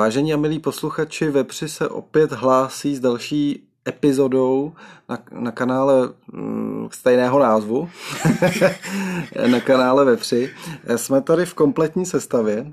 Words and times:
Vážení 0.00 0.34
a 0.34 0.36
milí 0.36 0.58
posluchači, 0.58 1.30
Vepři 1.30 1.68
se 1.68 1.88
opět 1.88 2.32
hlásí 2.32 2.96
s 2.96 3.00
další 3.00 3.62
epizodou 3.88 4.72
na, 5.08 5.18
na 5.32 5.50
kanále 5.50 6.08
mm, 6.32 6.88
stejného 6.92 7.38
názvu, 7.38 7.90
na 9.50 9.60
kanále 9.60 10.04
Vepři. 10.04 10.50
Jsme 10.96 11.20
tady 11.22 11.46
v 11.46 11.54
kompletní 11.54 12.06
sestavě. 12.06 12.66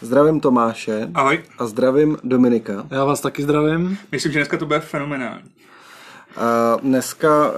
Zdravím 0.00 0.40
Tomáše. 0.40 1.08
Ahoj. 1.14 1.42
A 1.58 1.66
zdravím 1.66 2.16
Dominika. 2.24 2.86
Já 2.90 3.04
vás 3.04 3.20
taky 3.20 3.42
zdravím. 3.42 3.98
Myslím, 4.12 4.32
že 4.32 4.38
dneska 4.38 4.56
to 4.56 4.66
bude 4.66 4.80
fenomenální. 4.80 5.50
Dneska 6.82 7.52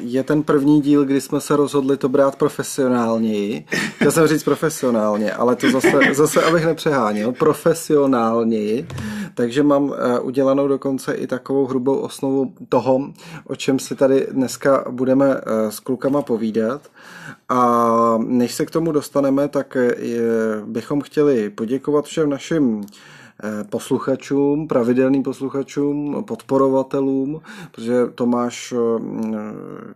je 0.00 0.22
ten 0.22 0.42
první 0.42 0.80
díl, 0.80 1.04
kdy 1.04 1.20
jsme 1.20 1.40
se 1.40 1.56
rozhodli 1.56 1.96
to 1.96 2.08
brát 2.08 2.36
profesionálněji. 2.36 3.64
Chtěl 3.96 4.10
jsem 4.10 4.26
říct 4.26 4.44
profesionálně, 4.44 5.32
ale 5.32 5.56
to 5.56 5.70
zase, 5.70 6.00
zase 6.12 6.42
abych 6.42 6.64
nepřeháněl, 6.64 7.32
profesionálněji. 7.32 8.86
Takže 9.34 9.62
mám 9.62 9.94
udělanou 10.22 10.68
dokonce 10.68 11.12
i 11.12 11.26
takovou 11.26 11.66
hrubou 11.66 11.96
osnovu 11.96 12.54
toho, 12.68 13.00
o 13.46 13.56
čem 13.56 13.78
si 13.78 13.94
tady 13.94 14.26
dneska 14.30 14.84
budeme 14.90 15.40
s 15.68 15.80
klukama 15.80 16.22
povídat. 16.22 16.80
A 17.48 18.18
než 18.18 18.54
se 18.54 18.66
k 18.66 18.70
tomu 18.70 18.92
dostaneme, 18.92 19.48
tak 19.48 19.76
bychom 20.64 21.00
chtěli 21.00 21.50
poděkovat 21.50 22.04
všem 22.04 22.30
našim 22.30 22.84
posluchačům, 23.70 24.68
pravidelným 24.68 25.22
posluchačům, 25.22 26.24
podporovatelům, 26.24 27.40
protože 27.70 28.06
Tomáš 28.14 28.74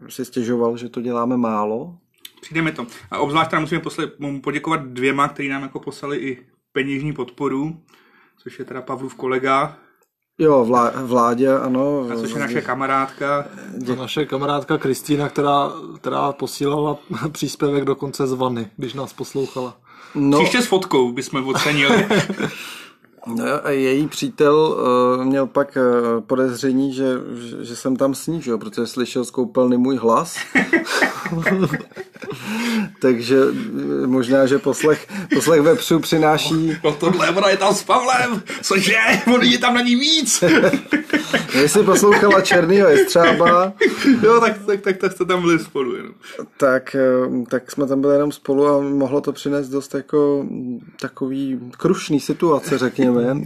si 0.09 0.25
stěžoval, 0.25 0.77
že 0.77 0.89
to 0.89 1.01
děláme 1.01 1.37
málo. 1.37 1.97
Přijde 2.41 2.63
mi 2.63 2.73
to. 2.73 2.87
A 3.11 3.19
obzvlášť 3.19 3.51
teda 3.51 3.61
musíme 3.61 3.81
posle, 3.81 4.11
poděkovat 4.43 4.87
dvěma, 4.87 5.29
kteří 5.29 5.49
nám 5.49 5.63
jako 5.63 5.81
poslali 5.81 6.17
i 6.17 6.47
peněžní 6.73 7.13
podporu, 7.13 7.77
což 8.39 8.59
je 8.59 8.65
teda 8.65 8.83
Pavlův 8.83 9.15
kolega, 9.15 9.77
Jo, 10.39 10.65
vlá, 10.65 10.93
vládě, 11.03 11.53
ano. 11.53 12.07
A 12.13 12.17
což 12.17 12.31
je 12.31 12.41
naše 12.41 12.63
kamarádka. 12.63 13.47
A 13.93 13.95
naše 13.95 14.27
kamarádka 14.27 14.79
Kristýna, 14.79 15.29
která, 15.29 15.73
která 15.97 16.33
posílala 16.33 16.99
příspěvek 17.33 17.85
dokonce 17.85 18.27
z 18.27 18.33
vany, 18.33 18.71
když 18.77 18.95
nás 18.95 19.13
poslouchala. 19.13 19.77
No. 20.15 20.39
Příště 20.39 20.63
s 20.63 20.67
fotkou 20.67 21.13
bychom 21.13 21.49
ocenili. 21.49 22.07
No 23.27 23.67
a 23.67 23.71
její 23.71 24.09
přítel 24.09 24.57
uh, 25.19 25.25
měl 25.25 25.47
pak 25.47 25.77
uh, 25.77 26.21
podezření, 26.21 26.93
že, 26.93 27.15
že, 27.37 27.65
že 27.65 27.77
jsem 27.77 27.97
tam 27.97 28.15
snížil, 28.15 28.59
protože 28.59 28.87
slyšel 28.87 29.25
z 29.25 29.31
koupelny 29.31 29.77
můj 29.77 29.97
hlas. 29.97 30.37
Takže 33.05 33.37
možná, 34.07 34.47
že 34.47 34.59
poslech, 34.59 35.07
poslech 35.35 35.61
vepřů 35.61 36.01
přináší... 36.01 36.77
No 36.85 36.93
tohle, 36.93 37.31
ona 37.31 37.49
je 37.49 37.57
tam 37.57 37.75
s 37.75 37.83
Pavlem, 37.83 38.43
cože, 38.63 38.97
on 39.35 39.43
je 39.43 39.59
tam 39.59 39.75
na 39.75 39.81
ní 39.81 39.97
víc. 39.97 40.45
Jestli 41.55 41.85
poslouchala 41.85 42.41
Černýho 42.41 42.89
Jestřába... 42.89 43.73
jo, 44.23 44.41
tak, 44.41 44.59
tak, 44.67 44.81
tak, 44.81 44.97
tak 44.97 45.13
jste 45.13 45.25
tam 45.25 45.43
byli 45.43 45.59
spolu 45.59 45.97
jenom. 45.97 46.13
Tak, 46.57 46.97
tak 47.49 47.71
jsme 47.71 47.87
tam 47.87 48.01
byli 48.01 48.15
jenom 48.15 48.33
spolu 48.33 48.67
a 48.67 48.81
mohlo 48.81 49.21
to 49.21 49.33
přinést 49.33 49.69
dost 49.69 49.95
jako 49.95 50.47
takový 51.01 51.61
krušný 51.77 52.21
situace, 52.21 52.79
řekněme. 52.79 53.37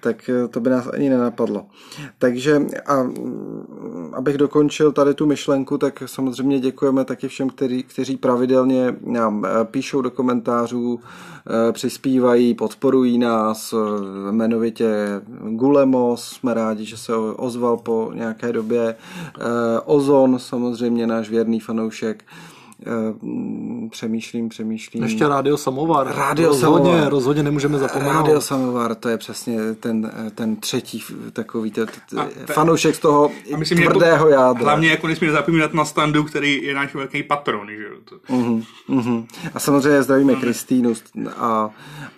Tak 0.00 0.30
to 0.50 0.60
by 0.60 0.70
nás 0.70 0.88
ani 0.92 1.10
nenapadlo. 1.10 1.66
Takže 2.18 2.62
a 2.86 3.06
abych 4.12 4.36
dokončil 4.36 4.92
tady 4.92 5.14
tu 5.14 5.26
myšlenku, 5.26 5.78
tak 5.78 6.02
samozřejmě 6.06 6.60
děkujeme 6.60 7.04
taky 7.04 7.28
všem, 7.28 7.50
kteří, 7.50 7.82
kteří 7.82 8.16
pravidelně 8.16 8.85
nám 9.06 9.46
píšou 9.64 10.00
do 10.00 10.10
komentářů, 10.10 11.00
přispívají, 11.72 12.54
podporují 12.54 13.18
nás, 13.18 13.74
jmenovitě 14.30 14.94
Gulemos, 15.48 16.24
jsme 16.24 16.54
rádi, 16.54 16.84
že 16.84 16.96
se 16.96 17.16
ozval 17.16 17.76
po 17.76 18.10
nějaké 18.14 18.52
době, 18.52 18.96
Ozon, 19.84 20.38
samozřejmě 20.38 21.06
náš 21.06 21.30
věrný 21.30 21.60
fanoušek, 21.60 22.24
přemýšlím, 23.90 24.48
přemýšlím. 24.48 25.02
Ještě 25.02 25.28
Rádio 25.28 25.56
Samovar. 25.56 26.06
Rádio 26.16 26.48
rozhodně, 26.48 26.90
Samovar. 26.90 27.10
rozhodně 27.10 27.42
nemůžeme 27.42 27.78
zapomenout. 27.78 28.12
Rádio 28.12 28.40
Samovar, 28.40 28.94
to 28.94 29.08
je 29.08 29.18
přesně 29.18 29.74
ten, 29.80 30.12
ten 30.34 30.56
třetí 30.56 31.02
takový 31.32 31.70
t, 31.70 31.86
t, 31.86 31.92
te, 32.46 32.52
fanoušek 32.52 32.94
z 32.94 32.98
toho 32.98 33.30
a 33.54 33.56
myslím, 33.56 33.78
tvrdého 33.78 34.28
jako, 34.28 34.42
jádra. 34.42 34.64
Hlavně 34.64 34.90
jako 34.90 35.06
nesmíme 35.06 35.32
zapomínat 35.32 35.74
na 35.74 35.84
standu, 35.84 36.24
který 36.24 36.64
je 36.64 36.74
náš 36.74 36.94
velký 36.94 37.22
patron. 37.22 37.68
Že? 37.70 37.84
To. 38.04 38.16
Uh-huh, 38.16 38.62
uh-huh. 38.88 39.26
A 39.54 39.60
samozřejmě 39.60 40.02
zdravíme 40.02 40.32
uh-huh. 40.32 40.40
Kristýnu 40.40 40.92
a, 41.36 41.70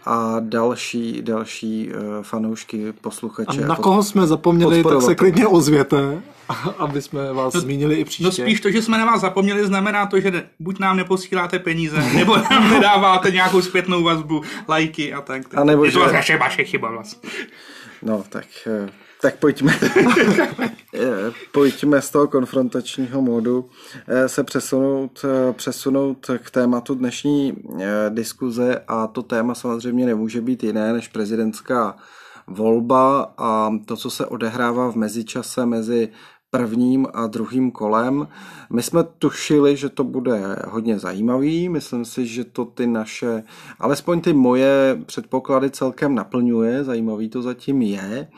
a 0.04 0.36
další, 0.40 1.22
další 1.22 1.90
fanoušky, 2.22 2.92
posluchače. 3.00 3.64
A 3.64 3.66
na 3.66 3.76
koho 3.76 4.02
jsme 4.02 4.26
zapomněli, 4.26 4.84
tak 4.84 5.02
se 5.02 5.14
klidně 5.14 5.46
ozvěte. 5.46 6.22
aby 6.78 7.02
jsme 7.02 7.32
vás 7.32 7.54
no, 7.54 7.60
zmínili 7.60 7.94
i 7.94 8.04
příště. 8.04 8.24
No 8.24 8.32
spíš 8.32 8.60
to, 8.60 8.70
že 8.70 8.82
jsme 8.82 8.98
na 8.98 9.04
vás 9.04 9.20
zapomněli, 9.20 9.66
znamená 9.66 10.06
to, 10.06 10.20
že 10.20 10.48
buď 10.58 10.78
nám 10.78 10.96
neposíláte 10.96 11.58
peníze, 11.58 11.96
nebo 12.14 12.36
nám 12.36 12.70
nedáváte 12.70 13.30
nějakou 13.30 13.62
zpětnou 13.62 14.02
vazbu, 14.02 14.42
lajky 14.68 15.12
a 15.12 15.20
tak. 15.20 15.54
A 15.54 15.64
nebo 15.64 15.84
je 15.84 15.92
to 15.92 16.08
že... 16.08 16.12
vaše, 16.12 16.36
vaše 16.36 16.64
chyba 16.64 16.90
vlastně. 16.90 17.30
No, 18.02 18.24
tak, 18.28 18.44
tak 19.20 19.36
pojďme, 19.36 19.78
pojďme 21.52 22.02
z 22.02 22.10
toho 22.10 22.28
konfrontačního 22.28 23.22
módu 23.22 23.70
se 24.26 24.44
přesunout, 24.44 25.24
přesunout 25.52 26.30
k 26.38 26.50
tématu 26.50 26.94
dnešní 26.94 27.56
diskuze 28.08 28.82
a 28.88 29.06
to 29.06 29.22
téma 29.22 29.54
samozřejmě 29.54 30.06
nemůže 30.06 30.40
být 30.40 30.64
jiné 30.64 30.92
než 30.92 31.08
prezidentská 31.08 31.96
volba 32.48 33.34
a 33.38 33.70
to, 33.84 33.96
co 33.96 34.10
se 34.10 34.26
odehrává 34.26 34.92
v 34.92 34.96
mezičase 34.96 35.66
mezi 35.66 36.08
prvním 36.50 37.06
a 37.14 37.26
druhým 37.26 37.70
kolem. 37.70 38.28
My 38.70 38.82
jsme 38.82 39.04
tušili, 39.18 39.76
že 39.76 39.88
to 39.88 40.04
bude 40.04 40.56
hodně 40.68 40.98
zajímavý, 40.98 41.68
myslím 41.68 42.04
si, 42.04 42.26
že 42.26 42.44
to 42.44 42.64
ty 42.64 42.86
naše, 42.86 43.42
alespoň 43.78 44.20
ty 44.20 44.32
moje 44.32 45.00
předpoklady 45.06 45.70
celkem 45.70 46.14
naplňuje, 46.14 46.84
zajímavý 46.84 47.28
to 47.28 47.42
zatím 47.42 47.82
je 47.82 48.28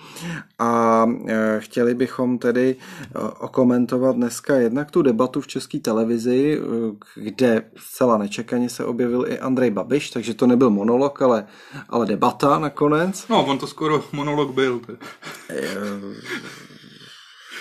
a 0.58 1.06
e, 1.26 1.60
chtěli 1.60 1.94
bychom 1.94 2.38
tedy 2.38 2.76
e, 2.76 3.18
okomentovat 3.18 4.16
dneska 4.16 4.56
jednak 4.56 4.90
tu 4.90 5.02
debatu 5.02 5.40
v 5.40 5.46
české 5.46 5.78
televizi, 5.78 6.60
e, 6.60 7.20
kde 7.20 7.62
zcela 7.76 8.18
nečekaně 8.18 8.68
se 8.68 8.84
objevil 8.84 9.24
i 9.28 9.38
Andrej 9.38 9.70
Babiš, 9.70 10.10
takže 10.10 10.34
to 10.34 10.46
nebyl 10.46 10.70
monolog, 10.70 11.22
ale, 11.22 11.46
ale 11.88 12.06
debata 12.06 12.58
nakonec. 12.58 13.28
No, 13.28 13.46
on 13.46 13.58
to 13.58 13.66
skoro 13.66 14.04
monolog 14.12 14.54
byl 14.54 14.80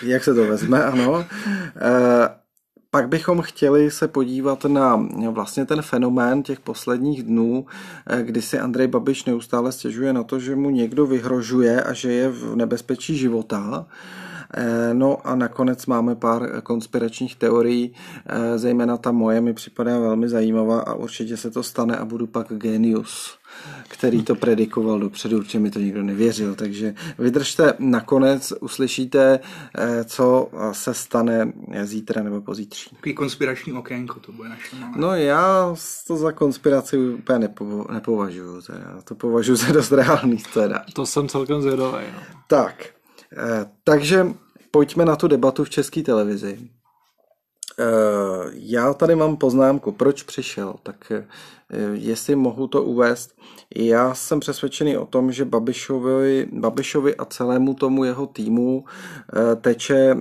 jak 0.04 0.24
se 0.24 0.34
to 0.34 0.48
vezme, 0.48 0.84
ano. 0.84 1.20
E, 1.20 1.26
pak 2.92 3.10
bychom 3.10 3.42
chtěli 3.42 3.92
se 3.92 4.08
podívat 4.08 4.66
na 4.66 5.08
vlastně 5.30 5.66
ten 5.66 5.82
fenomén 5.82 6.44
těch 6.44 6.60
posledních 6.60 7.24
dnů, 7.24 7.66
kdy 8.22 8.42
si 8.42 8.60
Andrej 8.60 8.88
Babiš 8.88 9.26
neustále 9.26 9.72
stěžuje 9.72 10.14
na 10.14 10.24
to, 10.24 10.40
že 10.40 10.56
mu 10.56 10.70
někdo 10.70 11.06
vyhrožuje 11.06 11.84
a 11.84 11.94
že 11.94 12.12
je 12.12 12.30
v 12.30 12.56
nebezpečí 12.56 13.18
života. 13.18 13.86
No 14.94 15.28
a 15.28 15.36
nakonec 15.36 15.86
máme 15.86 16.16
pár 16.16 16.62
konspiračních 16.62 17.36
teorií, 17.36 17.94
zejména 18.56 18.98
ta 18.98 19.12
moje 19.12 19.42
mi 19.42 19.54
připadá 19.54 20.00
velmi 20.00 20.30
zajímavá 20.30 20.80
a 20.80 20.94
určitě 20.94 21.38
se 21.38 21.52
to 21.52 21.64
stane 21.64 21.98
a 21.98 22.06
budu 22.06 22.28
pak 22.28 22.48
genius 22.54 23.40
který 23.88 24.24
to 24.24 24.36
predikoval 24.36 25.00
dopředu, 25.00 25.38
určitě 25.38 25.60
mi 25.60 25.72
to 25.72 25.80
nikdo 25.80 26.04
nevěřil, 26.04 26.56
takže 26.56 26.94
vydržte, 27.20 27.74
nakonec 27.80 28.54
uslyšíte, 28.60 29.40
co 30.06 30.50
se 30.72 30.94
stane 30.94 31.54
zítra 31.84 32.24
nebo 32.24 32.42
pozítří. 32.42 32.90
Takový 32.96 33.16
konspirační 33.16 33.74
okénko 33.74 34.20
to 34.20 34.32
bude 34.32 34.50
naše 34.50 34.76
malé. 34.76 34.94
No 34.98 35.16
já 35.16 35.76
to 36.08 36.18
za 36.18 36.32
konspiraci 36.32 36.98
úplně 36.98 37.40
nepo, 37.40 37.86
nepovažuji, 37.92 38.62
teda. 38.62 39.02
to 39.04 39.16
považuji 39.16 39.56
za 39.56 39.72
dost 39.72 39.92
reálný 39.92 40.38
teda. 40.54 40.84
To 40.94 41.06
jsem 41.06 41.28
celkem 41.28 41.62
zvědavý. 41.62 41.92
No. 41.92 42.20
Tak, 42.48 42.86
takže 43.84 44.28
pojďme 44.72 45.06
na 45.06 45.16
tu 45.16 45.28
debatu 45.28 45.64
v 45.64 45.70
české 45.70 46.02
televizi. 46.02 46.60
Já 48.54 48.94
tady 48.94 49.16
mám 49.16 49.38
poznámku, 49.38 49.92
proč 49.92 50.24
přišel, 50.24 50.76
tak 50.84 51.12
jestli 51.94 52.36
mohu 52.36 52.68
to 52.68 52.84
uvést. 52.84 53.36
Já 53.76 54.14
jsem 54.14 54.40
přesvědčený 54.40 54.98
o 54.98 55.06
tom, 55.06 55.32
že 55.32 55.46
Babišovi, 55.46 56.48
Babišovi 56.52 57.16
a 57.16 57.26
celému 57.26 57.74
tomu 57.74 58.04
jeho 58.04 58.28
týmu 58.28 58.86
teče 59.62 60.16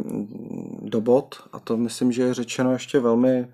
do 0.83 1.01
bod 1.01 1.35
a 1.53 1.61
to 1.61 1.77
myslím, 1.77 2.13
že 2.13 2.23
je 2.23 2.35
řečeno 2.35 2.73
ještě 2.73 3.01
velmi 3.01 3.49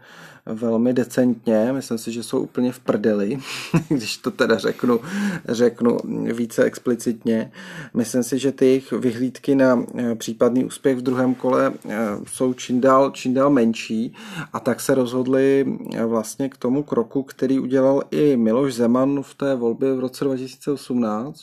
velmi 0.47 0.93
decentně. 0.93 1.73
Myslím 1.73 1.99
si, 1.99 2.13
že 2.13 2.23
jsou 2.23 2.41
úplně 2.41 2.73
v 2.73 2.81
prdeli, 2.81 3.39
když 3.89 4.17
to 4.17 4.31
teda 4.31 4.59
řeknu, 4.59 5.01
řeknu 5.49 5.99
více 6.33 6.65
explicitně. 6.65 7.53
Myslím 7.95 8.23
si, 8.23 8.39
že 8.39 8.53
ty 8.53 8.67
jejich 8.67 8.93
vyhlídky 8.93 9.55
na 9.55 9.85
eh, 9.95 10.15
případný 10.15 10.65
úspěch 10.65 10.97
v 10.97 11.03
druhém 11.03 11.35
kole 11.35 11.73
eh, 11.89 11.99
jsou 12.27 12.55
čím 12.55 12.81
dál, 12.81 13.11
čím 13.11 13.35
dál 13.35 13.51
menší 13.51 14.15
a 14.53 14.61
tak 14.61 14.81
se 14.81 14.95
rozhodli 14.95 15.79
eh, 15.95 16.05
vlastně 16.05 16.49
k 16.49 16.57
tomu 16.57 16.83
kroku, 16.83 17.23
který 17.23 17.59
udělal 17.59 18.03
i 18.11 18.37
Miloš 18.37 18.75
Zeman 18.75 19.23
v 19.23 19.35
té 19.35 19.55
volbě 19.55 19.95
v 19.95 20.01
roce 20.01 20.25
2018, 20.25 21.41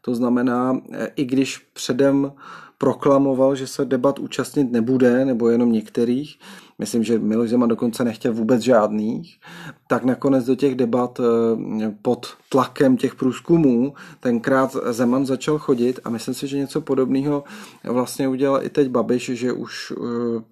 To 0.00 0.14
znamená, 0.14 0.80
i 1.16 1.24
když 1.24 1.58
předem 1.58 2.32
proklamoval, 2.78 3.56
že 3.56 3.66
se 3.66 3.84
debat 3.84 4.18
účastnit 4.18 4.72
nebude, 4.72 5.24
nebo 5.24 5.48
jenom 5.48 5.72
některých, 5.72 6.38
myslím, 6.78 7.04
že 7.04 7.18
Miloš 7.18 7.50
Zeman 7.50 7.68
dokonce 7.68 8.04
nechtěl 8.04 8.32
vůbec 8.32 8.62
žádných, 8.62 9.40
tak 9.86 10.04
nakonec 10.04 10.44
do 10.44 10.54
těch 10.54 10.74
debat 10.74 11.20
eh, 11.20 11.94
pod 12.02 12.36
tlakem 12.48 12.96
těch 12.96 13.14
průzkumů 13.14 13.94
tenkrát 14.20 14.76
Zeman 14.90 15.26
začal 15.26 15.58
chodit 15.58 16.00
a 16.04 16.10
myslím 16.10 16.34
si, 16.34 16.46
že 16.48 16.56
něco 16.56 16.80
podobného 16.80 17.44
vlastně 17.84 18.28
udělal 18.28 18.62
i 18.62 18.68
teď 18.68 18.88
Babiš, 18.88 19.24
že 19.24 19.52
už 19.52 19.92
eh, 19.92 20.04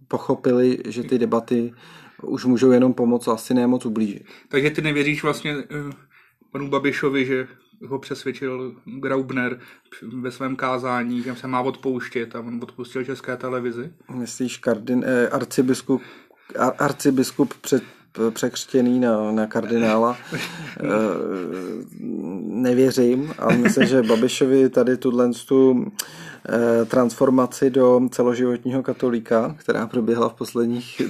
pochopili, 0.09 0.79
že 0.87 1.03
ty 1.03 1.19
debaty 1.19 1.73
už 2.23 2.45
můžou 2.45 2.71
jenom 2.71 2.95
pomoct 2.95 3.29
a 3.29 3.33
asi 3.33 3.55
nemoc 3.55 3.87
ublížit. 3.87 4.25
Takže 4.49 4.71
ty 4.71 4.83
nevěříš 4.83 5.23
vlastně 5.23 5.57
uh, 5.57 5.63
panu 6.53 6.69
Babišovi, 6.69 7.27
že 7.27 7.49
ho 7.89 7.99
přesvědčil 7.99 8.75
Graubner 8.85 9.59
ve 10.03 10.31
svém 10.31 10.57
kázání, 10.57 11.23
že 11.23 11.37
se 11.37 11.47
má 11.47 11.61
odpouštět 11.61 12.37
a 12.37 12.41
on 12.41 12.61
odpustil 12.63 13.05
české 13.05 13.37
televizi? 13.37 13.93
Myslíš 14.15 14.57
kardin, 14.57 15.05
eh, 15.07 15.29
arcibiskup, 15.29 16.03
ar, 16.59 16.75
arcibiskup 16.79 17.55
před, 17.55 17.83
překřtěný 18.31 19.01
na, 19.01 19.33
na 19.33 19.47
kardinála. 19.47 20.17
Eh, 20.81 20.89
nevěřím 22.43 23.35
a 23.39 23.53
myslím, 23.53 23.87
že 23.87 24.03
Babišovi 24.03 24.69
tady 24.69 24.97
tuhle 24.97 25.31
tu 25.49 25.93
eh, 26.49 26.85
transformaci 26.85 27.71
do 27.71 28.01
celoživotního 28.11 28.83
katolíka, 28.83 29.55
která 29.59 29.87
proběhla 29.87 30.29
v 30.29 30.35
posledních 30.35 31.03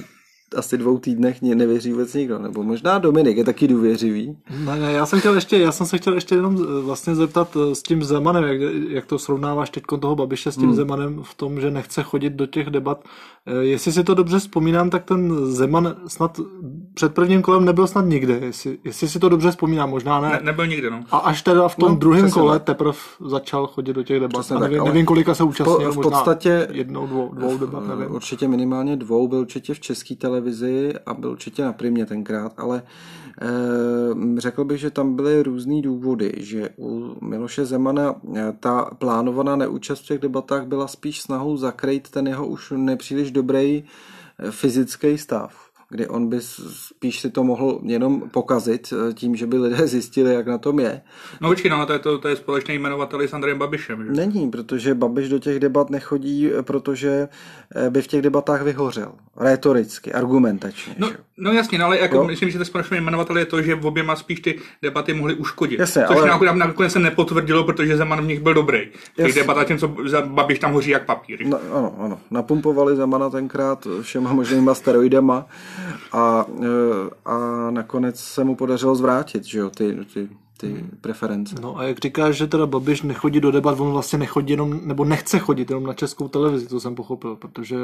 asi 0.55 0.77
dvou 0.77 0.97
týdnech 0.97 1.41
nevěří 1.41 1.91
vůbec 1.91 2.13
nikdo, 2.13 2.39
nebo 2.39 2.63
možná 2.63 2.99
Dominik 2.99 3.37
je 3.37 3.43
taky 3.43 3.67
důvěřivý. 3.67 4.37
Ne, 4.65 4.75
ne, 4.79 4.91
já 4.91 5.05
jsem 5.05 5.19
chtěl 5.19 5.35
ještě, 5.35 5.57
já 5.57 5.71
jsem 5.71 5.85
se 5.87 5.97
chtěl 5.97 6.13
ještě 6.13 6.35
jenom 6.35 6.57
eh, 6.61 6.81
vlastně 6.81 7.15
zeptat 7.15 7.57
eh, 7.57 7.75
s 7.75 7.83
tím 7.83 8.03
Zemanem, 8.03 8.43
jak, 8.43 8.61
jak 8.89 9.05
to 9.05 9.19
srovnáváš 9.19 9.69
teď 9.69 9.83
toho 9.99 10.15
Babiše 10.15 10.51
s 10.51 10.55
tím 10.55 10.65
hmm. 10.65 10.75
Zemanem 10.75 11.23
v 11.23 11.33
tom, 11.33 11.61
že 11.61 11.71
nechce 11.71 12.03
chodit 12.03 12.33
do 12.33 12.45
těch 12.45 12.69
debat. 12.69 13.03
Eh, 13.45 13.63
jestli 13.63 13.91
si 13.91 14.03
to 14.03 14.13
dobře 14.13 14.39
vzpomínám, 14.39 14.89
tak 14.89 15.03
ten 15.03 15.45
Zeman 15.45 15.95
snad 16.07 16.39
před 16.93 17.13
prvním 17.13 17.41
kolem 17.41 17.65
nebyl 17.65 17.87
snad 17.87 18.05
nikde, 18.05 18.39
jestli, 18.41 18.77
jestli 18.83 19.09
si 19.09 19.19
to 19.19 19.29
dobře 19.29 19.51
vzpomínám, 19.51 19.89
možná 19.89 20.21
ne. 20.21 20.29
ne 20.29 20.39
nebyl 20.43 20.67
nikde, 20.67 20.89
no. 20.89 21.03
A 21.11 21.17
až 21.17 21.41
teda 21.41 21.67
v 21.67 21.75
tom 21.75 21.89
no, 21.91 21.95
druhém 21.95 22.31
kole 22.31 22.59
teprve 22.59 22.93
začal 23.25 23.67
chodit 23.67 23.93
do 23.93 24.03
těch 24.03 24.19
debat. 24.19 24.51
Nevím, 24.59 24.77
tak, 24.77 24.87
nevím, 24.87 25.05
kolika 25.05 25.35
se 25.35 25.43
účastnil, 25.43 25.91
v 25.91 26.01
podstatě 26.01 26.67
jednou, 26.71 27.07
dvou, 27.07 27.33
dvou 27.33 27.57
debat, 27.57 27.87
nevím. 27.87 28.15
Určitě 28.15 28.47
minimálně 28.47 28.95
dvou, 28.95 29.27
byl 29.27 29.39
určitě 29.39 29.73
v 29.73 29.79
české 29.79 30.15
televizi 30.37 30.93
a 31.05 31.13
byl 31.13 31.31
určitě 31.31 31.63
na 31.63 31.73
primě 31.73 32.05
tenkrát, 32.05 32.53
ale 32.57 32.83
e, 33.41 34.39
řekl 34.39 34.63
bych, 34.63 34.79
že 34.79 34.89
tam 34.89 35.15
byly 35.15 35.43
různý 35.43 35.81
důvody, 35.81 36.33
že 36.37 36.69
u 36.77 37.17
Miloše 37.21 37.65
Zemana 37.65 38.15
eh, 38.35 38.53
ta 38.59 38.89
plánovaná 38.97 39.55
neúčast 39.55 40.03
v 40.03 40.07
těch 40.07 40.19
debatách 40.19 40.67
byla 40.67 40.87
spíš 40.87 41.21
snahou 41.21 41.57
zakrýt 41.57 42.09
ten 42.09 42.27
jeho 42.27 42.47
už 42.47 42.73
nepříliš 42.75 43.31
dobrý 43.31 43.83
eh, 43.83 44.51
fyzický 44.51 45.17
stav 45.17 45.66
kdy 45.89 46.07
on 46.07 46.29
by 46.29 46.37
spíš 46.41 47.19
si 47.19 47.29
to 47.29 47.43
mohl 47.43 47.79
jenom 47.83 48.29
pokazit 48.29 48.93
eh, 48.93 49.13
tím, 49.13 49.35
že 49.35 49.47
by 49.47 49.57
lidé 49.57 49.87
zjistili, 49.87 50.33
jak 50.33 50.47
na 50.47 50.57
tom 50.57 50.79
je. 50.79 51.01
No 51.41 51.49
počkej, 51.49 51.71
no 51.71 51.85
to 51.85 51.93
je, 51.93 51.99
to, 51.99 52.17
to 52.17 52.27
je 52.27 52.35
společný 52.35 52.75
jmenovatel 52.75 53.21
s 53.21 53.33
Andrejem 53.33 53.59
Babišem. 53.59 54.05
Že? 54.05 54.11
Není, 54.11 54.51
protože 54.51 54.95
Babiš 54.95 55.29
do 55.29 55.39
těch 55.39 55.59
debat 55.59 55.89
nechodí, 55.89 56.51
eh, 56.53 56.63
protože 56.63 57.29
eh, 57.75 57.89
by 57.89 58.01
v 58.01 58.07
těch 58.07 58.21
debatách 58.21 58.61
vyhořel. 58.61 59.11
Retoricky, 59.37 60.13
argumentačně. 60.13 60.95
No, 60.97 61.09
no 61.37 61.53
jasně, 61.53 61.77
no, 61.77 61.85
ale 61.85 61.99
jako 61.99 62.23
myslím, 62.23 62.49
že 62.49 62.57
ten 62.57 62.65
společný 62.65 62.97
jmenovatel 62.97 63.37
je 63.37 63.45
to, 63.45 63.61
že 63.61 63.75
v 63.75 63.85
oběma 63.85 64.15
spíš 64.15 64.39
ty 64.39 64.59
debaty 64.81 65.13
mohly 65.13 65.35
uškodit. 65.35 65.79
Jasně, 65.79 66.03
což 66.07 66.17
ale... 66.17 66.55
nakonec 66.55 66.93
se 66.93 66.99
nepotvrdilo, 66.99 67.63
protože 67.63 67.97
Zeman 67.97 68.21
v 68.21 68.27
nich 68.27 68.39
byl 68.39 68.53
dobrý. 68.53 68.79
Těch 69.15 69.35
debata, 69.35 69.63
tím, 69.63 69.77
co 69.77 69.87
Babiš 70.25 70.59
tam 70.59 70.73
hoří 70.73 70.89
jak 70.89 71.05
papír. 71.05 71.45
No, 71.45 71.59
ano, 71.73 71.95
ano. 71.99 72.19
Napumpovali 72.31 72.95
Zemana 72.95 73.29
tenkrát 73.29 73.87
všema 74.01 74.33
možnýma 74.33 74.73
steroidama 74.73 75.45
a, 76.11 76.45
e, 76.63 77.09
a 77.25 77.37
nakonec 77.71 78.19
se 78.19 78.43
mu 78.43 78.55
podařilo 78.55 78.95
zvrátit, 78.95 79.45
že 79.45 79.59
jo, 79.59 79.69
ty, 79.69 79.97
ty 80.13 80.29
ty 80.57 80.85
preference. 81.01 81.55
No 81.61 81.79
a 81.79 81.83
jak 81.83 81.99
říkáš, 81.99 82.35
že 82.35 82.47
teda 82.47 82.65
Babiš 82.65 83.01
nechodí 83.01 83.39
do 83.39 83.51
debat, 83.51 83.79
on 83.79 83.91
vlastně 83.91 84.19
nechodí 84.19 84.51
jenom, 84.51 84.79
nebo 84.83 85.05
nechce 85.05 85.39
chodit 85.39 85.69
jenom 85.69 85.83
na 85.85 85.93
českou 85.93 86.27
televizi, 86.27 86.67
to 86.67 86.79
jsem 86.79 86.95
pochopil, 86.95 87.35
protože... 87.35 87.75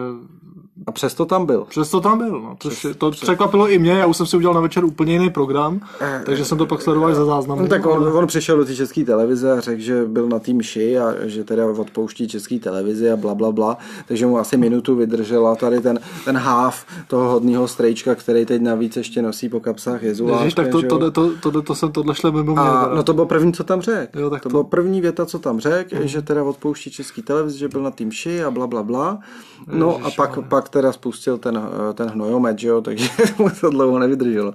A 0.88 0.92
přesto 0.92 1.26
tam 1.26 1.46
byl. 1.46 1.66
Přesto 1.70 2.02
tam 2.02 2.18
byl, 2.18 2.42
no. 2.42 2.56
Přes, 2.56 2.74
Přes, 2.74 2.98
to 2.98 3.12
přes... 3.12 3.22
překvapilo 3.22 3.70
i 3.70 3.80
mě, 3.80 3.92
já 3.92 4.06
už 4.06 4.18
jsem 4.18 4.26
si 4.26 4.38
udělal 4.38 4.54
na 4.54 4.62
večer 4.62 4.86
úplně 4.86 5.14
jiný 5.14 5.30
program, 5.30 5.82
eh, 6.02 6.22
takže 6.26 6.46
jsem 6.46 6.58
to 6.58 6.66
pak 6.66 6.82
sledoval 6.82 7.16
za 7.16 7.26
záznam. 7.26 7.60
No, 7.60 7.68
tak 7.68 7.86
on, 7.86 8.18
on 8.18 8.28
přišel 8.28 8.58
do 8.58 8.66
té 8.66 8.76
české 8.76 9.06
televize 9.06 9.52
a 9.52 9.60
řekl, 9.60 9.82
že 9.82 10.06
byl 10.06 10.30
na 10.30 10.40
tým 10.40 10.62
ši 10.62 11.00
a 11.00 11.14
že 11.26 11.44
teda 11.44 11.66
odpouští 11.66 12.28
české 12.28 12.60
televizi 12.60 13.12
a 13.12 13.16
bla, 13.16 13.36
bla, 13.36 13.52
bla, 13.52 13.78
takže 14.08 14.26
mu 14.26 14.38
asi 14.38 14.58
minutu 14.58 14.96
vydržela 14.96 15.56
tady 15.56 15.80
ten, 15.80 16.00
ten 16.26 16.38
háv 16.38 16.86
toho 17.08 17.30
hodného 17.30 17.68
strejčka, 17.68 18.16
který 18.16 18.46
teď 18.46 18.62
navíc 18.62 18.98
ještě 18.98 19.22
nosí 19.22 19.50
po 19.50 19.60
kapsách 19.60 20.04
Jezuláška. 20.04 20.44
Ježiš, 20.44 20.54
tak 20.54 20.68
to, 20.68 20.82
to, 20.82 21.00
to, 21.00 21.12
to, 21.12 21.32
to, 21.42 21.52
to, 21.52 21.62
to 21.62 21.76
jsem 21.76 21.92
tohle 21.92 22.16
šle 22.16 22.32
mimo 22.32 22.60
a, 22.60 22.92
no 22.96 23.04
to 23.04 23.14
bylo 23.14 23.26
první, 23.26 23.54
co 23.54 23.64
tam 23.64 23.82
řekl. 23.82 24.20
Jo, 24.20 24.30
tak 24.30 24.42
to, 24.42 24.50
to 24.50 24.50
bylo 24.50 24.64
první 24.64 25.02
věta, 25.02 25.26
co 25.26 25.40
tam 25.40 25.60
řekl, 25.60 25.96
mm. 25.96 26.08
že 26.08 26.22
teda 26.22 26.44
odpouští 26.44 26.92
český 26.92 27.22
televizi, 27.22 27.60
že 27.60 27.68
byl 27.68 27.82
na 27.82 27.92
tým 27.92 28.12
ši 28.12 28.44
a 28.44 28.52
bla, 28.52 28.68
bla, 28.68 28.84
bla. 28.84 29.20
No 29.68 29.98
Ježiš, 29.98 30.06
a 30.06 30.12
pak, 30.16 30.48
pak 30.48 30.70
teda 30.74 30.92
spustil 30.92 31.38
ten, 31.38 31.62
ten 31.94 32.10
hnojomet, 32.10 32.60
že 32.60 32.68
jo, 32.68 32.82
takže 32.82 33.10
mu 33.38 33.50
to 33.62 33.70
dlouho 33.70 34.00
nevydrželo. 34.00 34.54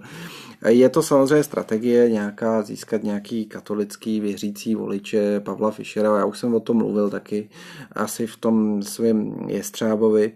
Je 0.66 0.88
to 0.88 1.02
samozřejmě 1.02 1.44
strategie 1.44 2.10
nějaká 2.10 2.62
získat 2.62 3.02
nějaký 3.02 3.46
katolický 3.46 4.20
věřící 4.20 4.74
voliče 4.74 5.40
Pavla 5.40 5.70
Fischera, 5.70 6.18
já 6.18 6.24
už 6.24 6.38
jsem 6.38 6.54
o 6.54 6.60
tom 6.60 6.76
mluvil 6.76 7.10
taky 7.10 7.48
asi 7.92 8.26
v 8.26 8.36
tom 8.36 8.82
svém 8.82 9.34
Jestřábovi, 9.48 10.32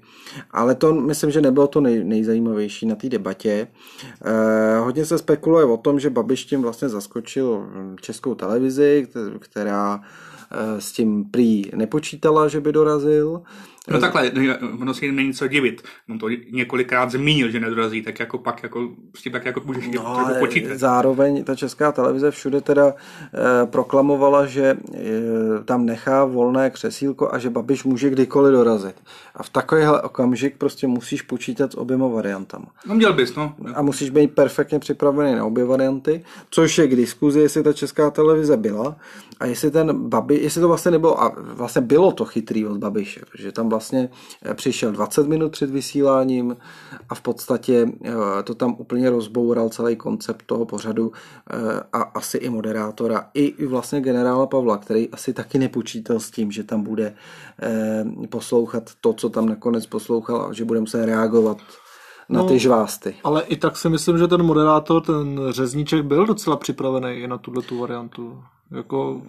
ale 0.51 0.75
to 0.75 0.95
myslím, 0.95 1.31
že 1.31 1.41
nebylo 1.41 1.67
to 1.67 1.81
nej, 1.81 2.05
nejzajímavější 2.05 2.87
na 2.87 2.95
té 2.95 3.09
debatě. 3.09 3.69
Eh, 4.25 4.79
hodně 4.79 5.07
se 5.07 5.19
spekuluje 5.19 5.65
o 5.65 5.77
tom, 5.77 6.01
že 6.01 6.11
Babiš 6.11 6.45
tím 6.45 6.63
vlastně 6.63 6.89
zaskočil 6.89 7.67
českou 8.01 8.35
televizi, 8.35 9.09
která 9.39 10.01
eh, 10.51 10.81
s 10.81 10.93
tím 10.93 11.25
prý 11.25 11.71
nepočítala, 11.75 12.49
že 12.49 12.61
by 12.61 12.73
dorazil. 12.73 13.43
No 13.89 14.01
takhle, 14.01 14.33
ono 14.81 14.95
si 14.95 15.13
není 15.13 15.35
co 15.35 15.49
divit. 15.49 15.83
On 16.11 16.19
to 16.19 16.29
několikrát 16.51 17.11
zmínil, 17.11 17.51
že 17.51 17.61
nedorazí, 17.61 18.03
tak 18.03 18.21
jako 18.21 18.39
pak 18.39 18.63
jako, 18.63 18.89
tím 19.23 19.33
tak 19.33 19.45
jako 19.45 19.61
můžeš 19.65 19.91
no, 19.95 20.27
počítat. 20.39 20.79
Zároveň 20.79 21.45
ta 21.45 21.55
česká 21.55 21.93
televize 21.93 22.31
všude 22.31 22.61
teda 22.61 22.89
e, 22.93 23.67
proklamovala, 23.67 24.47
že 24.47 24.63
e, 24.65 24.77
tam 25.65 25.87
nechá 25.87 26.25
volné 26.25 26.71
křesílko 26.71 27.35
a 27.35 27.39
že 27.39 27.51
Babiš 27.51 27.85
může 27.85 28.11
kdykoliv 28.11 28.53
dorazit. 28.53 28.95
A 29.35 29.43
v 29.43 29.51
takovýhle 29.51 30.03
okamžik 30.03 30.57
prostě 30.59 30.87
musíš 30.87 31.23
počítat 31.23 31.73
s 31.73 31.79
oběma 31.79 32.07
variantama. 32.07 32.67
No 32.87 32.95
měl 32.95 33.13
bys, 33.13 33.35
no. 33.35 33.55
A 33.75 33.83
musíš 33.83 34.11
být 34.11 34.35
perfektně 34.35 34.79
připravený 34.79 35.35
na 35.35 35.45
obě 35.45 35.65
varianty, 35.65 36.25
což 36.51 36.79
je 36.79 36.89
k 36.89 36.97
diskuzi, 36.97 37.41
jestli 37.41 37.63
ta 37.63 37.73
česká 37.73 38.11
televize 38.11 38.57
byla 38.57 38.97
a 39.41 39.47
jestli 39.47 39.71
ten 39.71 40.09
Babi, 40.09 40.39
jestli 40.43 40.61
to 40.61 40.69
vlastně 40.69 40.91
nebylo, 40.91 41.23
a 41.23 41.33
vlastně 41.39 41.81
bylo 41.81 42.13
to 42.13 42.25
chytrý 42.25 42.67
od 42.67 42.79
Babiše, 42.79 43.21
protože 43.31 43.53
tam 43.53 43.69
vlastně 43.73 44.09
eh, 44.43 44.55
přišel 44.55 44.93
20 44.93 45.27
minut 45.27 45.53
před 45.53 45.71
vysíláním 45.71 46.57
a 47.09 47.15
v 47.15 47.21
podstatě 47.21 47.89
eh, 48.05 48.43
to 48.45 48.55
tam 48.55 48.77
úplně 48.79 49.11
rozboural 49.11 49.69
celý 49.69 49.97
koncept 49.97 50.43
toho 50.47 50.65
pořadu 50.65 51.13
eh, 51.13 51.81
a 51.93 52.03
asi 52.03 52.39
i 52.39 52.51
moderátora, 52.51 53.31
i 53.35 53.67
vlastně 53.67 54.01
generála 54.01 54.47
Pavla, 54.47 54.77
který 54.79 55.09
asi 55.11 55.33
taky 55.33 55.59
nepočítal 55.59 56.21
s 56.21 56.31
tím, 56.31 56.53
že 56.53 56.65
tam 56.65 56.83
bude 56.83 57.15
poslouchat 58.29 58.91
to, 59.01 59.13
co 59.13 59.29
tam 59.29 59.47
nakonec 59.49 59.87
poslouchal 59.87 60.43
a 60.43 60.53
že 60.53 60.65
bude 60.65 60.81
muset 60.81 61.07
reagovat 61.07 61.57
na 62.29 62.43
no, 62.43 62.49
ty 62.49 62.59
žvásty. 62.59 63.15
Ale 63.25 63.43
i 63.43 63.57
tak 63.57 63.77
si 63.77 63.89
myslím, 63.89 64.19
že 64.19 64.29
ten 64.29 64.43
moderátor, 64.43 65.03
ten 65.03 65.41
řezníček 65.51 66.05
byl 66.05 66.27
docela 66.27 66.57
připravený 66.57 67.11
i 67.11 67.29
na 67.29 67.39
tuhle 67.39 67.63
tu 67.63 67.79
variantu. 67.79 68.43
Jako 68.73 69.23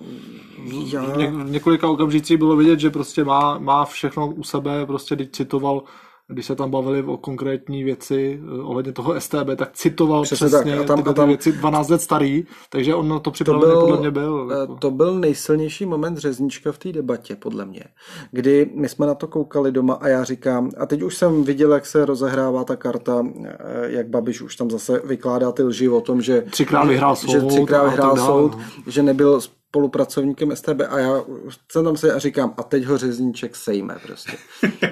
v, 0.58 1.18
ně, 1.18 1.32
v 1.32 1.50
několika 1.52 1.90
okamžicích 1.90 2.38
bylo 2.38 2.56
vidět, 2.56 2.80
že 2.80 2.90
prostě 2.90 3.24
má, 3.24 3.58
má 3.58 3.86
všechno 3.86 4.28
u 4.28 4.44
sebe, 4.44 4.86
prostě 4.86 5.16
když 5.16 5.28
citoval 5.30 5.84
když 6.28 6.46
se 6.46 6.56
tam 6.56 6.72
bavili 6.72 7.04
o 7.04 7.18
konkrétní 7.18 7.84
věci 7.84 8.42
eh, 8.44 8.62
ohledně 8.62 8.92
toho 8.92 9.22
STB, 9.22 9.48
tak 9.56 9.70
citoval 9.74 10.24
přesně, 10.24 10.48
přesně 10.48 10.72
tak. 10.72 10.82
A 10.82 10.84
tam, 10.84 11.04
ty, 11.04 11.10
a 11.10 11.14
tam, 11.14 11.28
věci 11.28 11.52
12 11.52 11.90
let 11.90 12.02
starý, 12.02 12.44
takže 12.70 12.96
on 12.96 13.20
to 13.22 13.32
připravený 13.32 13.72
to 13.72 13.78
byl, 13.78 13.82
podle 13.82 14.00
mě 14.00 14.12
byl. 14.12 14.50
Eh, 14.52 14.60
jako. 14.60 14.76
To 14.76 14.92
byl 14.92 15.20
nejsilnější 15.20 15.86
moment 15.86 16.18
řeznička 16.18 16.72
v 16.72 16.78
té 16.78 16.92
debatě, 16.92 17.36
podle 17.36 17.66
mě, 17.66 17.84
kdy 18.32 18.70
my 18.76 18.90
jsme 18.90 19.08
na 19.08 19.16
to 19.16 19.28
koukali 19.28 19.72
doma 19.72 19.94
a 19.94 20.08
já 20.08 20.24
říkám, 20.24 20.70
a 20.78 20.86
teď 20.86 21.02
už 21.02 21.16
jsem 21.18 21.44
viděl, 21.44 21.74
jak 21.74 21.86
se 21.86 22.06
rozehrává 22.06 22.64
ta 22.64 22.76
karta, 22.76 23.28
eh, 23.46 23.58
jak 23.86 24.08
Babiš 24.08 24.42
už 24.42 24.56
tam 24.56 24.72
zase 24.72 25.02
vykládá 25.06 25.52
ty 25.52 25.64
lži 25.64 25.90
o 25.90 26.02
tom, 26.02 26.22
že 26.22 26.42
třikrát 26.42 26.84
vyhrál 26.84 27.16
soud, 27.16 27.32
že 27.32 27.42
třikrát 27.42 27.90
vyhrál 27.90 28.18
soud, 28.18 28.58
že 28.88 29.04
nebyl 29.04 29.42
spolupracovníkem 29.74 30.56
STB 30.56 30.82
a 30.90 31.00
já 31.00 31.24
jsem 31.72 31.84
tam 31.84 31.98
se 31.98 32.14
a 32.14 32.20
říkám, 32.20 32.54
a 32.58 32.64
teď 32.64 32.86
ho 32.86 32.98
řezníček 32.98 33.56
sejme 33.56 33.96
prostě. 34.06 34.32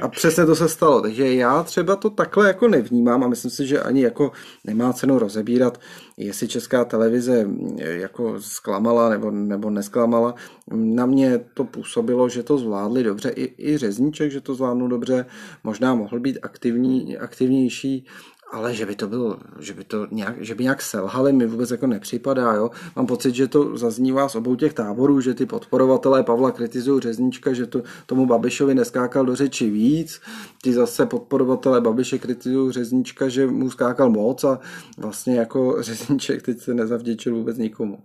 A 0.02 0.08
přesně 0.08 0.46
to 0.46 0.56
se 0.56 0.70
stalo, 0.70 1.02
takže 1.02 1.34
já 1.34 1.64
třeba 1.64 1.96
to 1.96 2.10
takhle 2.10 2.48
jako 2.48 2.68
nevnímám 2.68 3.24
a 3.24 3.28
myslím 3.28 3.52
si, 3.52 3.68
že 3.68 3.82
ani 3.82 4.02
jako 4.02 4.32
nemá 4.66 4.94
cenu 4.94 5.20
rozebírat, 5.20 5.80
jestli 6.18 6.48
česká 6.48 6.86
televize 6.86 7.48
jako 7.78 8.42
zklamala 8.42 9.10
nebo, 9.10 9.32
nebo 9.32 9.70
nesklamala. 9.70 10.36
Na 10.72 11.06
mě 11.06 11.40
to 11.54 11.64
působilo, 11.64 12.30
že 12.30 12.44
to 12.44 12.58
zvládli 12.58 13.04
dobře, 13.04 13.30
i, 13.30 13.72
i 13.72 13.78
řezníček, 13.78 14.32
že 14.32 14.42
to 14.42 14.56
zvládnu 14.56 14.88
dobře, 14.88 15.26
možná 15.64 15.96
mohl 15.96 16.20
být 16.20 16.40
aktivní, 16.42 17.18
aktivnější, 17.18 18.06
ale 18.52 18.76
že 18.76 18.86
by 18.86 18.96
to 18.96 19.08
bylo, 19.08 19.38
že 19.60 19.74
by 19.74 19.84
to 19.84 20.08
nějak, 20.12 20.36
že 20.44 20.56
by 20.56 20.64
nějak 20.64 20.82
selhali, 20.82 21.34
mi 21.34 21.48
vůbec 21.48 21.72
jako 21.72 21.88
nepřipadá, 21.88 22.54
jo. 22.54 22.70
Mám 22.96 23.08
pocit, 23.08 23.36
že 23.36 23.48
to 23.48 23.78
zaznívá 23.78 24.30
z 24.30 24.36
obou 24.36 24.56
těch 24.56 24.74
táborů, 24.74 25.22
že 25.22 25.34
ty 25.34 25.46
podporovatelé 25.46 26.24
Pavla 26.24 26.52
kritizují 26.52 27.02
řeznička, 27.02 27.54
že 27.54 27.68
to 27.68 27.84
tomu 28.06 28.26
Babišovi 28.26 28.76
neskákal 28.76 29.26
do 29.26 29.36
řeči 29.36 29.70
víc, 29.70 30.22
ty 30.62 30.74
zase 30.74 31.06
podporovatelé 31.06 31.82
Babiše 31.82 32.20
kritizují 32.20 32.72
řeznička, 32.72 33.30
že 33.30 33.48
mu 33.48 33.72
skákal 33.72 34.10
moc 34.10 34.44
a 34.44 34.60
vlastně 34.98 35.36
jako 35.40 35.78
řezniček 35.82 36.42
teď 36.42 36.60
se 36.60 36.74
nezavděčil 36.74 37.36
vůbec 37.36 37.58
nikomu. 37.58 38.04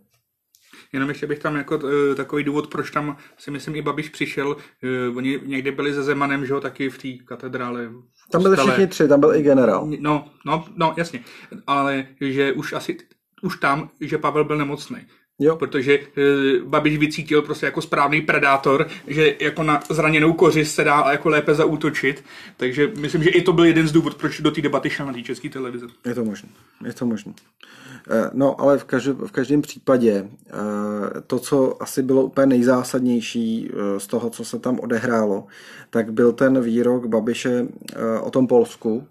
Jenom 0.92 1.08
ještě 1.08 1.26
bych 1.26 1.38
tam 1.38 1.56
jako 1.56 1.76
uh, 1.76 1.90
takový 2.16 2.44
důvod, 2.44 2.66
proč 2.66 2.90
tam 2.90 3.16
si 3.38 3.50
myslím 3.50 3.76
i 3.76 3.82
Babiš 3.82 4.08
přišel. 4.08 4.56
Uh, 5.08 5.16
oni 5.16 5.40
někdy 5.44 5.72
byli 5.72 5.94
se 5.94 6.02
Zemanem, 6.02 6.46
že 6.46 6.52
jo, 6.52 6.60
taky 6.60 6.90
v 6.90 6.98
té 6.98 7.24
katedrále. 7.24 7.90
Tam 8.30 8.42
byli 8.42 8.56
všichni 8.56 8.86
tři, 8.86 9.08
tam 9.08 9.20
byl 9.20 9.34
i 9.34 9.42
generál. 9.42 9.88
No, 10.00 10.28
no, 10.46 10.64
no, 10.76 10.94
jasně. 10.96 11.20
Ale 11.66 12.06
že 12.20 12.52
už 12.52 12.72
asi, 12.72 12.96
už 13.42 13.56
tam, 13.56 13.90
že 14.00 14.18
Pavel 14.18 14.44
byl 14.44 14.58
nemocný. 14.58 15.06
Jo. 15.38 15.56
Protože 15.56 15.98
uh, 15.98 16.68
Babiš 16.68 16.98
vycítil 16.98 17.42
prostě 17.42 17.66
jako 17.66 17.82
správný 17.82 18.20
predátor, 18.20 18.86
že 19.06 19.36
jako 19.40 19.62
na 19.62 19.80
zraněnou 19.90 20.32
kořist 20.32 20.74
se 20.74 20.84
dá 20.84 21.04
jako 21.10 21.28
lépe 21.28 21.54
zaútočit. 21.54 22.24
Takže 22.56 22.92
myslím, 22.96 23.22
že 23.22 23.30
i 23.30 23.42
to 23.42 23.52
byl 23.52 23.64
jeden 23.64 23.88
z 23.88 23.92
důvodů, 23.92 24.16
proč 24.18 24.40
do 24.40 24.50
té 24.50 24.62
debaty 24.62 24.90
šel 24.90 25.06
na 25.06 25.12
té 25.12 25.22
české 25.22 25.48
televize. 25.48 25.86
Je 26.06 26.14
to 26.14 26.24
možné. 26.24 26.48
Je 26.84 26.92
to 26.92 27.06
možné. 27.06 27.32
Eh, 28.10 28.30
no, 28.32 28.60
ale 28.60 28.78
v, 28.78 28.84
každém, 28.84 29.16
v 29.16 29.32
každém 29.32 29.62
případě 29.62 30.28
eh, 30.46 30.52
to, 31.26 31.38
co 31.38 31.82
asi 31.82 32.02
bylo 32.02 32.22
úplně 32.22 32.46
nejzásadnější 32.46 33.70
eh, 33.70 34.00
z 34.00 34.06
toho, 34.06 34.30
co 34.30 34.44
se 34.44 34.58
tam 34.58 34.80
odehrálo, 34.80 35.46
tak 35.90 36.12
byl 36.12 36.32
ten 36.32 36.60
výrok 36.60 37.06
Babiše 37.06 37.66
o 38.22 38.30
tom 38.30 38.46
Polsku, 38.46 39.06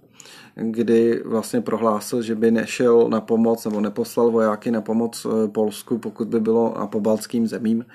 kdy 0.56 1.24
vlastně 1.26 1.62
prohlásil, 1.62 2.22
že 2.22 2.36
by 2.36 2.52
nešel 2.52 3.10
na 3.10 3.22
pomoc 3.22 3.66
nebo 3.66 3.82
neposlal 3.82 4.32
vojáky 4.32 4.72
na 4.72 4.82
pomoc 4.82 5.28
Polsku, 5.52 5.98
pokud 5.98 6.28
by 6.28 6.40
bylo 6.40 6.76
na 6.80 6.88
pobaltským 6.88 7.48
zemím, 7.48 7.86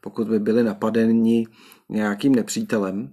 pokud 0.00 0.28
by 0.28 0.38
byli 0.38 0.64
napadeni 0.64 1.46
nějakým 1.88 2.34
nepřítelem. 2.34 3.10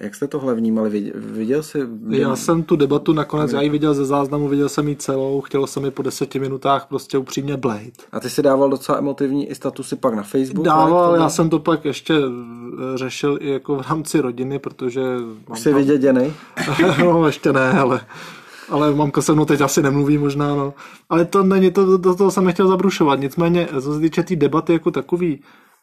Jak 0.00 0.14
jste 0.14 0.28
tohle 0.28 0.54
vnímali? 0.54 1.12
Viděl 1.14 1.62
jsi? 1.62 1.78
Já 2.08 2.36
jsem 2.36 2.62
tu 2.62 2.76
debatu 2.76 3.12
nakonec, 3.12 3.52
já 3.52 3.60
ji 3.60 3.68
viděl 3.68 3.94
ze 3.94 4.04
záznamu, 4.04 4.48
viděl 4.48 4.68
jsem 4.68 4.88
ji 4.88 4.96
celou, 4.96 5.40
chtěl 5.40 5.66
jsem 5.66 5.82
mi 5.82 5.90
po 5.90 6.02
deseti 6.02 6.38
minutách 6.38 6.86
prostě 6.86 7.18
upřímně 7.18 7.56
blade. 7.56 7.90
A 8.12 8.20
ty 8.20 8.30
si 8.30 8.42
dával 8.42 8.70
docela 8.70 8.98
emotivní 8.98 9.50
i 9.50 9.54
statusy 9.54 9.96
pak 9.96 10.14
na 10.14 10.22
Facebook? 10.22 10.64
Dával, 10.64 11.14
já 11.14 11.28
jsem 11.28 11.50
to 11.50 11.58
pak 11.58 11.84
ještě 11.84 12.14
eh, 12.14 12.98
řešil 12.98 13.38
i 13.40 13.50
jako 13.50 13.76
v 13.76 13.80
rámci 13.88 14.20
rodiny, 14.20 14.58
protože... 14.58 15.02
Už 15.50 15.60
jsi 15.60 15.70
tam... 15.70 15.78
viděděnej? 15.78 16.32
no, 17.04 17.26
ještě 17.26 17.52
ne, 17.52 17.72
ale 17.72 18.00
ale 18.70 18.94
mamka 18.94 19.22
se 19.22 19.32
mnou 19.32 19.44
teď 19.44 19.60
asi 19.60 19.82
nemluví 19.82 20.18
možná, 20.18 20.54
no. 20.54 20.74
Ale 21.08 21.24
to 21.24 21.42
není, 21.42 21.70
to, 21.70 21.96
do 21.96 22.14
toho 22.14 22.30
jsem 22.30 22.44
nechtěl 22.44 22.68
zabrušovat. 22.68 23.20
Nicméně, 23.20 23.68
co 23.82 23.94
se 23.94 24.00
týče 24.00 24.22
té 24.22 24.36
debaty 24.36 24.72
jako 24.72 24.90
takový, 24.90 25.40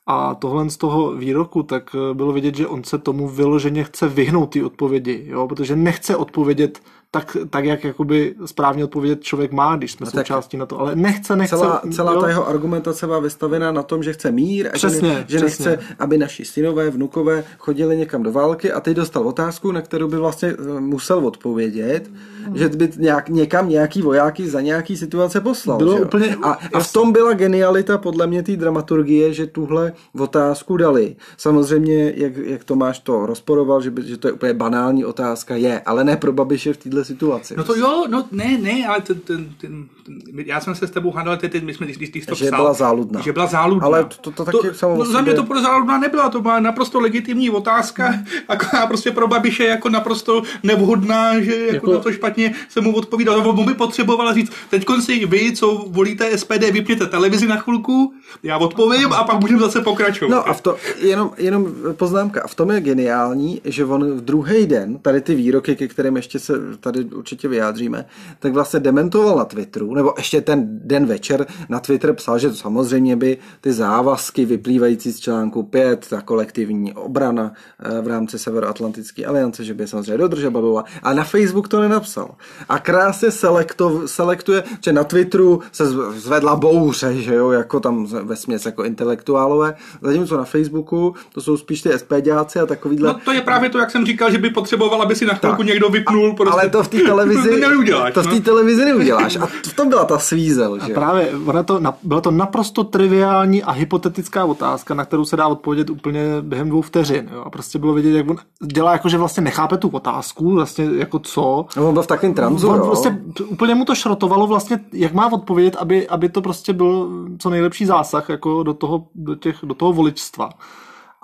a 0.07 0.35
tohle 0.35 0.69
z 0.69 0.77
toho 0.77 1.11
výroku, 1.11 1.63
tak 1.63 1.95
eh, 1.95 2.13
bylo 2.13 2.33
vidět, 2.33 2.55
že 2.55 2.67
on 2.67 2.83
se 2.83 2.97
tomu 2.97 3.27
vyloženě 3.27 3.83
chce 3.83 4.07
vyhnout 4.07 4.45
ty 4.45 4.63
odpovědi, 4.63 5.25
jo? 5.27 5.47
protože 5.47 5.75
nechce 5.75 6.15
odpovědět 6.15 6.79
tak, 7.11 7.37
tak 7.49 7.65
jak 7.65 7.83
jakoby 7.83 8.35
správně 8.45 8.83
odpovědět 8.83 9.23
člověk 9.23 9.51
má, 9.51 9.75
když 9.75 9.91
jsme 9.91 10.05
no 10.05 10.11
součástí 10.11 10.57
na 10.57 10.65
to, 10.65 10.79
ale 10.79 10.95
nechce, 10.95 11.35
nechce. 11.35 11.57
Celá, 11.57 11.81
celá 11.91 12.13
jo? 12.13 12.21
ta 12.21 12.27
jeho 12.27 12.47
argumentace 12.47 13.05
byla 13.05 13.19
vystavená 13.19 13.71
na 13.71 13.83
tom, 13.83 14.03
že 14.03 14.13
chce 14.13 14.31
mír 14.31 14.67
a 14.67 14.71
přesně, 14.71 14.99
že, 14.99 15.13
ne, 15.13 15.25
že 15.27 15.37
přesně. 15.37 15.65
nechce, 15.65 15.85
aby 15.99 16.17
naši 16.17 16.45
synové, 16.45 16.89
vnukové 16.89 17.43
chodili 17.57 17.97
někam 17.97 18.23
do 18.23 18.31
války 18.31 18.71
a 18.71 18.79
teď 18.79 18.97
dostal 18.97 19.27
otázku, 19.27 19.71
na 19.71 19.81
kterou 19.81 20.07
by 20.07 20.17
vlastně 20.17 20.49
eh, 20.49 20.79
musel 20.79 21.27
odpovědět, 21.27 22.07
hmm. 22.07 22.34
Že 22.53 22.69
by 22.69 22.89
nějak, 22.97 23.29
někam 23.29 23.69
nějaký 23.69 24.01
vojáky 24.01 24.49
za 24.49 24.61
nějaký 24.61 24.97
situace 24.97 25.41
poslal. 25.41 25.77
Bylo 25.77 25.97
úplně, 25.97 26.35
a, 26.35 26.57
a 26.73 26.79
v 26.79 26.93
tom 26.93 27.11
byla 27.11 27.33
genialita 27.33 27.97
podle 27.97 28.27
mě 28.27 28.43
té 28.43 28.55
dramaturgie, 28.55 29.33
že 29.33 29.47
tuhle 29.47 29.93
otázku 30.19 30.77
dali. 30.77 31.15
Samozřejmě, 31.37 32.13
jak, 32.15 32.37
jak 32.37 32.63
Tomáš 32.63 32.99
to 32.99 33.25
rozporoval, 33.25 33.81
že, 33.81 33.91
by, 33.91 34.01
že 34.03 34.17
to 34.17 34.27
je 34.27 34.31
úplně 34.31 34.53
banální 34.53 35.05
otázka, 35.05 35.55
je, 35.55 35.79
ale 35.79 36.03
ne 36.03 36.17
pro 36.17 36.33
Babiše 36.33 36.73
v 36.73 36.77
této 36.77 37.05
situaci. 37.05 37.53
No 37.57 37.63
to 37.63 37.75
jo, 37.75 38.03
no 38.09 38.25
ne, 38.31 38.57
ne, 38.57 38.87
ale 38.87 39.01
ten, 39.01 39.19
ten, 39.19 39.49
ten, 39.61 39.85
ten 40.05 40.39
já 40.45 40.61
jsem 40.61 40.75
se 40.75 40.87
s 40.87 40.91
tebou 40.91 41.11
hádal, 41.11 41.37
ty, 41.37 41.61
my 41.61 41.73
jsme, 41.73 41.85
když, 41.85 41.97
když 41.97 42.25
to 42.25 42.35
že 42.35 42.45
psal, 42.45 42.59
byla 42.59 42.73
záludná. 42.73 43.21
Že 43.21 43.33
byla 43.33 43.47
záludná. 43.47 43.85
Ale 43.85 44.05
to, 44.21 44.31
to 44.31 44.45
taky 44.45 44.57
to, 44.79 44.95
no, 44.95 45.05
za 45.05 45.21
mě 45.21 45.33
to 45.33 45.43
pro 45.43 45.61
záludná 45.61 45.97
nebyla, 45.97 46.29
to 46.29 46.41
byla 46.41 46.59
naprosto 46.59 46.99
legitimní 46.99 47.49
otázka, 47.49 48.07
hmm. 48.07 48.25
a 48.81 48.87
prostě 48.87 49.11
pro 49.11 49.27
Babiše 49.27 49.65
jako 49.65 49.89
naprosto 49.89 50.41
nevhodná, 50.63 51.41
že 51.41 51.55
jako, 51.55 51.73
jako 51.73 51.91
na 51.93 51.99
to 51.99 52.11
špatně 52.11 52.34
se 52.69 52.81
mu 52.81 52.95
odpovídal. 52.95 53.49
On 53.49 53.65
by 53.65 53.73
potřeboval 53.73 54.33
říct, 54.33 54.51
teď 54.69 54.85
si 54.99 55.25
vy, 55.25 55.55
co 55.55 55.85
volíte 55.87 56.37
SPD, 56.37 56.71
vypněte 56.71 57.05
televizi 57.05 57.47
na 57.47 57.57
chvilku, 57.57 58.13
já 58.43 58.57
odpovím 58.57 59.13
a 59.13 59.23
pak 59.23 59.41
můžeme 59.41 59.59
zase 59.59 59.81
pokračovat. 59.81 60.31
No 60.31 60.49
a 60.49 60.53
v 60.53 60.61
to, 60.61 60.77
jenom, 60.99 61.31
jenom 61.37 61.67
poznámka, 61.93 62.41
a 62.43 62.47
v 62.47 62.55
tom 62.55 62.71
je 62.71 62.81
geniální, 62.81 63.61
že 63.65 63.85
on 63.85 64.11
v 64.11 64.21
druhý 64.21 64.65
den, 64.65 64.97
tady 64.97 65.21
ty 65.21 65.35
výroky, 65.35 65.75
ke 65.75 65.87
kterým 65.87 66.15
ještě 66.15 66.39
se 66.39 66.53
tady 66.79 67.03
určitě 67.03 67.47
vyjádříme, 67.47 68.05
tak 68.39 68.53
vlastně 68.53 68.79
dementoval 68.79 69.37
na 69.37 69.45
Twitteru, 69.45 69.93
nebo 69.93 70.13
ještě 70.17 70.41
ten 70.41 70.79
den 70.83 71.05
večer 71.05 71.45
na 71.69 71.79
Twitter 71.79 72.13
psal, 72.13 72.39
že 72.39 72.49
to 72.49 72.55
samozřejmě 72.55 73.15
by 73.15 73.37
ty 73.61 73.73
závazky 73.73 74.45
vyplývající 74.45 75.11
z 75.11 75.19
článku 75.19 75.63
5, 75.63 76.07
ta 76.09 76.21
kolektivní 76.21 76.93
obrana 76.93 77.53
eh, 77.79 78.01
v 78.01 78.07
rámci 78.07 78.39
Severoatlantické 78.39 79.25
aliance, 79.25 79.63
že 79.63 79.73
by 79.73 79.87
samozřejmě 79.87 80.17
dodržel, 80.17 80.83
a 81.03 81.13
na 81.13 81.23
Facebook 81.23 81.67
to 81.67 81.81
nenapsal. 81.81 82.24
A 82.69 82.79
krásně 82.79 83.31
selekto, 83.31 84.07
selektuje, 84.07 84.63
že 84.85 84.93
na 84.93 85.03
Twitteru 85.03 85.61
se 85.71 85.85
zvedla 86.15 86.55
bouře, 86.55 87.13
že 87.13 87.35
jo, 87.35 87.51
jako 87.51 87.79
tam 87.79 88.05
ve 88.05 88.35
směs 88.35 88.65
jako 88.65 88.83
intelektuálové, 88.83 89.75
zatímco 90.01 90.37
na 90.37 90.43
Facebooku 90.43 91.15
to 91.33 91.41
jsou 91.41 91.57
spíš 91.57 91.81
ty 91.81 91.99
SPDáci 91.99 92.59
a 92.59 92.65
takovýhle. 92.65 93.07
No 93.13 93.19
to 93.25 93.31
je 93.31 93.41
právě 93.41 93.69
to, 93.69 93.77
jak 93.77 93.91
jsem 93.91 94.05
říkal, 94.05 94.31
že 94.31 94.37
by 94.37 94.49
potřeboval, 94.49 95.01
aby 95.01 95.15
si 95.15 95.25
na 95.25 95.33
chvilku 95.33 95.57
tak. 95.57 95.67
někdo 95.67 95.89
vypnul. 95.89 96.31
A, 96.31 96.35
prostě. 96.35 96.53
Ale 96.53 96.69
to 96.69 96.83
v 96.83 96.87
té 96.87 96.97
televizi, 97.05 97.49
to 97.49 97.69
neuděláš, 97.69 98.13
to 98.13 98.23
v 98.23 98.27
té 98.27 98.35
no. 98.35 98.41
televizi 98.41 98.85
neuděláš. 98.85 99.35
A 99.35 99.45
v 99.45 99.73
tom 99.75 99.89
byla 99.89 100.05
ta 100.05 100.19
svízel. 100.19 100.79
Že? 100.79 100.93
A 100.93 100.95
právě 100.95 101.31
ona 101.45 101.63
to, 101.63 101.81
byla 102.03 102.21
to 102.21 102.31
naprosto 102.31 102.83
triviální 102.83 103.63
a 103.63 103.71
hypotetická 103.71 104.45
otázka, 104.45 104.93
na 104.93 105.05
kterou 105.05 105.25
se 105.25 105.37
dá 105.37 105.47
odpovědět 105.47 105.89
úplně 105.89 106.21
během 106.41 106.69
dvou 106.69 106.81
vteřin. 106.81 107.29
Jo? 107.33 107.43
A 107.45 107.49
prostě 107.49 107.79
bylo 107.79 107.93
vidět, 107.93 108.17
jak 108.17 108.29
on 108.29 108.37
dělá, 108.63 108.91
jako 108.91 109.09
že 109.09 109.17
vlastně 109.17 109.43
nechápe 109.43 109.77
tu 109.77 109.87
otázku, 109.87 110.51
vlastně 110.51 110.85
jako 110.95 111.19
co. 111.19 111.65
No, 111.77 111.87
on 111.87 111.93
byl 111.93 112.03
v 112.03 112.07
takovém 112.15 112.33
tranzu, 112.33 112.69
on 112.69 112.77
jo? 112.77 112.85
Vlastně, 112.85 113.21
úplně 113.47 113.75
mu 113.75 113.85
to 113.85 113.95
šrotovalo 113.95 114.47
vlastně, 114.47 114.79
jak 114.93 115.13
má 115.13 115.33
odpovědět, 115.33 115.75
aby, 115.75 116.07
aby 116.07 116.29
to 116.29 116.41
prostě 116.41 116.73
byl 116.73 117.09
co 117.39 117.49
nejlepší 117.49 117.85
zásah 117.85 118.29
jako 118.29 118.63
do 118.63 118.73
toho, 118.73 119.07
do 119.15 119.35
těch, 119.35 119.57
do 119.63 119.73
toho 119.73 119.93
voličstva. 119.93 120.49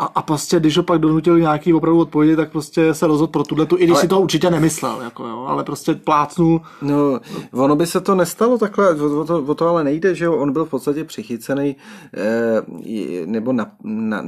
A, 0.01 0.05
a 0.15 0.22
prostě, 0.22 0.60
když 0.60 0.77
ho 0.77 0.84
pak 0.84 1.01
donutil 1.01 1.39
nějaký 1.39 1.74
opravdu 1.74 2.00
odpovědi, 2.00 2.36
tak 2.36 2.51
prostě 2.51 2.93
se 2.93 3.08
rozhodl 3.08 3.31
pro 3.31 3.43
tuhle 3.43 3.65
tu, 3.65 3.77
i 3.77 3.84
když 3.84 3.91
ale... 3.91 4.01
si 4.01 4.08
to 4.08 4.20
určitě 4.20 4.50
nemyslel, 4.50 5.01
jako 5.01 5.27
jo, 5.27 5.46
ale 5.48 5.63
prostě 5.63 5.93
plácnul. 5.93 6.62
No, 6.81 7.20
ono 7.53 7.75
by 7.75 7.88
se 7.88 8.01
to 8.01 8.15
nestalo 8.15 8.58
takhle, 8.58 8.96
o 8.96 9.25
to, 9.25 9.43
o 9.43 9.55
to 9.55 9.67
ale 9.67 9.84
nejde, 9.84 10.15
že 10.15 10.25
jo, 10.25 10.36
on 10.36 10.53
byl 10.53 10.65
v 10.65 10.70
podstatě 10.70 11.03
přichycený 11.03 11.75
eh, 12.17 13.25
nebo 13.25 13.53
na, 13.53 13.72
na, 13.84 14.22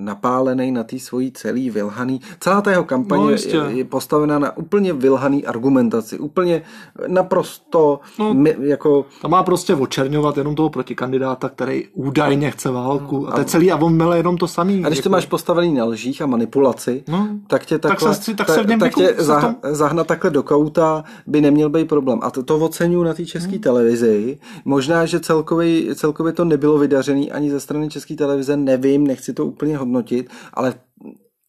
napálený 0.00 0.72
na 0.72 0.84
té 0.84 0.98
svojí 0.98 1.32
celý 1.32 1.70
vylhaný. 1.70 2.20
Celá 2.40 2.60
ta 2.60 2.70
jeho 2.70 2.84
kampaně 2.84 3.22
no, 3.22 3.30
je, 3.30 3.76
je 3.78 3.84
postavená 3.84 4.38
na 4.38 4.56
úplně 4.56 4.92
vylhaný 4.92 5.46
argumentaci, 5.46 6.18
úplně 6.18 6.62
naprosto 7.06 8.00
no, 8.18 8.34
my, 8.34 8.56
jako... 8.60 9.06
To 9.22 9.28
má 9.28 9.42
prostě 9.42 9.74
očerňovat 9.74 10.36
jenom 10.36 10.54
toho 10.54 10.70
protikandidáta, 10.70 11.48
který 11.48 11.84
údajně 11.94 12.50
chce 12.50 12.70
válku 12.70 13.28
a 13.28 13.32
to 13.32 13.40
je 13.40 13.44
celý 13.44 13.72
a 13.72 13.76
on 13.76 14.12
jenom 14.14 14.36
to 14.36 14.48
samý. 14.48 14.84
A 14.84 14.88
když 14.88 15.00
to 15.00 15.15
máš 15.16 15.26
postavený 15.26 15.74
na 15.74 15.84
lžích 15.84 16.22
a 16.22 16.26
manipulaci, 16.26 17.04
no, 17.08 17.28
tak 17.46 17.66
tě 17.66 17.78
takhle, 17.78 18.08
tak 18.08 18.22
se, 18.22 18.34
tak 18.34 18.48
se 18.48 18.62
v 18.62 18.66
něm 18.66 18.80
tak 18.80 18.94
tě 18.94 19.14
zah, 19.18 19.40
tom... 19.42 19.56
zahnat 19.62 20.06
takhle 20.06 20.30
do 20.30 20.42
kauta 20.42 21.04
by 21.26 21.40
neměl 21.40 21.70
být 21.70 21.88
problém. 21.88 22.18
A 22.22 22.30
to, 22.30 22.42
to 22.42 22.58
oceňuji 22.58 23.04
na 23.04 23.14
té 23.14 23.24
české 23.24 23.52
hmm. 23.52 23.60
televizi. 23.60 24.38
Možná, 24.64 25.06
že 25.06 25.20
celkově, 25.20 25.94
celkově 25.94 26.32
to 26.32 26.44
nebylo 26.44 26.78
vydařený 26.78 27.32
ani 27.32 27.50
ze 27.50 27.60
strany 27.60 27.88
české 27.88 28.14
televize, 28.14 28.56
nevím, 28.56 29.06
nechci 29.06 29.32
to 29.32 29.46
úplně 29.46 29.76
hodnotit, 29.76 30.30
ale 30.54 30.74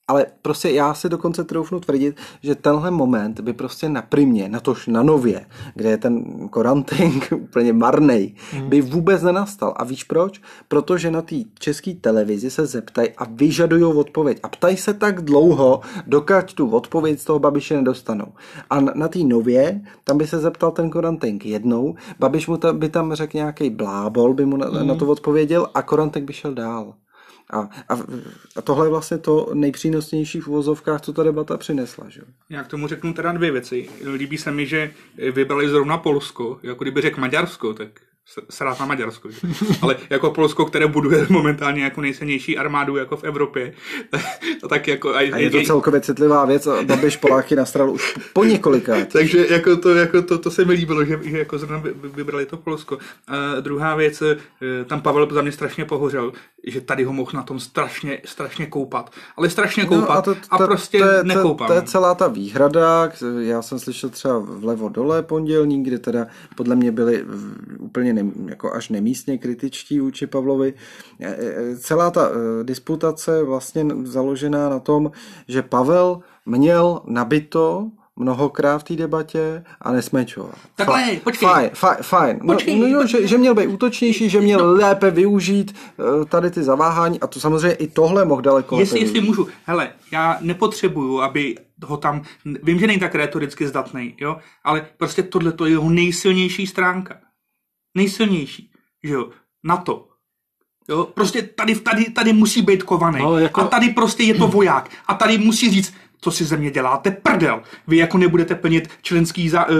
ale 0.08 0.26
prostě 0.42 0.70
já 0.70 0.94
si 0.94 1.10
dokonce 1.10 1.44
troufnu 1.44 1.80
tvrdit, 1.80 2.16
že 2.44 2.56
tenhle 2.56 2.92
moment 2.92 3.40
by 3.40 3.54
prostě 3.54 3.90
na 3.90 4.02
primě, 4.02 4.50
na 4.50 4.60
tož 4.60 4.88
na 4.88 5.04
nově, 5.04 5.46
kde 5.76 5.90
je 5.90 5.98
ten 5.98 6.24
koranting 6.50 7.28
úplně 7.36 7.74
marnej, 7.74 8.36
hmm. 8.52 8.70
by 8.70 8.82
vůbec 8.82 9.24
nenastal. 9.24 9.74
A 9.78 9.84
víš 9.84 10.04
proč? 10.04 10.42
Protože 10.68 11.12
na 11.12 11.22
té 11.22 11.36
české 11.60 11.94
televizi 11.94 12.50
se 12.50 12.66
zeptají 12.66 13.10
a 13.18 13.26
vyžadují 13.32 13.84
odpověď. 13.84 14.40
A 14.44 14.50
ptají 14.50 14.78
se 14.78 14.94
tak 14.94 15.22
dlouho, 15.22 15.82
dokud 16.08 16.54
tu 16.54 16.70
odpověď 16.70 17.20
z 17.20 17.26
toho 17.26 17.40
Babiše 17.40 17.76
nedostanou. 17.76 18.28
A 18.70 18.80
na, 18.80 18.94
na 18.96 19.08
té 19.08 19.20
nově, 19.20 19.82
tam 20.04 20.18
by 20.18 20.28
se 20.28 20.40
zeptal 20.40 20.72
ten 20.72 20.90
koranting 20.90 21.46
jednou, 21.46 21.96
Babiš 22.20 22.48
mu 22.48 22.58
ta, 22.58 22.74
by 22.74 22.90
tam 22.90 23.14
řekl 23.14 23.38
nějaký 23.38 23.70
blábol, 23.70 24.34
by 24.34 24.46
mu 24.46 24.58
na, 24.58 24.66
hmm. 24.66 24.88
na 24.88 24.96
to 24.96 25.08
odpověděl 25.08 25.68
a 25.74 25.82
koranting 25.82 26.26
by 26.26 26.34
šel 26.34 26.54
dál. 26.54 26.94
A, 27.50 27.60
a, 27.90 27.98
a 28.56 28.62
tohle 28.62 28.86
je 28.86 28.90
vlastně 28.90 29.18
to 29.18 29.50
nejpřínosnější 29.54 30.40
v 30.40 30.48
uvozovkách, 30.48 31.02
co 31.02 31.14
ta 31.14 31.24
debata 31.24 31.58
přinesla. 31.58 32.10
Že? 32.10 32.22
Já 32.50 32.64
k 32.64 32.68
tomu 32.68 32.88
řeknu 32.88 33.14
teda 33.14 33.32
dvě 33.32 33.52
věci. 33.52 33.90
Líbí 34.14 34.38
se 34.38 34.52
mi, 34.52 34.66
že 34.66 34.94
vybrali 35.32 35.70
zrovna 35.70 35.98
Polsko, 35.98 36.60
jako 36.64 36.84
kdyby 36.84 37.02
řekl 37.02 37.22
Maďarsko, 37.22 37.74
tak 37.74 37.90
srát 38.50 38.80
na 38.80 38.86
Maďarsko. 38.86 39.32
Že? 39.32 39.40
Ale 39.82 39.96
jako 40.10 40.32
Polsko, 40.32 40.66
které 40.66 40.88
buduje 40.88 41.28
momentálně 41.30 41.84
jako 41.84 42.02
nejsilnější 42.02 42.58
armádu 42.58 42.96
jako 42.96 43.18
v 43.18 43.24
Evropě, 43.24 43.74
tak 44.70 44.88
jako... 44.88 45.10
A, 45.10 45.18
a 45.18 45.38
je 45.38 45.50
to 45.50 45.62
celkově 45.62 46.02
citlivá 46.02 46.46
věc 46.46 46.68
a 46.68 46.84
Babiš 46.84 47.18
Poláchy 47.18 47.56
nastral 47.56 47.92
už 47.92 48.18
po 48.34 48.44
několikrát. 48.44 49.08
Takže 49.12 49.48
jako 49.50 49.78
to, 49.78 49.96
jako 49.96 50.22
to, 50.22 50.38
to 50.38 50.52
se 50.52 50.66
mi 50.66 50.74
líbilo, 50.74 51.06
že, 51.06 51.20
že 51.24 51.38
jako 51.38 51.58
zrovna 51.58 51.84
vybrali 52.04 52.46
to 52.46 52.58
Polsko. 52.58 52.98
A 53.28 53.60
druhá 53.60 53.96
věc, 53.96 54.22
eh, 54.22 54.38
tam 54.86 55.02
Pavel 55.02 55.28
za 55.32 55.42
mě 55.42 55.52
strašně 55.52 55.86
pohořel, 55.86 56.32
že 56.68 56.82
tady 56.82 57.04
ho 57.04 57.14
mohl 57.14 57.32
na 57.34 57.44
tom 57.44 57.60
strašně, 57.60 58.22
strašně 58.26 58.66
koupat. 58.66 59.12
Ale 59.38 59.50
strašně 59.50 59.86
koupat 59.86 60.10
no 60.10 60.16
a, 60.16 60.22
to, 60.22 60.36
to, 60.36 60.42
a 60.50 60.58
prostě 60.58 61.00
to, 61.00 61.06
to, 61.06 61.24
nekoupal. 61.24 61.68
To, 61.68 61.74
to 61.74 61.80
je 61.80 61.86
celá 61.86 62.16
ta 62.16 62.28
výhrada, 62.28 63.12
já 63.40 63.62
jsem 63.62 63.80
slyšel 63.80 64.10
třeba 64.10 64.40
vlevo 64.40 64.90
dole 64.90 65.24
pondělní, 65.24 65.84
kde 65.84 66.00
teda 66.00 66.28
podle 66.56 66.76
mě 66.76 66.92
byli 66.92 67.26
úplně 67.80 68.14
ne, 68.24 68.32
jako 68.46 68.74
až 68.74 68.90
nemístně 68.90 69.38
kritičtí 69.38 70.00
vůči 70.00 70.28
Pavlovi. 70.28 70.74
E, 71.20 71.28
e, 71.28 71.78
celá 71.78 72.12
ta 72.12 72.30
e, 72.30 72.64
disputace 72.64 73.44
vlastně 73.44 73.86
založená 74.04 74.70
na 74.70 74.80
tom, 74.80 75.12
že 75.48 75.62
Pavel 75.62 76.20
měl 76.46 77.02
nabito 77.06 77.92
mnohokrát 78.18 78.78
v 78.78 78.84
té 78.84 78.96
debatě 78.96 79.64
a 79.82 79.92
nesmečoval. 79.92 80.54
Takhle, 80.76 81.04
Fa- 81.04 81.20
počkej. 81.20 81.50
Fajn, 81.50 81.70
fajn, 81.74 81.98
fajn. 82.02 82.40
No, 82.44 82.54
počkej, 82.54 82.80
no, 82.80 82.88
no, 82.88 83.08
že, 83.08 83.28
že 83.28 83.38
měl 83.38 83.56
být 83.56 83.68
útočnější, 83.68 84.30
že 84.30 84.42
měl 84.42 84.60
no. 84.60 84.74
lépe 84.74 85.12
využít 85.12 85.76
uh, 85.98 86.26
tady 86.26 86.52
ty 86.52 86.64
zaváhání 86.64 87.20
a 87.20 87.28
to 87.28 87.40
samozřejmě 87.40 87.72
i 87.72 87.88
tohle 87.88 88.26
mohl 88.26 88.42
daleko 88.42 88.80
Jestli, 88.80 89.00
jestli 89.00 89.22
můžu, 89.22 89.48
hele, 89.66 89.90
já 90.12 90.38
nepotřebuju, 90.42 91.22
aby 91.22 91.56
ho 91.86 91.98
tam, 91.98 92.22
vím, 92.64 92.80
že 92.80 92.88
není 92.88 93.00
tak 93.00 93.16
retoricky 93.16 93.68
zdatný, 93.68 94.16
jo, 94.18 94.38
ale 94.64 94.86
prostě 94.98 95.24
tohle 95.24 95.52
to 95.52 95.66
je 95.66 95.72
jeho 95.72 95.90
nejsilnější 95.90 96.68
stránka 96.68 97.16
nejsilnější, 97.98 98.72
že 99.04 99.14
jo, 99.14 99.30
na 99.64 99.78
to. 99.78 100.08
Jo, 100.90 101.08
prostě 101.14 101.42
tady, 101.42 101.76
tady, 101.76 102.06
tady 102.06 102.34
musí 102.34 102.62
být 102.62 102.84
kovaný. 102.84 103.20
No, 103.20 103.38
jako... 103.38 103.62
A 103.62 103.68
tady 103.68 103.90
prostě 103.90 104.24
je 104.24 104.34
to 104.34 104.48
voják. 104.48 104.90
A 105.08 105.14
tady 105.14 105.38
musí 105.38 105.72
říct, 105.72 105.94
co 106.22 106.32
si 106.32 106.46
země 106.46 106.72
děláte, 106.72 107.12
prdel. 107.12 107.62
Vy 107.88 107.98
jako 107.98 108.18
nebudete 108.18 108.56
plnit 108.56 108.90
členský 109.02 109.50
zá, 109.50 109.66
uh, 109.66 109.76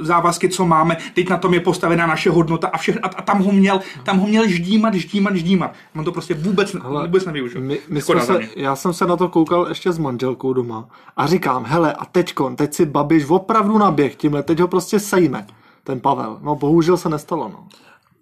závazky, 0.00 0.48
co 0.48 0.66
máme, 0.66 0.96
teď 1.14 1.28
na 1.28 1.38
tom 1.38 1.54
je 1.54 1.60
postavená 1.60 2.06
naše 2.06 2.30
hodnota 2.30 2.68
a, 2.68 2.78
vše, 2.78 2.92
a, 3.02 3.08
a 3.08 3.22
tam 3.22 3.42
ho 3.42 3.52
měl, 3.52 3.80
tam 4.02 4.18
ho 4.18 4.26
měl 4.26 4.48
ždímat, 4.48 4.94
ždímat, 4.94 5.36
ždímat. 5.36 5.74
On 5.96 6.04
to 6.04 6.12
prostě 6.12 6.34
vůbec, 6.34 6.74
hele, 6.74 7.06
vůbec 7.06 7.24
nevyužil. 7.24 7.60
My, 7.60 7.78
my 7.88 8.02
jsme 8.02 8.20
se, 8.20 8.40
já 8.56 8.76
jsem 8.76 8.92
se 8.92 9.06
na 9.06 9.16
to 9.16 9.28
koukal 9.28 9.66
ještě 9.68 9.92
s 9.92 9.98
manželkou 9.98 10.52
doma 10.52 10.88
a 11.16 11.26
říkám, 11.26 11.64
hele 11.64 11.92
a 11.92 12.04
teďkon, 12.04 12.56
teď 12.56 12.74
si 12.74 12.86
Babiš 12.86 13.24
opravdu 13.28 13.78
naběh 13.78 14.16
tímhle, 14.16 14.42
teď 14.42 14.60
ho 14.60 14.68
prostě 14.68 15.00
sejme 15.00 15.46
ten 15.84 16.00
Pavel. 16.00 16.38
No 16.42 16.56
bohužel 16.56 16.96
se 16.96 17.08
nestalo, 17.08 17.48
no. 17.48 17.66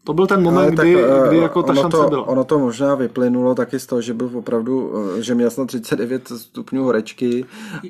To 0.04 0.14
byl 0.14 0.26
ten 0.26 0.42
moment, 0.42 0.76
tak, 0.76 0.86
kdy, 0.86 1.04
eh, 1.04 1.28
kdy 1.28 1.36
jako 1.36 1.62
ta 1.62 1.74
šance 1.74 1.96
to, 1.96 2.08
byla. 2.08 2.28
Ono 2.28 2.44
to 2.44 2.58
možná 2.58 2.94
vyplynulo 2.94 3.54
taky 3.54 3.78
z 3.78 3.86
toho, 3.86 4.00
že 4.00 4.14
byl 4.14 4.30
opravdu, 4.34 4.92
eh, 5.18 5.22
že 5.22 5.34
měl 5.34 5.50
snad 5.50 5.66
39 5.66 6.28
stupňů 6.28 6.84
horečky 6.84 7.44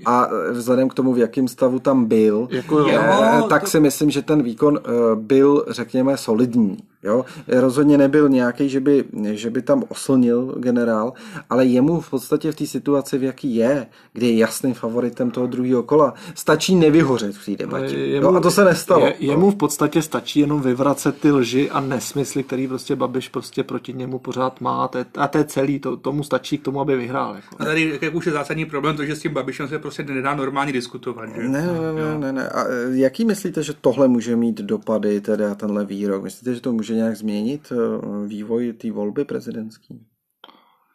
a 0.06 0.26
eh, 0.26 0.52
vzhledem 0.52 0.88
k 0.88 0.94
tomu, 0.94 1.12
v 1.12 1.18
jakém 1.18 1.48
stavu 1.48 1.78
tam 1.78 2.04
byl, 2.04 2.48
jako 2.50 2.78
jo, 2.78 3.46
tak 3.48 3.62
to... 3.62 3.70
si 3.70 3.80
myslím, 3.80 4.10
že 4.10 4.22
ten 4.22 4.42
výkon 4.42 4.80
byl, 5.14 5.64
řekněme, 5.68 6.16
solidní. 6.16 6.78
Jo? 7.02 7.24
Rozhodně 7.48 7.98
nebyl 7.98 8.28
nějaký, 8.28 8.68
že 8.68 8.80
by, 8.80 9.04
že 9.30 9.50
by 9.50 9.62
tam 9.62 9.84
oslnil 9.88 10.54
generál, 10.58 11.12
ale 11.50 11.66
jemu 11.66 12.00
v 12.00 12.10
podstatě 12.10 12.52
v 12.52 12.56
té 12.56 12.66
situaci, 12.66 13.18
v 13.18 13.22
jaký 13.22 13.54
je, 13.54 13.86
kde 14.12 14.26
je 14.26 14.36
jasným 14.36 14.74
favoritem 14.74 15.30
toho 15.30 15.46
druhého 15.46 15.82
kola, 15.82 16.14
stačí 16.34 16.76
nevyhořet 16.76 17.36
v 17.36 17.44
té 17.44 17.56
debatě. 17.56 17.96
Jemu, 17.96 18.26
jo? 18.26 18.34
A 18.34 18.40
to 18.40 18.50
se 18.50 18.64
nestalo. 18.64 19.06
Je, 19.06 19.14
jemu 19.18 19.50
v 19.50 19.56
podstatě 19.56 20.02
stačí 20.02 20.40
jenom 20.40 20.62
vyvracet 20.62 21.20
ty 21.20 21.32
lži 21.32 21.70
a 21.70 21.80
nesmysly, 21.80 22.42
který 22.42 22.68
prostě 22.68 22.96
Babiš 22.96 23.28
prostě 23.28 23.64
proti 23.64 23.92
němu 23.92 24.18
pořád 24.18 24.60
má. 24.60 24.84
A 24.84 24.88
to 24.88 24.98
je, 24.98 25.04
a 25.16 25.28
to 25.28 25.38
je 25.38 25.44
celý, 25.44 25.78
to, 25.78 25.96
tomu 25.96 26.22
stačí 26.22 26.58
k 26.58 26.62
tomu, 26.62 26.80
aby 26.80 26.96
vyhrál. 26.96 27.34
Jako. 27.34 27.56
A 27.58 27.64
tady 27.64 27.98
jak 28.02 28.14
už 28.14 28.26
je 28.26 28.32
zásadní 28.32 28.64
problém, 28.64 28.96
to, 28.96 29.04
že 29.04 29.16
s 29.16 29.20
tím 29.20 29.32
Babišem 29.32 29.68
se 29.68 29.78
prostě 29.78 30.02
nedá 30.04 30.34
normálně 30.34 30.72
diskutovat. 30.72 31.28
Že? 31.34 31.48
Ne, 31.48 31.66
ne, 31.66 31.92
ne, 31.92 32.18
ne, 32.18 32.32
ne. 32.32 32.48
A 32.48 32.64
e, 32.64 32.68
jaký 32.90 33.24
myslíte, 33.24 33.62
že 33.62 33.72
tohle 33.80 34.08
může 34.08 34.36
mít 34.36 34.60
dopady, 34.60 35.20
teda 35.20 35.54
tenhle 35.54 35.84
výrok? 35.84 36.22
Myslíte, 36.22 36.54
že 36.54 36.60
to 36.60 36.72
může 36.72 36.89
může 36.90 37.00
nějak 37.00 37.16
změnit 37.16 37.72
eh, 37.72 38.26
vývoj 38.26 38.72
té 38.72 38.90
volby 38.90 39.24
prezidentské? 39.24 39.94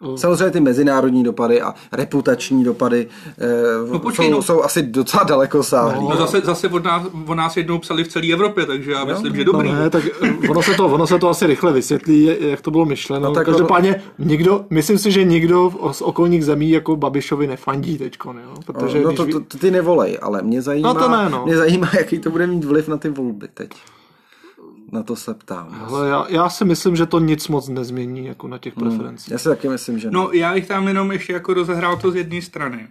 Mm. 0.01 0.17
Samozřejmě 0.17 0.49
ty 0.49 0.59
mezinárodní 0.59 1.23
dopady 1.23 1.61
a 1.61 1.73
reputační 1.91 2.63
dopady 2.63 3.07
eh, 3.37 3.91
no, 3.91 3.99
počkej, 3.99 4.25
jsou, 4.25 4.31
no. 4.31 4.41
jsou 4.41 4.63
asi 4.63 4.83
docela 4.83 5.23
daleko 5.23 5.63
sáhlý. 5.63 6.03
No, 6.03 6.09
no 6.09 6.17
zase, 6.17 6.41
zase 6.41 6.67
od, 6.67 6.83
nás, 6.83 7.07
od 7.27 7.35
nás 7.35 7.57
jednou 7.57 7.79
psali 7.79 8.03
v 8.03 8.07
celé 8.07 8.33
Evropě, 8.33 8.65
takže 8.65 8.91
já 8.91 9.05
myslím, 9.05 9.31
no, 9.31 9.35
že 9.35 9.43
dobrý. 9.43 9.71
No 9.71 9.79
ne, 9.79 9.89
tak 9.89 10.03
eh, 10.21 10.49
ono 10.49 10.61
se, 10.61 10.73
to, 10.73 10.85
ono 10.85 11.07
se 11.07 11.19
to 11.19 11.29
asi 11.29 11.47
rychle 11.47 11.73
vysvětlí, 11.73 12.29
jak 12.39 12.61
to 12.61 12.71
bylo 12.71 12.85
myšleno. 12.85 13.27
No, 13.27 13.33
tak 13.33 13.45
Každopádně 13.45 13.95
ono... 13.95 14.29
nikdo, 14.29 14.65
myslím 14.69 14.97
si, 14.97 15.11
že 15.11 15.23
nikdo 15.23 15.71
z 15.91 16.01
okolních 16.01 16.45
zemí 16.45 16.69
jako 16.69 16.95
Babišovi 16.95 17.47
nefandí 17.47 17.97
teďko, 17.97 18.33
jo? 18.33 18.53
Protože 18.65 19.01
no, 19.01 19.13
to, 19.13 19.25
to, 19.25 19.39
to, 19.39 19.57
ty 19.57 19.71
nevolej, 19.71 20.19
ale 20.21 20.41
mě 20.41 20.61
zajímá, 20.61 20.93
no 20.93 20.99
to 20.99 21.09
ne, 21.09 21.29
no. 21.29 21.45
mě 21.45 21.57
zajímá, 21.57 21.89
jaký 21.97 22.19
to 22.19 22.29
bude 22.29 22.47
mít 22.47 22.63
vliv 22.63 22.87
na 22.87 22.97
ty 22.97 23.09
volby 23.09 23.47
teď. 23.53 23.69
Na 24.91 25.03
to 25.03 25.15
se 25.15 25.33
ptám. 25.33 25.87
Hele, 25.89 26.09
já, 26.09 26.25
já 26.29 26.49
si 26.49 26.65
myslím, 26.65 26.95
že 26.95 27.05
to 27.05 27.19
nic 27.19 27.47
moc 27.47 27.69
nezmění 27.69 28.25
jako 28.25 28.47
na 28.47 28.57
těch 28.57 28.77
hmm. 28.77 28.89
preferencích. 28.89 29.31
Já 29.31 29.37
si 29.37 29.49
taky 29.49 29.69
myslím, 29.69 29.99
že 29.99 30.07
ne. 30.07 30.13
No 30.13 30.31
já 30.31 30.53
bych 30.53 30.67
tam 30.67 30.87
jenom 30.87 31.11
ještě 31.11 31.33
jako 31.33 31.53
rozehrál 31.53 31.97
to 31.97 32.11
z 32.11 32.15
jedné 32.15 32.41
strany. 32.41 32.87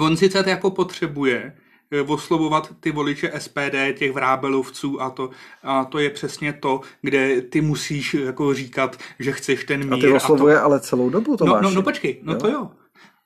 On 0.00 0.16
sice 0.16 0.42
to 0.42 0.50
jako 0.50 0.70
potřebuje 0.70 1.52
eh, 1.90 2.00
oslovovat 2.00 2.72
ty 2.80 2.90
voliče 2.90 3.32
SPD, 3.38 3.98
těch 3.98 4.12
vrábelovců 4.12 5.02
a 5.02 5.10
to, 5.10 5.30
a 5.62 5.84
to 5.84 5.98
je 5.98 6.10
přesně 6.10 6.52
to, 6.52 6.80
kde 7.02 7.42
ty 7.42 7.60
musíš 7.60 8.14
jako 8.14 8.54
říkat, 8.54 8.96
že 9.18 9.32
chceš 9.32 9.64
ten 9.64 9.80
mír. 9.80 9.94
A 9.94 9.96
ty 9.96 10.12
oslovuje 10.12 10.56
a 10.56 10.60
to... 10.60 10.64
ale 10.64 10.80
celou 10.80 11.10
dobu, 11.10 11.36
to 11.36 11.44
no, 11.44 11.60
no, 11.60 11.70
no 11.70 11.82
počkej, 11.82 12.20
no 12.22 12.32
jo? 12.32 12.38
to 12.38 12.48
jo. 12.48 12.70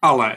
Ale 0.03 0.37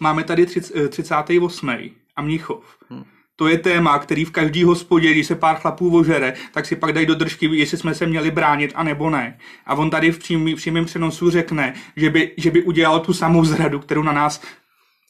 máme 0.00 0.24
tady 0.24 0.46
38. 0.46 1.70
Eh, 1.70 1.90
a 2.16 2.22
Mnichov. 2.22 2.64
Hmm 2.88 3.04
to 3.36 3.48
je 3.48 3.58
téma, 3.58 3.98
který 3.98 4.24
v 4.24 4.30
každý 4.30 4.64
hospodě, 4.64 5.10
když 5.10 5.26
se 5.26 5.34
pár 5.34 5.56
chlapů 5.56 5.96
ožere, 5.96 6.34
tak 6.52 6.66
si 6.66 6.76
pak 6.76 6.92
dají 6.92 7.06
do 7.06 7.14
držky, 7.14 7.46
jestli 7.52 7.78
jsme 7.78 7.94
se 7.94 8.06
měli 8.06 8.30
bránit 8.30 8.72
a 8.74 8.82
nebo 8.82 9.10
ne. 9.10 9.38
A 9.66 9.74
on 9.74 9.90
tady 9.90 10.12
v 10.12 10.18
přímém 10.56 10.84
přenosu 10.84 11.30
řekne, 11.30 11.74
že 11.96 12.10
by, 12.10 12.32
že 12.36 12.50
by 12.50 12.62
udělal 12.62 13.00
tu 13.00 13.12
samou 13.12 13.44
zradu, 13.44 13.78
kterou 13.78 14.02
na 14.02 14.12
nás 14.12 14.40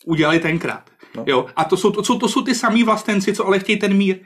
udělali 0.06 0.38
tenkrát. 0.38 0.90
No. 1.16 1.24
Jo? 1.26 1.46
A 1.56 1.64
to 1.64 1.76
jsou, 1.76 1.90
to, 1.90 2.04
jsou, 2.04 2.18
to 2.18 2.28
jsou 2.28 2.42
ty 2.42 2.54
samý 2.54 2.84
vlastenci, 2.84 3.32
co 3.32 3.46
ale 3.46 3.58
chtějí 3.58 3.78
ten 3.78 3.94
mír. 3.94 4.16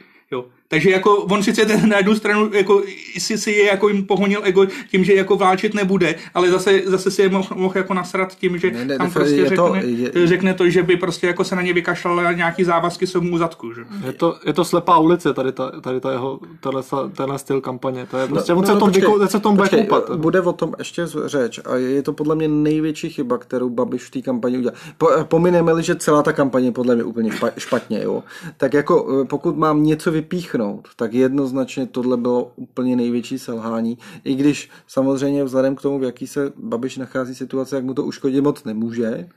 Takže 0.71 0.91
jako 0.91 1.17
on 1.17 1.43
sice 1.43 1.67
ten 1.67 1.89
na 1.89 1.97
jednu 1.97 2.15
stranu 2.15 2.51
jako, 2.55 2.83
si, 3.19 3.39
si 3.39 3.51
je 3.51 3.65
jako 3.65 3.89
jim 3.89 4.07
pohonil 4.07 4.41
ego 4.45 4.67
tím, 4.91 5.05
že 5.05 5.15
jako 5.15 5.37
vláčit 5.37 5.75
nebude, 5.75 6.15
ale 6.35 6.51
zase, 6.51 6.83
zase 6.87 7.11
si 7.11 7.23
je 7.23 7.29
mohl, 7.29 7.55
mohl 7.55 7.79
jako 7.79 7.95
nasrat 7.95 8.35
tím, 8.35 8.59
že 8.59 8.71
ne, 8.71 8.85
ne, 8.85 8.99
tam 8.99 9.11
prostě 9.11 9.35
je 9.35 9.49
řekne, 9.49 9.57
to, 9.57 9.75
je... 9.75 10.27
řekne 10.27 10.55
to, 10.55 10.71
že 10.71 10.83
by 10.83 10.97
prostě 10.97 11.27
jako 11.27 11.45
se 11.45 11.57
na 11.57 11.63
ně 11.63 11.73
vykašlal 11.73 12.21
a 12.21 12.33
nějaký 12.33 12.65
závazky 12.65 13.07
jsou 13.07 13.21
mu 13.21 13.39
zadku. 13.39 13.75
Že? 13.75 13.81
Je, 14.07 14.13
to, 14.13 14.39
je 14.47 14.53
to 14.53 14.65
slepá 14.65 14.99
ulice, 14.99 15.35
tady, 15.35 15.53
ta, 15.53 15.81
tady 15.81 16.01
ta 16.01 16.13
jeho, 16.13 16.41
tenhle, 16.61 16.83
tenhle 17.17 17.39
styl 17.39 17.61
kampaně. 17.61 18.07
To 18.11 18.17
je 18.17 18.23
no, 18.23 18.29
prostě, 18.29 18.53
no, 18.53 18.59
on 18.59 18.67
se, 18.67 18.73
no, 18.73 18.79
tom, 18.79 18.93
počkej, 18.93 19.09
se 19.27 19.41
tom 19.41 19.57
bude 19.57 19.69
koupat. 19.69 20.17
Bude 20.17 20.41
o 20.41 20.53
tom 20.53 20.75
ještě 20.79 21.03
řeč 21.27 21.61
a 21.65 21.77
je 21.77 22.03
to 22.03 22.13
podle 22.13 22.35
mě 22.35 22.49
největší 22.49 23.11
chyba, 23.11 23.39
kterou 23.39 23.71
Babiš 23.71 24.03
v 24.03 24.11
té 24.11 24.23
kampani 24.23 24.59
udělal. 24.59 24.77
Po, 24.99 25.09
pomineme 25.25 25.83
že 25.83 25.95
celá 25.95 26.23
ta 26.23 26.33
kampaně 26.33 26.67
je 26.67 26.73
podle 26.73 26.95
mě 26.95 27.05
úplně 27.05 27.31
špatně, 27.59 28.03
jo? 28.03 28.23
tak 28.57 28.75
jako 28.75 29.25
pokud 29.29 29.57
mám 29.57 29.83
něco 29.83 30.11
vypíchnout, 30.11 30.60
tak 30.97 31.15
jednoznačně 31.15 31.87
tohle 31.87 32.17
bylo 32.17 32.53
úplně 32.57 32.97
největší 32.97 33.39
selhání. 33.39 33.99
I 34.25 34.35
když 34.35 34.71
samozřejmě 34.87 35.45
vzhledem 35.45 35.77
k 35.77 35.83
tomu, 35.83 35.99
v 35.99 36.03
jaký 36.03 36.27
se 36.27 36.53
Babiš 36.57 36.97
nachází 36.97 37.35
situace, 37.35 37.77
jak 37.77 37.85
mu 37.85 37.95
to 37.95 38.05
uškodit 38.05 38.45
moc 38.45 38.65
nemůže, 38.65 39.29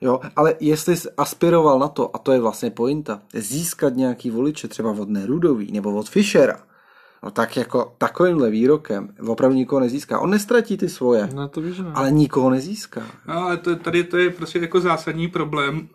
Jo, 0.00 0.20
ale 0.36 0.54
jestli 0.60 0.96
jsi 0.96 1.08
aspiroval 1.16 1.78
na 1.78 1.88
to, 1.88 2.16
a 2.16 2.18
to 2.18 2.32
je 2.32 2.40
vlastně 2.40 2.70
pointa, 2.70 3.22
získat 3.34 3.96
nějaký 3.96 4.30
voliče 4.30 4.68
třeba 4.68 4.90
od 4.90 5.08
Nerudový 5.08 5.72
nebo 5.72 5.94
od 5.94 6.08
Fischera, 6.08 6.60
No 7.22 7.30
tak 7.30 7.56
jako 7.56 7.94
takovýmhle 7.98 8.50
výrokem 8.50 9.14
opravdu 9.26 9.56
nikoho 9.56 9.80
nezíská. 9.80 10.18
On 10.18 10.30
nestratí 10.30 10.76
ty 10.76 10.88
svoje, 10.88 11.28
no, 11.34 11.48
to 11.48 11.60
víš, 11.60 11.78
ne. 11.78 11.92
ale 11.94 12.10
nikoho 12.10 12.50
nezíská. 12.50 13.06
No, 13.26 13.34
ale 13.34 13.56
to, 13.56 13.76
tady 13.76 14.04
to 14.04 14.16
je 14.16 14.30
prostě 14.30 14.58
jako 14.58 14.80
zásadní 14.80 15.28
problém 15.28 15.88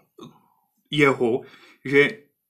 jeho, 0.91 1.41
že 1.85 2.09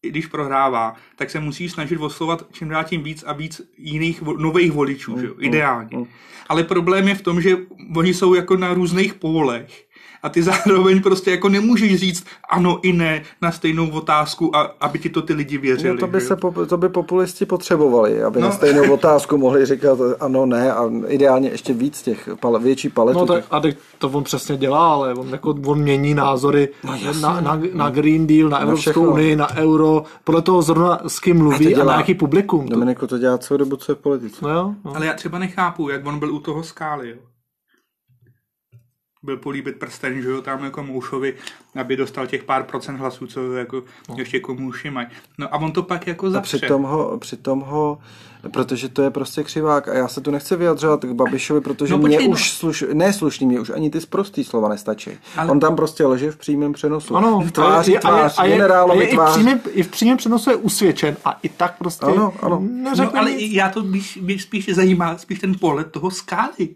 když 0.10 0.26
prohrává, 0.26 0.96
tak 1.16 1.30
se 1.30 1.39
musí 1.39 1.70
snažit 1.70 1.98
oslovat 1.98 2.46
čím 2.52 2.70
dál 2.70 2.84
tím 2.84 3.04
víc 3.04 3.24
a 3.28 3.34
víc 3.34 3.62
jiných 3.78 4.22
nových 4.22 4.72
voličů, 4.72 5.20
že 5.20 5.26
jo? 5.26 5.34
Mm, 5.38 5.44
ideálně. 5.44 5.98
Mm. 5.98 6.06
Ale 6.50 6.63
problém 6.63 7.08
je 7.08 7.16
v 7.16 7.22
tom, 7.22 7.42
že 7.42 7.58
oni 7.96 8.13
jsou 8.13 8.34
jako 8.34 8.58
na 8.58 8.74
různých 8.74 9.13
pólech 9.13 9.88
a 10.24 10.30
ty 10.30 10.44
zároveň 10.44 11.02
prostě 11.02 11.32
jako 11.32 11.50
nemůžeš 11.50 11.96
říct 11.96 12.26
ano 12.50 12.80
i 12.82 12.94
ne 12.94 13.22
na 13.42 13.52
stejnou 13.52 13.90
otázku, 13.90 14.56
a, 14.56 14.62
aby 14.82 15.00
ti 15.00 15.10
to 15.10 15.22
ty 15.22 15.34
lidi 15.34 15.58
věřili. 15.58 15.94
No 15.94 16.00
to, 16.00 16.08
by 16.08 16.22
se, 16.22 16.38
to 16.68 16.78
by 16.78 16.90
populisti 16.90 17.46
potřebovali, 17.46 18.24
aby 18.24 18.42
no. 18.42 18.48
na 18.48 18.54
stejnou 18.54 18.94
otázku 18.94 19.38
mohli 19.38 19.66
říkat 19.66 20.00
ano, 20.20 20.46
ne 20.46 20.74
a 20.74 20.92
ideálně 21.08 21.50
ještě 21.50 21.74
víc 21.74 22.02
těch, 22.02 22.30
větší 22.60 22.90
paletu. 22.90 23.20
No 23.20 23.26
tak, 23.26 23.46
a 23.52 23.62
to 23.98 24.10
on 24.10 24.24
přesně 24.24 24.58
dělá, 24.58 24.94
ale 24.94 25.14
on, 25.14 25.30
jako, 25.30 25.56
on 25.66 25.80
mění 25.80 26.14
názory 26.14 26.70
no, 26.84 26.98
na, 27.22 27.42
na, 27.42 27.62
na 27.74 27.90
Green 27.90 28.28
Deal, 28.28 28.50
na 28.50 28.58
Evropskou 28.58 29.06
na 29.06 29.12
unii, 29.12 29.36
na 29.36 29.56
euro, 29.56 30.04
podle 30.24 30.42
toho 30.42 30.62
zrovna 30.62 31.00
s 31.08 31.20
kým 31.20 31.38
mluví 31.38 31.76
a, 31.76 31.82
a 31.82 31.86
na 31.86 31.98
jaký 31.98 32.14
publikum. 32.14 32.70
Dominiko 32.70 33.08
to 33.08 33.18
dělá 33.18 33.38
celou 33.38 33.58
dobu, 33.58 33.76
co 33.76 33.92
je 33.92 33.96
v 33.96 34.00
politice. 34.00 34.38
No 34.42 34.50
jo, 34.50 34.74
no. 34.86 34.96
Ale 34.96 35.06
já 35.06 35.14
třeba 35.14 35.40
nechápu, 35.40 35.90
jak 35.90 36.06
on 36.06 36.20
byl 36.20 36.34
u 36.34 36.40
toho 36.40 36.64
skály. 36.64 37.10
Jo 37.10 37.16
byl 39.24 39.38
políbit 39.38 39.80
prsten, 39.80 40.22
že 40.22 40.30
jo, 40.30 40.42
tam 40.42 40.64
jako 40.64 40.84
Moušovi, 40.84 41.34
aby 41.76 41.96
dostal 41.96 42.28
těch 42.28 42.44
pár 42.44 42.64
procent 42.64 42.98
hlasů, 42.98 43.28
co 43.28 43.54
jako 43.54 43.84
no. 44.10 44.16
ještě 44.18 44.40
komůši 44.40 44.90
mají. 44.90 45.08
No 45.38 45.54
a 45.54 45.58
on 45.58 45.72
to 45.72 45.84
pak 45.84 46.08
jako 46.08 46.30
zapře. 46.30 46.58
A 46.58 46.60
přitom 46.60 46.84
ho, 46.84 47.18
přitom 47.18 47.60
ho, 47.60 48.00
protože 48.52 48.90
to 48.90 49.02
je 49.02 49.10
prostě 49.10 49.44
křivák 49.44 49.88
a 49.88 49.94
já 49.94 50.08
se 50.08 50.22
tu 50.22 50.32
nechci 50.32 50.56
vyjadřovat 50.56 51.06
k 51.06 51.12
Babišovi, 51.12 51.62
protože 51.62 51.94
no, 51.94 51.98
mě 51.98 52.18
počkej, 52.18 52.28
už, 52.30 52.52
no. 52.52 52.58
sluš, 52.58 52.84
ne 52.94 53.14
slušný, 53.14 53.48
mě 53.48 53.60
už 53.60 53.70
ani 53.70 53.90
ty 53.90 54.02
sprostý 54.02 54.44
slova 54.44 54.70
nestačí. 54.70 55.12
Ale... 55.38 55.52
On 55.52 55.60
tam 55.60 55.76
prostě 55.76 56.06
leží 56.06 56.30
v 56.30 56.38
přímém 56.38 56.74
přenosu. 56.74 57.16
Ano, 57.16 57.40
v 57.40 57.52
tváři, 57.52 58.00
tvář, 58.00 58.40
a 58.40 58.46
je, 58.46 58.52
generálovi 58.52 59.06
a 59.06 59.08
je, 59.08 59.14
tvář. 59.14 59.30
I, 59.30 59.34
přímém, 59.34 59.62
I 59.72 59.84
v 59.84 59.88
přímém 59.88 60.18
přenosu 60.18 60.50
je 60.50 60.56
usvědčen 60.56 61.18
a 61.26 61.40
i 61.44 61.50
tak 61.50 61.78
prostě 61.78 62.06
ano, 62.06 62.34
ano. 62.42 62.64
no, 62.98 63.18
ale 63.18 63.32
nic. 63.32 63.54
já 63.54 63.70
to 63.70 63.84
spíš, 63.84 64.44
spíš 64.44 64.70
zajímá, 64.70 65.18
spíš 65.18 65.40
ten 65.40 65.56
pohled 65.60 65.92
toho 65.92 66.12
skály. 66.12 66.76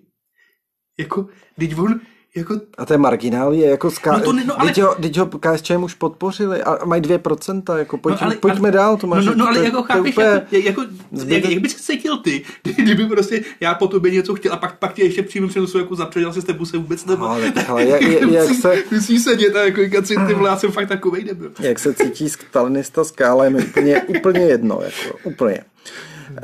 Jako, 1.00 1.26
teď 1.60 1.78
on, 1.78 2.00
jako... 2.36 2.60
A 2.78 2.86
to 2.86 2.94
je 2.94 2.98
marginálie, 2.98 3.70
jako 3.70 3.92
ská... 3.92 4.18
no 4.18 4.24
to 4.24 4.34
ne, 4.34 4.44
no, 4.46 4.62
ale... 4.62 4.72
teď, 4.72 4.84
ho, 4.84 4.96
teď 4.96 5.18
ho 5.18 5.26
KSČM 5.26 5.84
už 5.84 5.94
podpořili 5.94 6.64
a 6.64 6.86
mají 6.86 7.02
2%, 7.02 7.78
jako 7.78 7.98
pojď, 7.98 8.16
no, 8.22 8.24
ale, 8.24 8.36
pojďme 8.36 8.70
ale, 8.70 8.72
dál, 8.72 8.98
to 8.98 9.08
máš... 9.08 9.26
No, 9.26 9.32
no, 9.32 9.38
no 9.38 9.48
ale 9.48 9.58
to, 9.58 9.64
jako 9.64 9.84
chápeš, 9.84 10.12
úplně... 10.12 10.28
jako, 10.28 10.52
jako 10.52 10.86
jak, 11.28 11.50
jak, 11.50 11.60
bys 11.60 11.76
cítil 11.76 12.18
ty, 12.18 12.44
kdyby 12.64 13.06
prostě 13.06 13.44
já 13.60 13.76
po 13.76 13.88
tobě 13.88 14.12
něco 14.12 14.36
chtěl 14.36 14.54
a 14.54 14.58
pak, 14.58 14.80
pak 14.80 14.94
tě 14.94 15.04
ještě 15.04 15.24
přímým 15.24 15.50
přenosu 15.50 15.80
jako 15.80 15.96
zapředěl 15.96 16.34
si 16.34 16.42
s 16.42 16.46
tebou 16.46 16.66
se 16.66 16.78
vůbec 16.78 17.06
nebo... 17.06 17.24
No, 17.24 17.30
ale, 17.30 17.54
ale 17.68 17.86
jak, 17.86 18.02
jak, 18.02 18.32
jak 18.32 18.50
se... 18.50 18.84
Musíš 18.92 19.22
sedět 19.22 19.56
a 19.56 19.64
jako 19.64 20.06
si, 20.06 20.16
ty 20.28 20.34
vole, 20.34 20.50
já 20.50 20.58
jsem 20.58 20.72
fakt 20.72 20.88
takovej 20.88 21.24
nebyl. 21.24 21.52
Jak 21.60 21.80
se 21.80 21.94
cítí 21.94 22.30
stalinista 22.30 23.04
skála 23.04 23.44
je 23.44 23.50
mi 23.50 23.66
úplně, 23.66 24.02
úplně 24.02 24.40
jedno, 24.40 24.80
jako 24.82 25.18
úplně. 25.24 25.64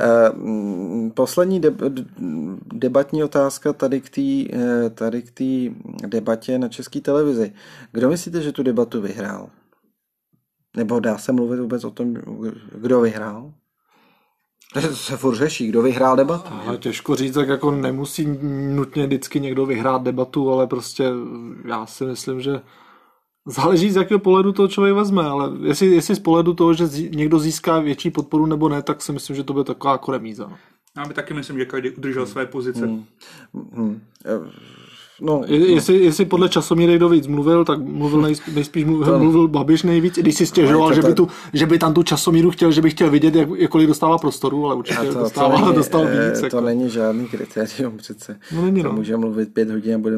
Eh, 0.00 0.30
poslední 1.14 1.60
debatní 2.72 3.24
otázka 3.24 3.72
tady 3.72 4.00
k 4.00 4.10
té 4.10 4.56
eh, 4.58 4.90
tady 4.90 5.22
k 5.22 5.32
debatě 6.06 6.58
na 6.58 6.68
české 6.68 7.00
televizi. 7.00 7.52
Kdo 7.92 8.08
myslíte, 8.08 8.42
že 8.42 8.52
tu 8.52 8.62
debatu 8.62 9.00
vyhrál? 9.00 9.50
Nebo 10.76 11.00
dá 11.00 11.18
se 11.18 11.32
mluvit 11.32 11.60
vůbec 11.60 11.84
o 11.84 11.90
tom, 11.90 12.14
kdo 12.74 13.00
vyhrál? 13.00 13.52
To 14.72 14.96
se 14.96 15.16
furt 15.16 15.34
řeší, 15.34 15.68
kdo 15.68 15.82
vyhrál 15.82 16.16
debatu. 16.16 16.54
Ale 16.66 16.78
těžko 16.78 17.16
říct, 17.16 17.34
tak 17.34 17.48
jako 17.48 17.70
nemusí 17.70 18.38
nutně 18.74 19.06
vždycky 19.06 19.40
někdo 19.40 19.66
vyhrát 19.66 20.02
debatu, 20.02 20.52
ale 20.52 20.66
prostě 20.66 21.04
já 21.68 21.86
si 21.86 22.04
myslím, 22.04 22.40
že 22.40 22.60
Záleží, 23.46 23.90
z 23.90 23.96
jakého 23.96 24.18
pohledu 24.18 24.52
to 24.52 24.68
člověk 24.68 24.94
vezme, 24.94 25.24
ale 25.24 25.50
jestli, 25.62 25.86
jestli 25.86 26.14
z 26.14 26.18
pohledu 26.18 26.54
toho, 26.54 26.74
že 26.74 26.84
někdo 27.14 27.38
získá 27.38 27.78
větší 27.78 28.10
podporu 28.10 28.46
nebo 28.46 28.68
ne, 28.68 28.82
tak 28.82 29.02
si 29.02 29.12
myslím, 29.12 29.36
že 29.36 29.44
to 29.44 29.52
bude 29.52 29.64
taková 29.64 29.92
jako 29.92 30.12
remíza. 30.12 30.52
Já 30.96 31.04
by 31.04 31.14
taky 31.14 31.34
myslím, 31.34 31.58
že 31.58 31.64
každý 31.64 31.90
udržel 31.90 32.26
své 32.26 32.46
pozice. 32.46 32.86
Hmm. 32.86 33.04
Hmm. 33.72 34.00
No, 35.20 35.42
je, 35.46 35.70
jestli, 35.70 36.04
jestli 36.04 36.24
podle 36.24 36.48
časomíry 36.48 36.96
kdo 36.96 37.08
víc 37.08 37.26
mluvil, 37.26 37.64
tak 37.64 37.78
mluvil 37.82 38.20
nejspíš, 38.20 38.54
nejspíš 38.54 38.84
mluvil, 38.84 39.18
mluvil 39.18 39.48
Babiš 39.48 39.82
nejvíc, 39.82 40.14
když 40.14 40.34
si 40.34 40.46
stěžoval, 40.46 40.94
že 40.94 41.02
by, 41.02 41.14
tu, 41.14 41.28
že 41.52 41.66
by 41.66 41.78
tam 41.78 41.94
tu 41.94 42.02
časomíru 42.02 42.50
chtěl, 42.50 42.72
že 42.72 42.82
by 42.82 42.90
chtěl 42.90 43.10
vidět, 43.10 43.34
jak, 43.34 43.48
jakkoliv 43.56 43.88
dostává 43.88 44.18
prostoru, 44.18 44.66
ale 44.66 44.74
určitě 44.74 45.06
to, 45.06 45.18
dostával, 45.18 45.58
to 45.58 45.64
není, 45.64 45.76
dostal 45.76 46.06
víc. 46.06 46.40
To 46.40 46.46
jako. 46.46 46.60
není 46.60 46.90
žádný 46.90 47.26
kritérium 47.26 47.96
přece. 47.96 48.38
No, 48.52 48.62
není, 48.62 48.82
no. 48.82 48.92
může 48.92 49.16
mluvit 49.16 49.54
pět 49.54 49.70
hodin 49.70 49.94
a 49.94 49.98
bude 49.98 50.16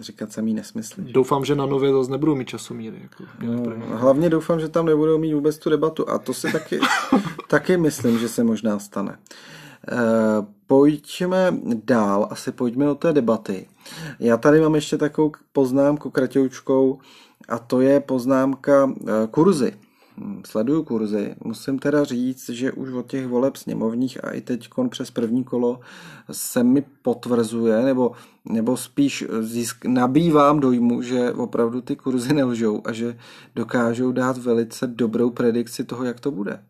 říkat 0.00 0.32
samý 0.32 0.54
nesmysly. 0.54 1.04
Doufám, 1.12 1.44
že 1.44 1.54
na 1.54 1.66
nově 1.66 1.92
zase 1.92 2.10
nebudou 2.10 2.34
mít 2.34 2.48
časomíry. 2.48 2.96
Jako, 3.02 3.24
no, 3.42 3.96
hlavně 3.96 4.30
doufám, 4.30 4.60
že 4.60 4.68
tam 4.68 4.86
nebudou 4.86 5.18
mít 5.18 5.34
vůbec 5.34 5.58
tu 5.58 5.70
debatu 5.70 6.08
a 6.08 6.18
to 6.18 6.34
si 6.34 6.52
taky, 6.52 6.78
taky 7.48 7.76
myslím, 7.76 8.18
že 8.18 8.28
se 8.28 8.44
možná 8.44 8.78
stane. 8.78 9.16
Uh, 9.92 10.46
pojďme 10.66 11.58
dál, 11.84 12.28
asi 12.30 12.52
pojďme 12.52 12.84
do 12.84 12.94
té 12.94 13.12
debaty. 13.12 13.68
Já 14.18 14.36
tady 14.36 14.60
mám 14.60 14.74
ještě 14.74 14.98
takovou 14.98 15.32
poznámku 15.52 16.10
kratoučkou 16.10 16.98
a 17.48 17.58
to 17.58 17.80
je 17.80 18.00
poznámka 18.00 18.90
eh, 19.00 19.26
kurzy. 19.30 19.72
Hm, 20.18 20.42
sleduju 20.46 20.82
kurzy. 20.82 21.34
Musím 21.44 21.78
teda 21.78 22.04
říct, 22.04 22.48
že 22.48 22.72
už 22.72 22.92
od 22.92 23.06
těch 23.06 23.26
voleb 23.26 23.56
sněmovních 23.56 24.24
a 24.24 24.30
i 24.30 24.40
teď 24.40 24.68
přes 24.88 25.10
první 25.10 25.44
kolo 25.44 25.80
se 26.32 26.64
mi 26.64 26.84
potvrzuje, 27.02 27.82
nebo, 27.82 28.12
nebo 28.44 28.76
spíš 28.76 29.24
získ, 29.40 29.84
nabývám 29.84 30.60
dojmu, 30.60 31.02
že 31.02 31.32
opravdu 31.32 31.80
ty 31.80 31.96
kurzy 31.96 32.32
nelžou 32.34 32.82
a 32.84 32.92
že 32.92 33.18
dokážou 33.54 34.12
dát 34.12 34.38
velice 34.38 34.86
dobrou 34.86 35.30
predikci 35.30 35.84
toho, 35.84 36.04
jak 36.04 36.20
to 36.20 36.30
bude. 36.30 36.62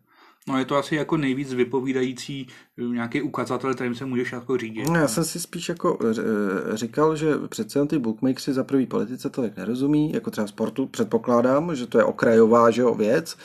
No 0.47 0.59
je 0.59 0.65
to 0.65 0.75
asi 0.75 0.95
jako 0.95 1.17
nejvíc 1.17 1.53
vypovídající 1.53 2.47
eh, 2.77 2.81
nějaký 2.83 3.21
ukazatel, 3.21 3.73
kterým 3.73 3.95
se 3.95 4.05
můžeš 4.05 4.31
jako 4.31 4.57
řídit. 4.57 4.89
No, 4.89 4.95
já 4.95 5.07
jsem 5.07 5.23
si 5.23 5.39
spíš 5.39 5.69
jako 5.69 5.97
eh, 6.01 6.77
říkal, 6.77 7.15
že 7.15 7.27
přece 7.49 7.85
ty 7.85 7.99
bookmakery 7.99 8.53
za 8.53 8.63
prvý 8.63 8.85
politice 8.85 9.29
tolik 9.29 9.57
nerozumí, 9.57 10.13
jako 10.13 10.31
třeba 10.31 10.47
sportu 10.47 10.85
předpokládám, 10.85 11.75
že 11.75 11.87
to 11.87 11.97
je 11.97 12.03
okrajová 12.03 12.71
že 12.71 12.81
jo, 12.81 12.95
věc. 12.95 13.37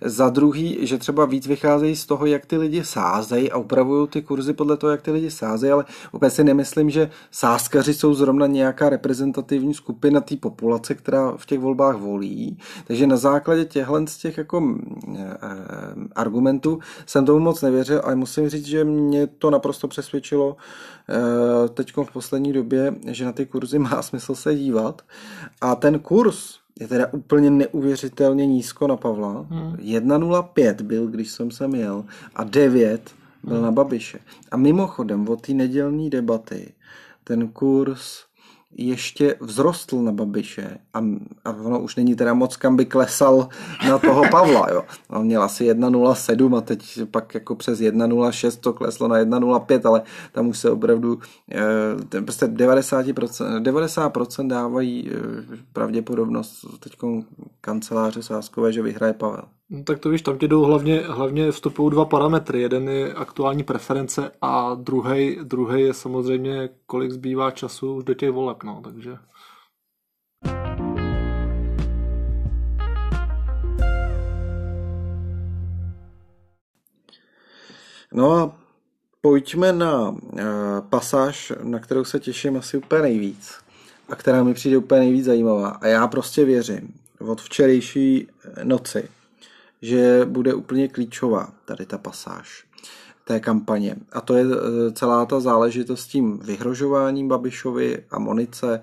Za 0.00 0.28
druhý, 0.28 0.86
že 0.86 0.98
třeba 0.98 1.24
víc 1.24 1.46
vycházejí 1.46 1.96
z 1.96 2.06
toho, 2.06 2.26
jak 2.26 2.46
ty 2.46 2.56
lidi 2.56 2.84
sázejí 2.84 3.52
a 3.52 3.56
upravují 3.56 4.08
ty 4.08 4.22
kurzy 4.22 4.52
podle 4.52 4.76
toho, 4.76 4.90
jak 4.90 5.02
ty 5.02 5.10
lidi 5.10 5.30
sázejí, 5.30 5.72
ale 5.72 5.84
úplně 6.12 6.30
si 6.30 6.44
nemyslím, 6.44 6.90
že 6.90 7.10
sázkaři 7.30 7.94
jsou 7.94 8.14
zrovna 8.14 8.46
nějaká 8.46 8.88
reprezentativní 8.88 9.74
skupina 9.74 10.20
té 10.20 10.36
populace, 10.36 10.94
která 10.94 11.32
v 11.36 11.46
těch 11.46 11.58
volbách 11.58 11.96
volí. 11.96 12.58
Takže 12.86 13.06
na 13.06 13.16
základě 13.16 13.64
těchhle 13.64 14.06
z 14.06 14.16
těch 14.18 14.38
jako 14.38 14.76
eh, 15.14 15.38
argumentů 16.14 16.45
argumentů 16.46 16.78
jsem 17.06 17.24
tomu 17.24 17.38
moc 17.38 17.62
nevěřil, 17.62 18.00
ale 18.04 18.14
musím 18.14 18.48
říct, 18.48 18.66
že 18.66 18.84
mě 18.84 19.26
to 19.26 19.50
naprosto 19.50 19.88
přesvědčilo 19.88 20.56
eh, 21.08 21.68
teď 21.68 21.92
v 21.96 22.12
poslední 22.12 22.52
době, 22.52 22.94
že 23.06 23.24
na 23.24 23.32
ty 23.32 23.46
kurzy 23.46 23.78
má 23.90 24.02
smysl 24.02 24.34
se 24.34 24.54
dívat. 24.54 25.02
A 25.60 25.74
ten 25.74 25.98
kurz 25.98 26.58
je 26.80 26.88
teda 26.88 27.06
úplně 27.12 27.50
neuvěřitelně 27.50 28.46
nízko 28.46 28.86
na 28.86 28.96
Pavla. 28.96 29.46
Hmm. 29.50 29.76
1.05 29.76 30.82
byl, 30.82 31.06
když 31.06 31.30
jsem 31.30 31.50
sem 31.50 31.74
jel 31.74 32.04
a 32.34 32.44
9 32.44 33.10
byl 33.42 33.56
hmm. 33.56 33.64
na 33.64 33.70
Babiše. 33.70 34.18
A 34.50 34.56
mimochodem 34.56 35.28
od 35.28 35.40
té 35.40 35.52
nedělní 35.52 36.10
debaty 36.10 36.72
ten 37.24 37.48
kurz 37.48 38.25
ještě 38.78 39.36
vzrostl 39.46 40.02
na 40.02 40.12
Babiše 40.12 40.78
a, 40.94 40.98
a 41.44 41.50
ono 41.50 41.80
už 41.80 41.96
není 41.96 42.14
teda 42.14 42.34
moc, 42.34 42.56
kam 42.56 42.76
by 42.76 42.84
klesal 42.84 43.48
na 43.88 43.98
toho 43.98 44.24
Pavla, 44.30 44.66
jo. 44.70 44.82
On 45.08 45.26
měl 45.26 45.42
asi 45.42 45.72
1,07 45.72 46.56
a 46.56 46.60
teď 46.60 47.00
pak 47.10 47.34
jako 47.34 47.54
přes 47.54 47.80
1,06 47.80 48.60
to 48.60 48.72
kleslo 48.72 49.08
na 49.08 49.16
1,05, 49.16 49.88
ale 49.88 50.02
tam 50.32 50.48
už 50.48 50.58
se 50.58 50.70
opravdu 50.70 51.18
eh, 52.14 52.20
prostě 52.22 52.46
90%, 52.46 53.62
90% 53.62 54.46
dávají 54.46 55.10
eh, 55.10 55.56
pravděpodobnost 55.72 56.66
teď 56.80 56.96
kanceláře 57.60 58.22
Sáskové, 58.22 58.72
že 58.72 58.82
vyhraje 58.82 59.12
Pavel. 59.12 59.42
No, 59.70 59.82
tak 59.82 59.98
to 59.98 60.10
víš, 60.10 60.22
tam 60.22 60.38
ti 60.38 60.48
jdou 60.48 60.62
hlavně, 60.62 61.00
hlavně 61.00 61.52
vstupují 61.52 61.90
dva 61.90 62.04
parametry. 62.04 62.60
Jeden 62.60 62.88
je 62.88 63.14
aktuální 63.14 63.64
preference 63.64 64.30
a 64.42 64.74
druhý, 64.74 65.38
druhý 65.42 65.82
je 65.82 65.94
samozřejmě, 65.94 66.68
kolik 66.86 67.10
zbývá 67.10 67.50
času 67.50 67.94
už 67.94 68.04
do 68.04 68.14
těch 68.14 68.30
voleb. 68.30 68.62
No, 68.62 68.80
takže... 68.84 69.16
No 78.12 78.32
a 78.32 78.56
pojďme 79.20 79.72
na 79.72 80.08
uh, 80.08 80.18
pasáž, 80.90 81.52
na 81.62 81.78
kterou 81.78 82.04
se 82.04 82.20
těším 82.20 82.56
asi 82.56 82.76
úplně 82.76 83.02
nejvíc 83.02 83.54
a 84.08 84.16
která 84.16 84.42
mi 84.42 84.54
přijde 84.54 84.76
úplně 84.76 85.00
nejvíc 85.00 85.24
zajímavá. 85.24 85.68
A 85.68 85.86
já 85.86 86.06
prostě 86.06 86.44
věřím 86.44 86.94
od 87.20 87.40
včerejší 87.40 88.28
noci, 88.62 89.08
že 89.82 90.24
bude 90.24 90.54
úplně 90.54 90.88
klíčová 90.88 91.48
tady 91.64 91.86
ta 91.86 91.98
pasáž. 91.98 92.66
té 93.24 93.40
kampaně. 93.40 93.96
A 94.12 94.20
to 94.20 94.34
je 94.34 94.44
celá 94.92 95.26
ta 95.26 95.40
záležitost 95.40 96.00
s 96.00 96.06
tím 96.06 96.38
vyhrožováním 96.38 97.28
Babišovi 97.28 98.04
a 98.10 98.18
Monice, 98.18 98.80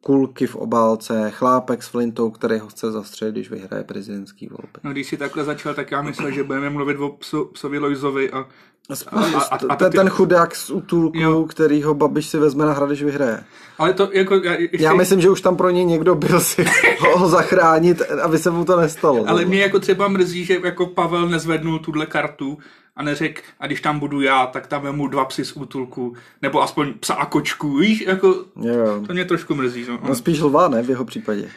kulky 0.00 0.46
v 0.46 0.56
obálce, 0.56 1.30
chlápek 1.30 1.82
s 1.82 1.88
flintou, 1.88 2.30
který 2.30 2.58
ho 2.58 2.68
chce 2.68 2.92
zastřelit, 2.92 3.34
když 3.34 3.50
vyhraje 3.50 3.84
prezidentský 3.84 4.48
volby. 4.48 4.78
No 4.84 4.92
když 4.92 5.08
si 5.08 5.16
takhle 5.16 5.44
začal, 5.44 5.74
tak 5.74 5.90
já 5.90 6.02
myslel, 6.02 6.30
že 6.30 6.44
budeme 6.44 6.70
mluvit 6.70 6.96
o 6.96 7.08
psu, 7.08 7.44
psovi 7.44 7.78
Lojzovi 7.78 8.30
a 8.30 8.48
a, 8.90 9.20
a, 9.20 9.40
a, 9.40 9.58
a 9.68 9.76
ten, 9.76 9.92
ten 9.92 10.08
chudák 10.08 10.56
z 10.56 10.70
útulku, 10.70 11.18
jo. 11.18 11.44
který 11.44 11.82
ho 11.82 11.94
Babiš 11.94 12.26
si 12.26 12.38
vezme 12.38 12.64
na 12.64 12.72
hrad, 12.72 12.88
když 12.88 13.02
vyhraje. 13.02 13.44
Ale 13.78 13.92
to 13.92 14.08
jako... 14.12 14.34
Já, 14.34 14.52
ještě... 14.52 14.78
já 14.80 14.94
myslím, 14.94 15.20
že 15.20 15.30
už 15.30 15.40
tam 15.40 15.56
pro 15.56 15.70
něj 15.70 15.84
někdo 15.84 16.14
byl 16.14 16.40
si 16.40 16.64
ho 17.14 17.28
zachránit, 17.28 18.02
aby 18.02 18.38
se 18.38 18.50
mu 18.50 18.64
to 18.64 18.80
nestalo. 18.80 19.24
Ale 19.28 19.44
mě 19.44 19.60
jako 19.60 19.78
třeba 19.78 20.08
mrzí, 20.08 20.44
že 20.44 20.60
jako 20.64 20.86
Pavel 20.86 21.28
nezvednul 21.28 21.78
tuhle 21.78 22.06
kartu 22.06 22.58
a 22.96 23.02
neřekl, 23.02 23.42
a 23.60 23.66
když 23.66 23.80
tam 23.80 23.98
budu 23.98 24.20
já, 24.20 24.46
tak 24.46 24.66
tam 24.66 24.82
vemu 24.82 25.06
dva 25.06 25.24
psy 25.24 25.44
z 25.44 25.56
útulku, 25.56 26.16
nebo 26.42 26.62
aspoň 26.62 26.92
psa 27.00 27.14
a 27.14 27.26
kočku, 27.26 27.76
víš, 27.76 28.00
jako, 28.06 28.44
jo. 28.62 29.02
to 29.06 29.12
mě 29.12 29.24
trošku 29.24 29.54
mrzí. 29.54 29.86
No, 29.88 29.98
no 30.08 30.14
spíš 30.14 30.40
lva, 30.40 30.68
ne, 30.68 30.82
v 30.82 30.90
jeho 30.90 31.04
případě. 31.04 31.50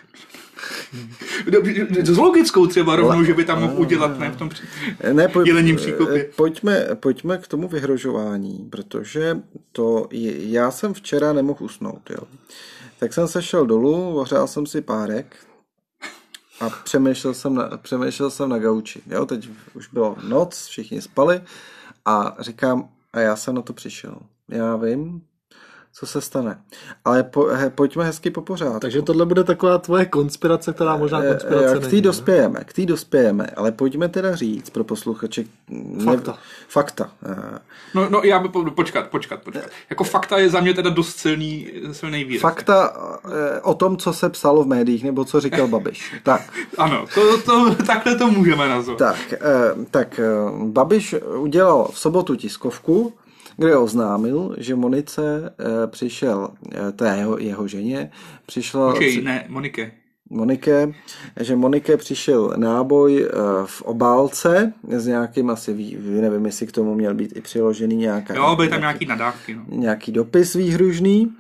S 2.04 2.18
logickou 2.18 2.68
třeba 2.68 2.96
rovnou, 2.96 3.24
že 3.24 3.34
by 3.34 3.46
tam 3.46 3.62
mohl 3.62 3.82
udělat, 3.82 4.20
ne 4.20 4.32
v 4.32 4.36
tom 4.36 4.50
ne, 5.14 5.28
poj- 5.28 5.48
jelením 5.48 5.76
příkopě. 5.76 6.30
Pojďme, 6.36 6.88
pojďme 6.96 7.38
k 7.38 7.48
tomu 7.48 7.68
vyhrožování, 7.68 8.68
protože 8.72 9.38
to 9.72 10.08
je, 10.12 10.52
já 10.52 10.72
jsem 10.72 10.94
včera 10.94 11.34
nemohl 11.34 11.66
usnout, 11.66 12.10
jo. 12.10 12.24
Tak 13.00 13.14
jsem 13.14 13.28
se 13.28 13.42
šel 13.42 13.66
dolů, 13.66 14.20
ohřál 14.20 14.48
jsem 14.48 14.66
si 14.66 14.82
párek, 14.82 15.36
a 16.60 16.70
přemýšlel 16.70 17.34
jsem 17.34 17.56
na, 17.56 17.70
přemýšlel 17.78 18.30
jsem 18.30 18.50
na 18.50 18.58
gauči. 18.60 19.02
Jo, 19.08 19.26
teď 19.26 19.50
už 19.74 19.88
bylo 19.88 20.16
noc, 20.28 20.66
všichni 20.66 21.02
spali 21.02 21.42
a 22.06 22.38
říkám, 22.40 22.90
a 23.14 23.20
já 23.20 23.36
jsem 23.36 23.56
na 23.56 23.62
to 23.62 23.74
přišel. 23.74 24.18
Já 24.50 24.76
vím, 24.76 25.22
co 26.00 26.06
se 26.06 26.22
stane. 26.22 26.62
Ale 27.06 27.24
po, 27.24 27.46
he, 27.46 27.70
pojďme 27.70 28.04
hezky 28.04 28.30
po 28.30 28.42
pořád. 28.42 28.80
Takže 28.80 29.02
tohle 29.02 29.26
bude 29.26 29.44
taková 29.44 29.78
tvoje 29.78 30.06
konspirace, 30.06 30.74
která 30.74 30.98
možná 30.98 31.24
eh, 31.24 31.28
konspirace 31.28 31.88
K 31.88 31.92
té 31.92 32.02
dospějeme, 32.02 32.60
k 32.66 32.74
té 32.74 32.86
dospějeme, 32.86 33.48
ale 33.56 33.72
pojďme 33.72 34.10
teda 34.10 34.36
říct 34.36 34.70
pro 34.70 34.84
posluchače. 34.84 35.44
Fakta. 36.04 36.32
Ne, 36.32 36.38
fakta. 36.68 37.10
Eh. 37.26 37.60
No, 37.94 38.10
no 38.10 38.22
já 38.24 38.40
by 38.40 38.50
počkat, 38.76 39.08
počkat, 39.08 39.42
počkat. 39.44 39.64
Jako 39.90 40.04
fakta 40.04 40.38
je 40.38 40.50
za 40.50 40.60
mě 40.60 40.74
teda 40.74 40.90
dost 40.90 41.18
silný, 41.18 41.68
silný 41.92 42.24
výraz. 42.24 42.42
Fakta 42.42 42.94
eh, 43.26 43.62
o 43.62 43.74
tom, 43.74 43.98
co 43.98 44.14
se 44.14 44.30
psalo 44.30 44.64
v 44.64 44.68
médiích, 44.68 45.04
nebo 45.04 45.26
co 45.26 45.40
říkal 45.40 45.68
Babiš. 45.68 46.16
tak. 46.24 46.42
Ano, 46.78 47.06
to, 47.14 47.42
to, 47.42 47.76
takhle 47.76 48.16
to 48.16 48.28
můžeme 48.28 48.70
nazvat. 48.70 48.98
Tak, 48.98 49.34
tak 49.92 50.20
Babiš 50.66 51.16
udělal 51.38 51.90
v 51.92 52.00
sobotu 52.00 52.36
tiskovku, 52.36 53.14
kde 53.58 53.78
oznámil, 53.78 54.56
že 54.58 54.76
Monice 54.76 55.54
e, 55.60 55.88
přišel, 55.88 56.50
e, 56.88 56.92
té 56.92 57.18
jeho, 57.18 57.38
jeho 57.38 57.68
ženě, 57.68 58.12
přišla... 58.46 58.90
Počkej, 58.90 59.22
ne, 59.22 59.46
Monike. 59.48 59.92
Monike, 60.30 60.94
že 61.40 61.56
Monike 61.56 61.98
přišel 61.98 62.54
náboj 62.58 63.24
e, 63.24 63.30
v 63.66 63.82
obálce 63.82 64.74
s 64.90 65.08
nějakým 65.08 65.50
asi, 65.50 65.98
nevím, 66.22 66.46
jestli 66.46 66.68
k 66.68 66.72
tomu 66.72 66.96
měl 66.96 67.14
být 67.14 67.38
i 67.38 67.42
přiložený 67.42 67.96
nějaká... 67.96 68.36
Jo, 68.36 68.56
byly 68.56 68.70
tam 68.70 68.80
nějaký 68.80 69.06
nadávky. 69.06 69.56
No. 69.56 69.64
Nějaký 69.70 70.12
dopis 70.12 70.54
výhružný. 70.54 71.32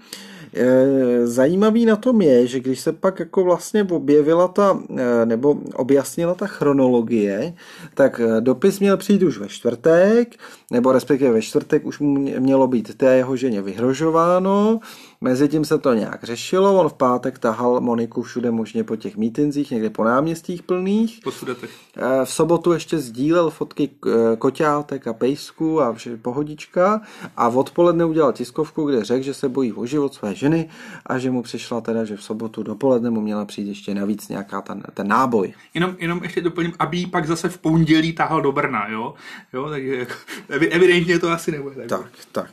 Eh, 0.59 1.27
zajímavý 1.27 1.85
na 1.85 1.95
tom 1.95 2.21
je, 2.21 2.47
že 2.47 2.59
když 2.59 2.79
se 2.79 2.91
pak 2.91 3.19
jako 3.19 3.43
vlastně 3.43 3.83
objevila 3.83 4.47
ta, 4.47 4.79
eh, 4.97 5.25
nebo 5.25 5.55
objasnila 5.75 6.35
ta 6.35 6.47
chronologie, 6.47 7.53
tak 7.93 8.21
eh, 8.23 8.41
dopis 8.41 8.79
měl 8.79 8.97
přijít 8.97 9.23
už 9.23 9.37
ve 9.37 9.47
čtvrtek, 9.47 10.35
nebo 10.71 10.91
respektive 10.91 11.31
ve 11.31 11.41
čtvrtek 11.41 11.85
už 11.85 11.99
mu 11.99 12.13
mělo 12.39 12.67
být 12.67 12.95
té 12.95 13.15
jeho 13.15 13.35
ženě 13.35 13.61
vyhrožováno, 13.61 14.79
Mezitím 15.21 15.65
se 15.65 15.77
to 15.77 15.93
nějak 15.93 16.23
řešilo, 16.23 16.79
on 16.79 16.89
v 16.89 16.93
pátek 16.93 17.39
tahal 17.39 17.81
Moniku 17.81 18.21
všude 18.21 18.51
možně 18.51 18.83
po 18.83 18.95
těch 18.95 19.17
mítinzích, 19.17 19.71
někde 19.71 19.89
po 19.89 20.03
náměstích 20.03 20.63
plných. 20.63 21.19
Po 21.23 21.31
sudetech. 21.31 21.69
Eh, 21.97 22.25
v 22.25 22.29
sobotu 22.29 22.73
ještě 22.73 22.97
sdílel 22.97 23.49
fotky 23.49 23.89
eh, 24.07 24.35
koťátek 24.35 25.07
a 25.07 25.13
pejsku 25.13 25.81
a 25.81 25.93
vše 25.93 26.17
pohodička 26.17 27.01
a 27.37 27.47
odpoledne 27.47 28.05
udělal 28.05 28.33
tiskovku, 28.33 28.85
kde 28.85 29.03
řekl, 29.03 29.23
že 29.23 29.33
se 29.33 29.49
bojí 29.49 29.73
o 29.73 29.85
život 29.85 30.13
své 30.13 30.35
ženy 30.35 30.69
a 31.05 31.17
že 31.17 31.31
mu 31.31 31.41
přišla 31.41 31.81
teda, 31.81 32.05
že 32.05 32.15
v 32.15 32.23
sobotu 32.23 32.63
dopoledne 32.63 33.09
mu 33.09 33.21
měla 33.21 33.45
přijít 33.45 33.67
ještě 33.67 33.95
navíc 33.95 34.29
nějaká 34.29 34.61
ten, 34.61 34.83
ten 34.93 35.07
náboj. 35.07 35.53
Jenom, 35.73 35.95
jenom 35.99 36.23
ještě 36.23 36.41
doplním, 36.41 36.73
aby 36.79 37.05
pak 37.05 37.27
zase 37.27 37.49
v 37.49 37.57
pondělí 37.57 38.13
tahal 38.13 38.41
do 38.41 38.51
Brna, 38.51 38.87
jo? 38.87 39.13
jo 39.53 39.69
takže 39.69 39.95
jako, 39.95 40.13
evidentně 40.49 41.19
to 41.19 41.29
asi 41.29 41.51
nebude. 41.51 41.75
Tak, 41.75 41.87
tak. 41.87 42.11
tak. 42.31 42.51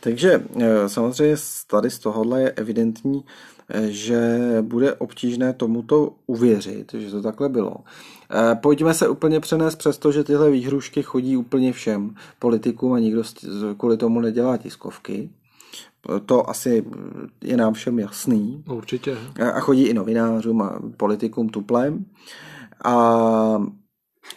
Takže 0.00 0.42
eh, 0.60 0.88
samozřejmě 0.88 1.36
tady 1.66 1.90
z 1.90 2.05
tohohle 2.06 2.42
je 2.42 2.50
evidentní, 2.50 3.24
eh, 3.68 3.90
že 3.90 4.38
bude 4.60 4.94
obtížné 4.94 5.52
tomuto 5.52 6.12
uvěřit, 6.26 6.94
že 6.98 7.10
to 7.10 7.22
takhle 7.22 7.48
bylo. 7.48 7.76
Eh, 8.30 8.54
pojďme 8.54 8.94
se 8.94 9.08
úplně 9.08 9.40
přenést 9.40 9.76
přes 9.76 9.98
to, 9.98 10.12
že 10.12 10.24
tyhle 10.24 10.50
výhrušky 10.50 11.02
chodí 11.02 11.36
úplně 11.36 11.72
všem 11.72 12.14
politikům 12.38 12.92
a 12.92 12.98
nikdo 12.98 13.22
kvůli 13.76 13.96
tomu 13.96 14.20
nedělá 14.20 14.56
tiskovky. 14.56 15.30
To 16.26 16.50
asi 16.50 16.84
je 17.42 17.56
nám 17.56 17.74
všem 17.74 17.98
jasný. 17.98 18.64
Určitě. 18.70 19.18
A 19.54 19.60
chodí 19.60 19.82
i 19.82 19.94
novinářům 19.94 20.62
a 20.62 20.78
politikům 20.96 21.48
tuplem. 21.48 22.04
A 22.84 22.94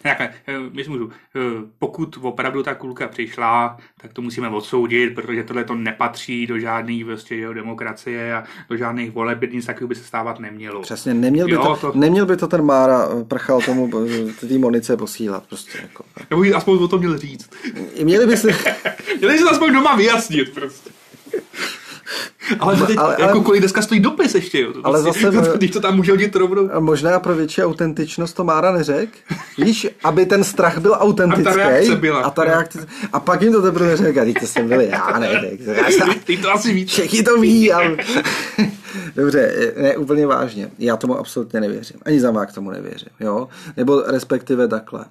Takhle, 0.02 0.34
my 0.73 0.84
eh, 0.86 0.89
můžu, 0.89 1.10
eh, 1.36 1.39
pokud 1.80 2.17
opravdu 2.21 2.63
ta 2.63 2.75
kulka 2.75 3.08
přišla, 3.08 3.78
tak 4.02 4.13
to 4.13 4.21
musíme 4.21 4.49
odsoudit, 4.49 5.15
protože 5.15 5.43
tohle 5.43 5.63
to 5.63 5.75
nepatří 5.75 6.47
do 6.47 6.60
žádné 6.60 7.04
vlastně, 7.04 7.38
jo, 7.38 7.54
demokracie 7.54 8.36
a 8.36 8.43
do 8.69 8.78
žádných 8.78 9.12
voleb, 9.12 9.41
nic 9.52 9.65
takového 9.65 9.88
by 9.88 9.95
se 9.95 10.04
stávat 10.04 10.39
nemělo. 10.39 10.82
Přesně, 10.82 11.13
neměl 11.13 11.47
by, 11.47 11.54
jo, 11.54 11.63
to, 11.63 11.91
to, 11.91 11.99
neměl 11.99 12.25
by 12.25 12.38
to 12.38 12.47
ten 12.47 12.65
Mára 12.65 13.08
eh, 13.21 13.23
prchal 13.23 13.62
tomu 13.62 13.91
ty 14.39 14.58
munice 14.58 14.97
posílat. 14.97 15.43
Prostě, 15.47 15.80
jako. 15.82 16.06
Nebo 16.30 16.58
aspoň 16.58 16.84
o 16.84 16.88
tom 16.88 16.99
měl 16.99 17.17
říct. 17.17 17.49
Měli 18.04 18.28
by 18.28 18.38
si... 18.38 18.47
měli 19.17 19.34
by 19.34 19.39
se 19.39 19.49
aspoň 19.49 19.73
doma 19.73 19.95
vyjasnit 19.95 20.54
prostě. 20.54 20.89
Ale, 22.59 22.75
teď, 22.88 22.97
ale, 22.97 23.15
jako 23.19 23.33
ale, 23.33 23.43
kolik 23.43 23.62
dneska 23.62 23.81
stojí 23.81 23.99
dopis 23.99 24.35
ještě, 24.35 24.62
jo? 24.62 24.73
To 24.73 24.88
ale 24.88 25.03
prostě, 25.03 25.31
zase, 25.31 25.51
když 25.57 25.71
to 25.71 25.79
tam 25.79 25.95
může 25.95 26.12
hodit 26.12 26.35
rovnou. 26.35 26.69
Možná 26.79 27.19
pro 27.19 27.35
větší 27.35 27.63
autentičnost 27.63 28.35
to 28.35 28.43
Mára 28.43 28.71
neřek. 28.71 29.09
Víš, 29.57 29.88
aby 30.03 30.25
ten 30.25 30.43
strach 30.43 30.77
byl 30.77 30.95
autentický. 30.99 31.47
A 31.47 31.51
ta 31.51 31.57
reakce 31.57 31.95
byla. 31.95 32.21
A, 32.21 32.29
ta 32.29 32.43
reakce, 32.43 32.88
a 33.13 33.19
pak 33.19 33.41
jim 33.41 33.53
to 33.53 33.62
teprve 33.62 33.97
řekl, 33.97 34.19
a 34.19 34.33
to 34.39 34.47
jsem 34.47 34.67
byl 34.67 34.81
já, 34.81 35.19
ne. 35.19 35.29
Ty 36.23 36.38
to 36.38 36.51
asi 36.51 36.73
víš. 36.73 36.91
Všichni 36.91 37.23
to 37.23 37.41
ví. 37.41 37.71
Ale... 37.71 37.97
Dobře, 39.15 39.73
ne, 39.81 39.97
úplně 39.97 40.27
vážně. 40.27 40.71
Já 40.79 40.97
tomu 40.97 41.17
absolutně 41.17 41.62
nevěřím. 41.62 41.99
Ani 42.05 42.19
za 42.19 42.45
k 42.45 42.53
tomu 42.53 42.71
nevěřím. 42.71 43.09
Jo? 43.19 43.47
Nebo 43.77 44.01
respektive 44.01 44.67
takhle. 44.67 45.05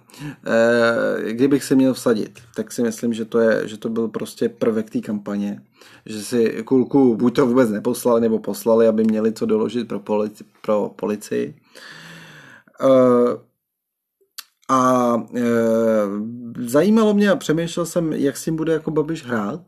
E, 0.47 1.33
kdybych 1.33 1.65
se 1.65 1.75
měl 1.75 1.95
vsadit, 1.95 2.41
tak 2.55 2.73
si 2.73 2.83
myslím, 2.83 3.15
že 3.15 3.25
to, 3.25 3.41
je, 3.41 3.69
že 3.69 3.77
to 3.77 3.89
byl 3.89 4.09
prostě 4.09 4.49
prvek 4.49 4.91
té 4.91 5.01
kampaně. 5.01 5.61
Že 6.07 6.23
si 6.23 6.63
kulku 6.65 7.17
buď 7.29 7.37
to 7.37 7.47
vůbec 7.47 7.71
neposlali, 7.71 8.21
nebo 8.21 8.39
poslali, 8.39 8.89
aby 8.89 9.05
měli 9.05 9.33
co 9.33 9.47
doložit 9.47 9.89
pro, 9.89 10.01
polici, 10.01 10.45
pro 10.63 10.91
policii. 10.97 11.55
E, 12.81 12.89
a 14.69 15.15
e, 15.37 15.43
zajímalo 16.59 17.15
mě 17.15 17.31
a 17.31 17.37
přemýšlel 17.37 17.87
jsem, 17.87 18.13
jak 18.13 18.37
s 18.37 18.45
tím 18.45 18.57
bude 18.57 18.73
jako 18.73 18.91
Babiš 18.91 19.25
hrát 19.25 19.61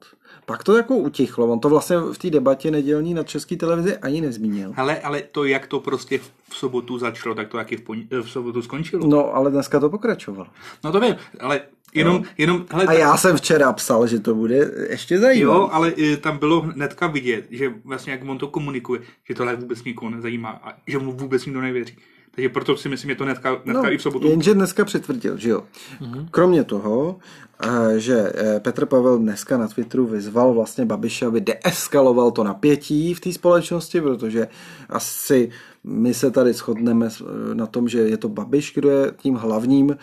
pak 0.51 0.65
to 0.65 0.77
jako 0.77 0.97
utichlo. 0.97 1.47
On 1.47 1.61
to 1.61 1.69
vlastně 1.69 1.97
v 1.97 2.19
té 2.19 2.31
debatě 2.31 2.71
nedělní 2.71 3.15
na 3.15 3.23
české 3.23 3.57
televizi 3.57 3.97
ani 3.97 4.21
nezmínil. 4.21 4.73
Ale, 4.77 5.01
ale 5.01 5.23
to, 5.23 5.45
jak 5.45 5.67
to 5.67 5.81
prostě 5.81 6.19
v 6.49 6.57
sobotu 6.57 6.99
začalo, 6.99 7.35
tak 7.35 7.49
to 7.49 7.59
jak 7.59 7.73
i 7.73 7.77
v, 7.77 7.85
poni- 7.85 8.23
v 8.23 8.31
sobotu 8.31 8.63
skončilo. 8.63 9.07
No, 9.07 9.35
ale 9.35 9.51
dneska 9.51 9.81
to 9.81 9.91
pokračovalo. 9.91 10.51
No 10.85 10.93
to 10.93 11.01
vím, 11.01 11.17
ale 11.41 11.61
Jenom, 11.95 12.23
jenom, 12.39 12.67
hele, 12.71 12.87
a 12.87 12.93
já 12.93 13.17
jsem 13.17 13.37
včera 13.37 13.73
psal, 13.73 14.07
že 14.07 14.21
to 14.21 14.35
bude 14.35 14.71
ještě 14.91 15.19
zajímavé. 15.19 15.59
Jo, 15.59 15.69
ale 15.73 15.93
e, 15.99 16.17
tam 16.17 16.39
bylo 16.39 16.61
hnedka 16.61 17.07
vidět, 17.07 17.47
že 17.51 17.75
vlastně 17.85 18.13
jak 18.13 18.29
on 18.29 18.39
to 18.39 18.49
komunikuje, 18.49 19.01
že 19.29 19.35
tohle 19.35 19.57
vůbec 19.57 19.85
nikoho 19.85 20.11
nezajímá 20.11 20.61
a 20.65 20.73
že 20.87 20.99
mu 20.99 21.13
vůbec 21.13 21.47
nikdo 21.47 21.61
nevěří. 21.61 21.97
Takže 22.31 22.49
proto 22.49 22.77
si 22.77 22.89
myslím, 22.89 23.11
že 23.11 23.15
to 23.15 23.25
hnedka, 23.25 23.51
hnedka 23.65 23.83
no, 23.83 23.93
i 23.93 23.99
v 23.99 24.03
sobotu. 24.03 24.29
Jenže 24.29 24.55
dneska 24.55 24.85
přitvrdil, 24.85 25.39
že 25.39 25.51
jo. 25.51 25.63
Mm-hmm. 26.01 26.29
Kromě 26.31 26.65
toho, 26.65 27.19
eh, 27.63 27.99
že 27.99 28.33
eh, 28.35 28.61
Petr 28.61 28.87
Pavel 28.87 29.19
dneska 29.19 29.59
na 29.59 29.69
Twitteru 29.69 30.07
vyzval 30.07 30.55
vlastně 30.55 30.85
Babiše, 30.85 31.27
aby 31.27 31.41
deeskaloval 31.41 32.31
to 32.31 32.45
napětí 32.45 33.15
v 33.15 33.21
té 33.21 33.33
společnosti, 33.33 34.01
protože 34.01 34.49
asi 34.89 35.51
my 35.85 36.15
se 36.15 36.31
tady 36.31 36.53
shodneme 36.53 37.09
na 37.55 37.67
tom, 37.67 37.89
že 37.89 37.99
je 37.99 38.17
to 38.17 38.29
Babiš, 38.29 38.73
kdo 38.75 38.91
je 38.91 39.13
tím 39.17 39.35
hlavním 39.35 39.97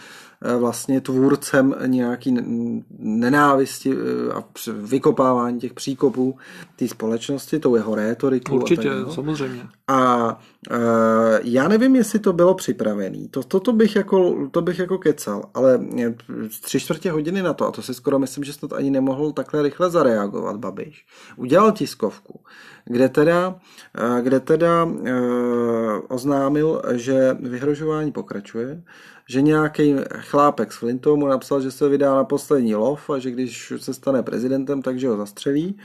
vlastně 0.59 1.01
tvůrcem 1.01 1.75
nějaký 1.85 2.37
nenávisti 2.99 3.93
a 4.33 4.43
vykopávání 4.73 5.59
těch 5.59 5.73
příkopů 5.73 6.37
té 6.75 6.87
společnosti, 6.87 7.59
tou 7.59 7.75
jeho 7.75 7.95
rétorikou. 7.95 8.55
Určitě, 8.55 8.91
a 8.91 9.03
tak, 9.03 9.13
samozřejmě. 9.13 9.63
A 9.87 10.39
já 11.43 11.67
nevím, 11.67 11.95
jestli 11.95 12.19
to 12.19 12.33
bylo 12.33 12.55
připravené. 12.55 13.27
To, 13.31 13.43
to, 13.43 13.59
to, 13.59 13.73
bych 13.73 13.95
jako, 13.95 14.47
to 14.51 14.61
bych 14.61 14.79
jako 14.79 14.97
kecal, 14.97 15.43
ale 15.53 15.79
tři 16.61 16.79
čtvrtě 16.79 17.11
hodiny 17.11 17.41
na 17.41 17.53
to, 17.53 17.67
a 17.67 17.71
to 17.71 17.81
si 17.81 17.93
skoro 17.93 18.19
myslím, 18.19 18.43
že 18.43 18.53
snad 18.53 18.73
ani 18.73 18.91
nemohl 18.91 19.31
takhle 19.31 19.61
rychle 19.61 19.89
zareagovat 19.89 20.57
Babiš. 20.57 21.05
Udělal 21.35 21.71
tiskovku, 21.71 22.39
kde 22.85 23.09
teda, 23.09 23.55
eh, 23.97 24.21
kde 24.21 24.39
teda 24.39 24.87
oznámil, 26.07 26.81
že 26.91 27.37
vyhrožování 27.39 28.11
pokračuje, 28.11 28.83
že 29.29 29.41
nějaký 29.41 29.95
chlápek 30.17 30.73
z 30.73 30.77
Flintou 30.77 31.17
mu 31.17 31.27
napsal, 31.27 31.61
že 31.61 31.71
se 31.71 31.89
vydá 31.89 32.15
na 32.15 32.23
poslední 32.23 32.75
lov 32.75 33.09
a 33.09 33.19
že 33.19 33.31
když 33.31 33.73
se 33.77 33.93
stane 33.93 34.23
prezidentem, 34.23 34.81
takže 34.81 35.07
ho 35.07 35.17
zastřelí. 35.17 35.77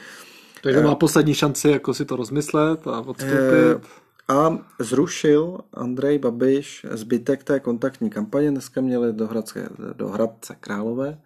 Takže 0.63 0.81
má 0.81 0.95
poslední 0.95 1.35
šanci 1.35 1.69
jako 1.69 1.95
si 1.95 2.05
to 2.05 2.17
rozmyslet 2.17 2.87
a 2.87 3.01
odstoupit. 3.01 4.02
A 4.29 4.59
zrušil 4.79 5.59
Andrej 5.75 6.19
Babiš 6.19 6.87
zbytek 6.91 7.45
té 7.45 7.61
kontaktní 7.61 8.11
kampaně. 8.11 8.51
Dneska 8.51 8.81
měli 8.81 9.13
do, 9.13 9.27
Hradce, 9.27 9.69
do 9.93 10.09
Hradce 10.09 10.57
Králové. 10.61 11.21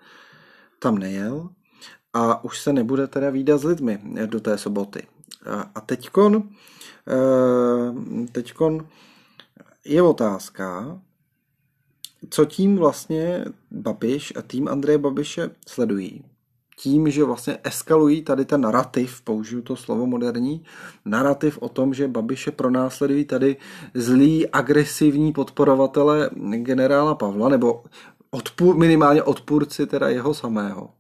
Tam 0.79 0.99
nejel. 0.99 1.49
A 2.13 2.45
už 2.45 2.61
se 2.61 2.73
nebude 2.73 3.07
teda 3.07 3.31
výdat 3.31 3.61
s 3.61 3.65
lidmi 3.65 3.99
do 4.27 4.41
té 4.41 4.59
soboty. 4.59 5.07
A 5.75 5.81
teďkon, 5.81 6.49
eh, 7.09 8.27
teďkon 8.33 8.87
je 9.85 10.03
otázka, 10.03 11.01
co 12.31 12.45
tím 12.45 12.77
vlastně 12.77 13.45
Babiš 13.71 14.33
a 14.37 14.43
tým 14.43 14.69
Andreje 14.69 14.99
Babiše 14.99 15.51
sledují 15.67 16.25
tím, 16.77 17.11
že 17.11 17.25
vlastně 17.25 17.59
eskalují 17.65 18.23
tady 18.23 18.45
ten 18.45 18.61
narrativ, 18.61 19.23
použiju 19.23 19.63
to 19.63 19.77
slovo 19.77 20.07
moderní, 20.07 20.65
narrativ 21.05 21.59
o 21.61 21.69
tom, 21.69 21.95
že 21.95 22.09
Babiše 22.09 22.51
pronásledují 22.51 23.25
tady 23.25 23.57
zlí, 23.95 24.49
agresivní 24.49 25.33
podporovatele 25.33 26.31
generála 26.51 27.15
Pavla, 27.15 27.49
nebo 27.49 27.85
odpůr, 28.31 28.77
minimálně 28.77 29.23
odpůrci 29.23 29.87
teda 29.87 30.09
jeho 30.09 30.35
samého. 30.35 30.91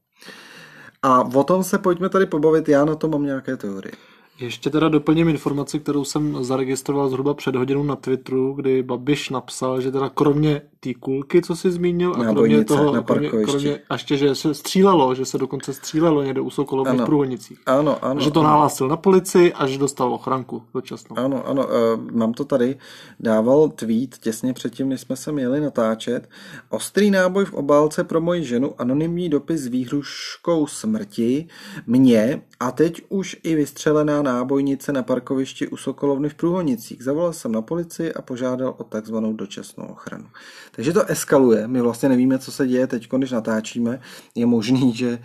A 1.02 1.22
o 1.22 1.44
tom 1.44 1.64
se 1.64 1.78
pojďme 1.78 2.08
tady 2.08 2.26
pobavit, 2.26 2.68
já 2.68 2.84
na 2.84 2.94
to 2.94 3.08
mám 3.08 3.22
nějaké 3.22 3.56
teorie. 3.56 3.92
Ještě 4.40 4.70
teda 4.70 4.88
doplním 4.88 5.29
informaci, 5.29 5.81
kterou 5.81 6.05
jsem 6.05 6.44
zaregistroval 6.44 7.09
zhruba 7.09 7.35
před 7.35 7.57
hodinou 7.57 7.83
na 7.83 7.96
Twitteru, 7.96 8.53
kdy 8.53 8.83
Babiš 8.83 9.31
napsal, 9.31 9.81
že 9.81 9.92
teda 9.92 10.09
kromě 10.09 10.62
té 10.81 10.94
kulky, 10.94 11.42
co 11.42 11.57
jsi 11.57 11.70
zmínil, 11.70 12.14
a 12.14 12.33
kromě 12.33 12.64
toho, 12.64 12.92
na 12.92 13.03
kromě, 13.03 13.29
kromě, 13.29 13.79
a 13.88 13.94
ještě, 13.94 14.16
že 14.16 14.35
se 14.35 14.55
střílelo, 14.55 15.14
že 15.14 15.25
se 15.25 15.38
dokonce 15.38 15.72
střílelo 15.72 16.22
někde 16.22 16.40
u 16.40 16.51
Sokolovny 16.51 16.99
v 16.99 17.05
Průhodnicích. 17.05 17.59
Ano, 17.66 18.05
ano. 18.05 18.20
Že 18.20 18.31
to 18.31 18.42
nahlásil 18.42 18.88
na 18.88 18.96
policii 18.96 19.53
a 19.53 19.66
že 19.66 19.79
dostal 19.79 20.14
ochranku 20.14 20.62
dočasnou. 20.75 21.18
Ano, 21.18 21.49
ano, 21.49 21.66
uh, 21.66 22.11
mám 22.11 22.33
to 22.33 22.44
tady. 22.44 22.77
Dával 23.20 23.68
tweet 23.68 24.18
těsně 24.18 24.53
předtím, 24.53 24.88
než 24.88 25.01
jsme 25.01 25.16
se 25.16 25.33
měli 25.33 25.61
natáčet. 25.61 26.29
Ostrý 26.70 27.11
náboj 27.11 27.44
v 27.44 27.55
obálce 27.55 28.05
pro 28.05 28.20
moji 28.20 28.44
ženu, 28.44 28.75
anonymní 28.79 29.29
dopis 29.29 29.61
s 29.61 29.66
výhruškou 29.66 30.66
smrti, 30.66 31.46
mě 31.87 32.42
a 32.61 32.72
teď 32.72 33.03
už 33.09 33.37
i 33.42 33.55
vystřelená 33.55 34.22
nábojnice 34.26 34.92
na 34.92 35.02
parkovišti 35.02 35.68
u 35.68 35.76
Sokolovny 35.76 36.28
v 36.28 36.34
Průhonicích. 36.34 37.02
Zavolal 37.02 37.32
jsem 37.32 37.52
na 37.52 37.62
policii 37.62 38.12
a 38.12 38.22
požádal 38.22 38.74
o 38.78 38.84
takzvanou 38.84 39.32
dočasnou 39.32 39.84
ochranu. 39.84 40.26
Takže 40.70 40.92
to 40.92 41.04
eskaluje. 41.04 41.68
My 41.68 41.80
vlastně 41.80 42.08
nevíme, 42.08 42.38
co 42.38 42.52
se 42.52 42.66
děje 42.66 42.86
teď, 42.86 43.08
když 43.08 43.30
natáčíme. 43.30 44.00
Je 44.34 44.46
možný, 44.46 44.92
že 44.94 45.18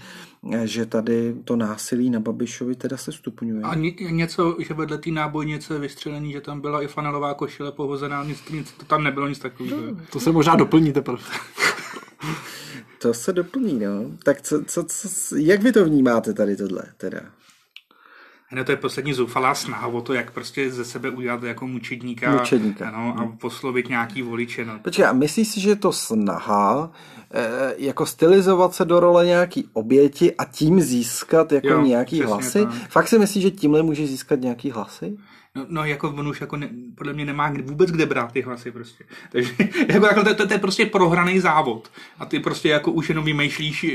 že 0.63 0.85
tady 0.85 1.35
to 1.43 1.55
násilí 1.55 2.09
na 2.09 2.19
Babišovi 2.19 2.75
teda 2.75 2.97
se 2.97 3.11
stupňuje. 3.11 3.61
A 3.61 3.75
něco, 4.09 4.55
že 4.59 4.73
vedle 4.73 4.97
té 4.97 5.11
nábojnice 5.11 5.79
vystřelený, 5.79 6.31
že 6.31 6.41
tam 6.41 6.61
byla 6.61 6.81
i 6.81 6.87
fanelová 6.87 7.33
košile 7.33 7.71
pohozená, 7.71 8.23
nic, 8.23 8.49
nic, 8.49 8.71
to 8.71 8.85
tam 8.85 9.03
nebylo 9.03 9.27
nic 9.27 9.39
takového. 9.39 9.81
No, 9.81 9.97
to 10.11 10.19
se 10.19 10.31
možná 10.31 10.55
doplní 10.55 10.93
teprve. 10.93 11.23
to 13.01 13.13
se 13.13 13.33
doplní, 13.33 13.79
no. 13.79 14.11
Tak 14.23 14.41
co, 14.41 14.63
co, 14.65 14.83
co, 14.83 15.35
jak 15.35 15.63
vy 15.63 15.71
to 15.71 15.85
vnímáte 15.85 16.33
tady 16.33 16.55
tohle 16.55 16.83
teda? 16.97 17.19
Ne, 18.51 18.63
to 18.63 18.71
je 18.71 18.77
poslední 18.77 19.13
zoufalá 19.13 19.55
snaha 19.55 19.87
o 19.87 20.01
to, 20.01 20.13
jak 20.13 20.31
prostě 20.31 20.71
ze 20.71 20.85
sebe 20.85 21.09
udělat 21.09 21.43
jako 21.43 21.67
mučedníka, 21.67 22.31
mučedníka. 22.31 22.87
Ano, 22.87 23.15
a 23.17 23.37
poslovit 23.37 23.89
nějaký 23.89 24.21
voliče. 24.21 24.65
No. 24.65 24.79
Počkej, 24.79 25.05
a 25.05 25.13
myslíš 25.13 25.47
si, 25.47 25.59
že 25.59 25.69
je 25.69 25.75
to 25.75 25.91
snaha 25.91 26.91
e, 27.33 27.73
jako 27.77 28.05
stylizovat 28.05 28.73
se 28.73 28.85
do 28.85 28.99
role 28.99 29.25
nějaký 29.25 29.69
oběti 29.73 30.35
a 30.35 30.45
tím 30.45 30.81
získat 30.81 31.51
jako 31.51 31.67
jo, 31.67 31.81
nějaký 31.81 32.21
hlasy? 32.21 32.65
Tak. 32.65 32.89
Fakt 32.89 33.07
si 33.07 33.19
myslíš, 33.19 33.43
že 33.43 33.51
tímhle 33.51 33.83
může 33.83 34.07
získat 34.07 34.41
nějaký 34.41 34.71
hlasy? 34.71 35.17
No, 35.55 35.65
no 35.69 35.85
jako 35.85 36.09
on 36.09 36.27
už 36.27 36.41
jako 36.41 36.57
ne, 36.57 36.69
podle 36.95 37.13
mě 37.13 37.25
nemá 37.25 37.53
vůbec 37.63 37.91
kde 37.91 38.05
brát 38.05 38.31
ty 38.31 38.41
hlasy 38.41 38.71
prostě. 38.71 39.03
Takže 39.31 39.53
jako, 39.87 40.05
jako 40.05 40.23
to, 40.23 40.35
to, 40.35 40.47
to, 40.47 40.53
je 40.53 40.59
prostě 40.59 40.85
prohraný 40.85 41.39
závod. 41.39 41.91
A 42.19 42.25
ty 42.25 42.39
prostě 42.39 42.69
jako 42.69 42.91
už 42.91 43.09
jenom 43.09 43.25
vymýšlíš 43.25 43.85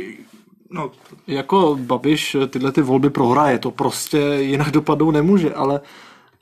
No. 0.71 0.91
Jako 1.27 1.79
Babiš 1.81 2.37
tyhle 2.51 2.73
ty 2.73 2.83
volby 2.83 3.11
prohraje, 3.11 3.59
to 3.59 3.71
prostě 3.71 4.19
jinak 4.41 4.71
dopadnou 4.71 5.11
nemůže, 5.11 5.55
ale 5.55 5.81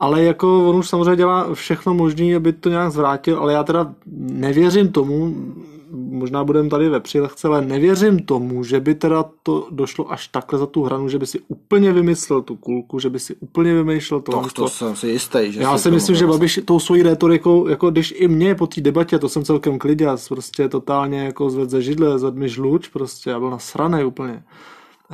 ale 0.00 0.22
jako 0.22 0.68
on 0.70 0.76
už 0.76 0.88
samozřejmě 0.88 1.16
dělá 1.16 1.54
všechno 1.54 1.94
možné, 1.94 2.36
aby 2.36 2.52
to 2.52 2.68
nějak 2.68 2.92
zvrátil, 2.92 3.38
ale 3.38 3.52
já 3.52 3.64
teda 3.64 3.94
nevěřím 4.16 4.92
tomu, 4.92 5.34
možná 5.94 6.44
budeme 6.44 6.68
tady 6.68 6.88
ve 6.88 7.00
přilehce, 7.00 7.48
ale 7.48 7.62
nevěřím 7.62 8.18
tomu, 8.18 8.64
že 8.64 8.80
by 8.80 8.94
teda 8.94 9.24
to 9.42 9.68
došlo 9.70 10.12
až 10.12 10.28
takhle 10.28 10.58
za 10.58 10.66
tu 10.66 10.82
hranu, 10.82 11.08
že 11.08 11.18
by 11.18 11.26
si 11.26 11.40
úplně 11.48 11.92
vymyslel 11.92 12.42
tu 12.42 12.56
kulku, 12.56 12.98
že 12.98 13.10
by 13.10 13.18
si 13.18 13.34
úplně 13.34 13.74
vymýšlel 13.74 14.20
to. 14.20 14.32
Tak 14.32 14.52
to 14.52 14.68
jsem 14.68 14.96
si 14.96 15.08
jistý. 15.08 15.52
Že 15.52 15.60
Já 15.60 15.78
si 15.78 15.90
myslím, 15.90 16.16
že 16.16 16.26
Babiš 16.26 16.60
tou 16.64 16.78
svojí 16.78 17.02
retorikou, 17.02 17.68
jako 17.68 17.90
když 17.90 18.14
i 18.16 18.28
mě 18.28 18.54
po 18.54 18.66
té 18.66 18.80
debatě, 18.80 19.18
to 19.18 19.28
jsem 19.28 19.44
celkem 19.44 19.78
kliděs, 19.78 20.28
prostě 20.28 20.68
totálně 20.68 21.24
jako 21.24 21.50
zved 21.50 21.70
ze 21.70 21.82
židle, 21.82 22.18
zvedmi 22.18 22.48
žluč, 22.48 22.88
prostě, 22.88 23.30
já 23.30 23.38
byl 23.38 23.50
nasranej 23.50 24.06
úplně. 24.06 24.42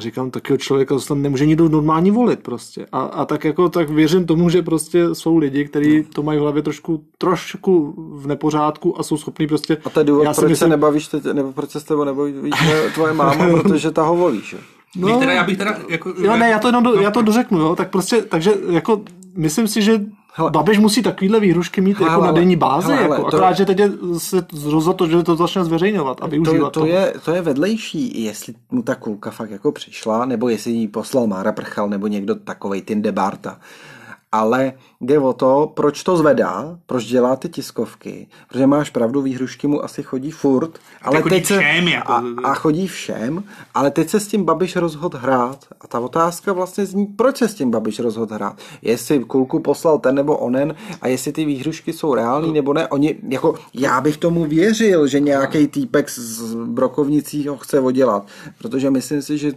A 0.01 0.03
říkám, 0.03 0.31
takového 0.31 0.59
člověka 0.59 0.95
to 1.09 1.15
nemůže 1.15 1.47
nikdo 1.47 1.69
normální 1.69 2.11
volit 2.11 2.43
prostě. 2.43 2.87
A, 2.93 3.01
a 3.01 3.25
tak 3.25 3.45
jako 3.45 3.69
tak 3.69 3.91
věřím 3.91 4.27
tomu, 4.27 4.51
že 4.51 4.63
prostě 4.63 5.15
jsou 5.15 5.37
lidi, 5.37 5.65
kteří 5.65 6.03
to 6.15 6.23
mají 6.23 6.39
v 6.39 6.43
hlavě 6.43 6.63
trošku, 6.63 7.05
trošku 7.19 7.95
v 8.17 8.27
nepořádku 8.27 9.01
a 9.01 9.03
jsou 9.03 9.17
schopní 9.17 9.47
prostě... 9.47 9.77
A 9.85 9.91
to 9.91 10.01
je 10.01 10.05
důvod, 10.05 10.25
proč 10.25 10.37
myslím... 10.37 10.57
se 10.57 10.69
nebavíš, 10.69 11.09
teď, 11.09 11.25
nebo 11.25 11.53
proč 11.53 11.71
se 11.71 11.81
s 11.81 11.85
tebou 11.85 12.05
nebaví 12.05 12.51
tvoje 12.95 13.13
máma, 13.13 13.49
protože 13.63 13.91
ta 13.91 14.03
ho 14.03 14.17
volí, 14.17 14.41
že? 14.45 14.57
No, 14.97 15.19
teda, 15.19 15.33
já 15.33 15.45
bych 15.45 15.59
teda 15.59 15.79
jako... 15.89 16.15
Jo, 16.23 16.37
ne, 16.37 16.51
já 16.51 16.59
to, 16.59 16.69
jenom 16.69 16.85
do, 16.85 16.97
no. 16.97 17.03
já 17.03 17.11
to 17.11 17.23
dořeknu, 17.23 17.59
jo, 17.59 17.77
tak 17.77 17.91
prostě, 17.91 18.23
takže 18.23 18.55
jako 18.71 19.03
myslím 19.37 19.69
si, 19.69 19.83
že 19.83 20.01
Hele. 20.33 20.51
Babiš 20.51 20.79
musí 20.79 21.03
takovýhle 21.03 21.41
výhrušky 21.41 21.81
mít 21.81 21.99
hele, 21.99 22.11
jako 22.11 22.25
na 22.25 22.33
denní 22.33 22.57
bázi, 22.57 22.93
hele, 22.93 23.03
jako, 23.03 23.27
akorát, 23.27 23.49
to, 23.49 23.55
že 23.55 23.67
teď 23.67 23.79
je 23.79 23.91
se 24.19 24.47
rozhodl 24.65 24.97
to, 24.97 25.07
že 25.07 25.23
to 25.23 25.37
začne 25.37 25.65
zveřejňovat 25.65 26.19
a 26.23 26.27
využívat 26.27 26.73
to, 26.73 26.81
to, 26.81 26.87
je, 26.87 27.15
to 27.25 27.35
je 27.35 27.43
vedlejší, 27.43 28.25
jestli 28.25 28.55
mu 28.71 28.83
ta 28.83 28.95
kulka 28.95 29.31
fakt 29.31 29.51
jako 29.51 29.73
přišla, 29.73 30.25
nebo 30.25 30.49
jestli 30.49 30.71
ji 30.71 30.89
poslal 30.89 31.27
Mára 31.27 31.53
Prchal, 31.53 31.89
nebo 31.89 32.07
někdo 32.07 32.35
takovej 32.35 32.83
Tindy 32.83 33.13
Barta 33.13 33.59
ale 34.33 34.73
jde 35.01 35.19
o 35.19 35.33
to, 35.33 35.73
proč 35.75 36.03
to 36.03 36.17
zvedá, 36.17 36.79
proč 36.87 37.05
dělá 37.05 37.37
ty 37.37 37.49
tiskovky, 37.49 38.27
protože 38.49 38.67
máš 38.67 38.91
pravdu, 38.91 39.23
výhrušky 39.23 39.67
mu 39.67 39.85
asi 39.85 40.03
chodí 40.03 40.31
furt, 40.31 40.79
ale 41.03 41.23
teď 41.23 41.47
se, 41.47 41.59
všem, 41.59 41.89
jako... 41.89 42.13
a, 42.13 42.25
a 42.45 42.55
chodí 42.55 42.87
všem, 42.87 43.45
ale 43.75 43.91
teď 43.91 44.09
se 44.09 44.21
s 44.21 44.29
tím 44.29 44.45
Babiš 44.45 44.77
rozhod 44.77 45.15
hrát. 45.15 45.65
A 45.81 45.87
ta 45.87 46.01
otázka 46.01 46.53
vlastně 46.53 46.87
zní, 46.87 47.07
proč 47.07 47.37
se 47.37 47.49
s 47.49 47.55
tím 47.55 47.71
Babiš 47.71 47.99
rozhod 47.99 48.31
hrát, 48.31 48.59
jestli 48.83 49.25
kulku 49.25 49.61
poslal 49.61 49.99
ten 49.99 50.15
nebo 50.15 50.37
onen 50.37 50.75
a 51.03 51.09
jestli 51.09 51.33
ty 51.33 51.45
výhrušky 51.45 51.93
jsou 51.93 52.15
reální 52.15 52.53
nebo 52.53 52.73
ne, 52.73 52.89
oni, 52.89 53.17
jako 53.29 53.55
já 53.75 54.01
bych 54.01 54.17
tomu 54.17 54.45
věřil, 54.45 55.07
že 55.07 55.21
nějaký 55.21 55.67
týpek 55.67 56.11
z 56.11 56.55
Brokovnicí 56.55 57.49
ho 57.49 57.57
chce 57.57 57.81
odělat, 57.81 58.27
protože 58.59 58.91
myslím 58.91 59.23
si, 59.23 59.39
že 59.39 59.53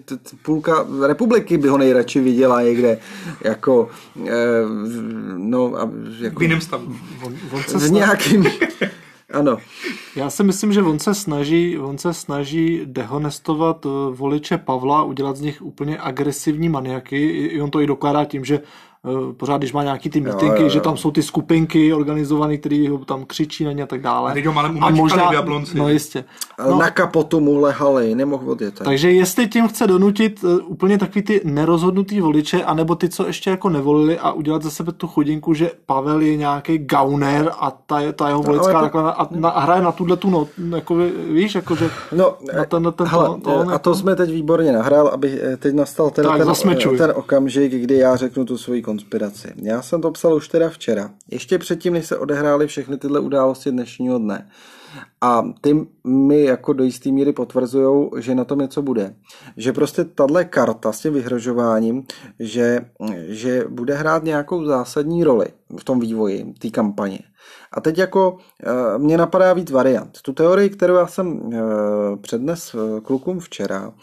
půlka 0.46 0.86
republiky 1.08 1.58
by 1.58 1.68
ho 1.68 1.78
nejradši 1.78 2.20
viděla 2.20 2.62
někde, 2.62 2.98
jako 3.44 3.90
eh, 4.28 4.32
no, 5.38 5.76
a 5.76 5.90
jako... 6.20 6.40
V 6.40 6.42
jiném 6.42 6.62
stavu. 6.62 6.96
On, 7.26 7.36
on 7.52 7.64
se 7.64 7.80
s 7.80 7.92
nějakým... 7.92 8.46
Ano. 9.34 9.58
Já 10.16 10.30
si 10.30 10.44
myslím, 10.44 10.74
že 10.74 10.82
on 10.82 11.00
se 11.00 11.14
snaží, 11.14 11.80
on 11.80 11.98
se 11.98 12.14
snaží 12.14 12.82
dehonestovat 12.86 13.86
eh, 13.86 13.90
voliče 14.12 14.58
Pavla, 14.58 15.04
udělat 15.04 15.38
z 15.38 15.42
nich 15.42 15.62
úplně 15.62 15.98
agresivní 16.00 16.70
maniaky. 16.70 17.30
I 17.30 17.62
on 17.62 17.72
to 17.72 17.82
i 17.82 17.88
dokládá 17.88 18.26
tím, 18.26 18.46
že 18.46 18.60
pořád, 19.38 19.58
když 19.58 19.74
má 19.74 19.84
nějaký 19.84 20.10
ty 20.10 20.22
mítinky, 20.22 20.46
jo, 20.46 20.54
jo, 20.56 20.64
jo. 20.64 20.70
že 20.70 20.82
tam 20.82 20.98
jsou 20.98 21.12
ty 21.12 21.24
skupinky 21.24 21.94
organizované, 21.94 22.58
které 22.58 22.90
ho 22.90 22.98
tam 22.98 23.26
křičí 23.26 23.64
na 23.64 23.72
ně 23.72 23.84
a 23.84 23.86
tak 23.86 24.02
dále. 24.02 24.34
A, 24.34 24.60
a 24.82 24.90
možná, 24.90 25.32
no 25.74 25.90
jistě. 25.90 26.24
No, 26.70 26.78
na 26.78 26.90
kapotu 26.90 27.40
mu 27.40 27.60
lehali, 27.60 28.16
nemohl 28.16 28.52
odjet. 28.52 28.80
Takže 28.80 29.12
jestli 29.12 29.48
tím 29.48 29.68
chce 29.68 29.88
donutit 29.88 30.44
uh, 30.44 30.60
úplně 30.66 30.98
takový 30.98 31.22
ty 31.22 31.42
nerozhodnutý 31.44 32.22
voliče, 32.22 32.64
anebo 32.64 32.96
ty, 32.96 33.10
co 33.10 33.28
ještě 33.28 33.50
jako 33.50 33.70
nevolili 33.70 34.20
a 34.20 34.32
udělat 34.32 34.64
za 34.64 34.70
sebe 34.70 34.92
tu 34.92 35.08
chudinku, 35.08 35.54
že 35.54 35.72
Pavel 35.86 36.22
je 36.22 36.38
nějaký 36.38 36.78
gauner 36.78 37.52
a 37.60 37.72
ta, 37.72 38.12
ta 38.12 38.28
jeho 38.28 38.42
volická 38.42 38.82
no, 38.82 38.90
to... 38.90 39.00
a, 39.00 39.28
na, 39.32 39.50
a 39.50 39.60
hraje 39.60 39.82
na 39.82 39.92
tuhle 39.92 40.18
tu 40.18 40.30
not, 40.30 40.48
jako 40.76 40.98
víš, 41.30 41.56
jako 41.56 41.76
že 41.76 41.90
no, 42.12 42.36
na 42.56 42.66
ten, 42.66 42.94
ten, 42.96 43.08
hele, 43.08 43.28
to, 43.28 43.38
to, 43.38 43.60
a 43.60 43.66
to 43.66 43.72
jako... 43.72 43.96
jsme 43.96 44.16
teď 44.16 44.32
výborně 44.32 44.72
nahrál, 44.72 45.08
aby 45.08 45.40
eh, 45.42 45.58
teď 45.58 45.76
nastal 45.76 46.10
ten, 46.10 46.26
ten, 46.26 46.98
ten 46.98 47.14
okamžik, 47.16 47.74
kdy 47.74 47.98
já 47.98 48.16
řeknu 48.16 48.46
tu 48.46 48.58
svoji 48.58 48.82
konspiraci. 48.94 49.54
Já 49.56 49.82
jsem 49.82 50.02
to 50.02 50.12
psal 50.12 50.36
už 50.36 50.48
teda 50.48 50.70
včera, 50.70 51.10
ještě 51.32 51.58
předtím, 51.58 51.94
než 51.94 52.06
se 52.06 52.18
odehrály 52.18 52.68
všechny 52.68 52.98
tyhle 52.98 53.20
události 53.20 53.72
dnešního 53.72 54.18
dne. 54.18 54.50
A 55.22 55.44
ty 55.62 55.88
mi 56.04 56.44
jako 56.44 56.74
do 56.74 56.84
jisté 56.84 57.12
míry 57.12 57.34
potvrzují, 57.34 58.10
že 58.20 58.36
na 58.36 58.46
tom 58.46 58.60
něco 58.60 58.82
bude. 58.82 59.16
Že 59.58 59.74
prostě 59.74 60.04
tahle 60.04 60.46
karta 60.46 60.92
s 60.92 61.00
tím 61.00 61.14
vyhrožováním, 61.14 62.04
že, 62.40 62.86
že 63.28 63.66
bude 63.70 63.96
hrát 63.96 64.24
nějakou 64.24 64.66
zásadní 64.66 65.24
roli 65.24 65.48
v 65.80 65.84
tom 65.84 66.00
vývoji 66.00 66.54
té 66.60 66.70
kampaně. 66.70 67.20
A 67.72 67.82
teď 67.82 67.98
jako 67.98 68.38
e, 68.64 69.00
mě 69.00 69.18
napadá 69.18 69.54
víc 69.54 69.72
variant. 69.72 70.22
Tu 70.22 70.34
teorii, 70.34 70.70
kterou 70.70 70.96
já 70.96 71.08
jsem 71.08 71.28
e, 71.54 71.58
přednes 72.18 72.76
klukům 73.04 73.40
včera, 73.40 73.94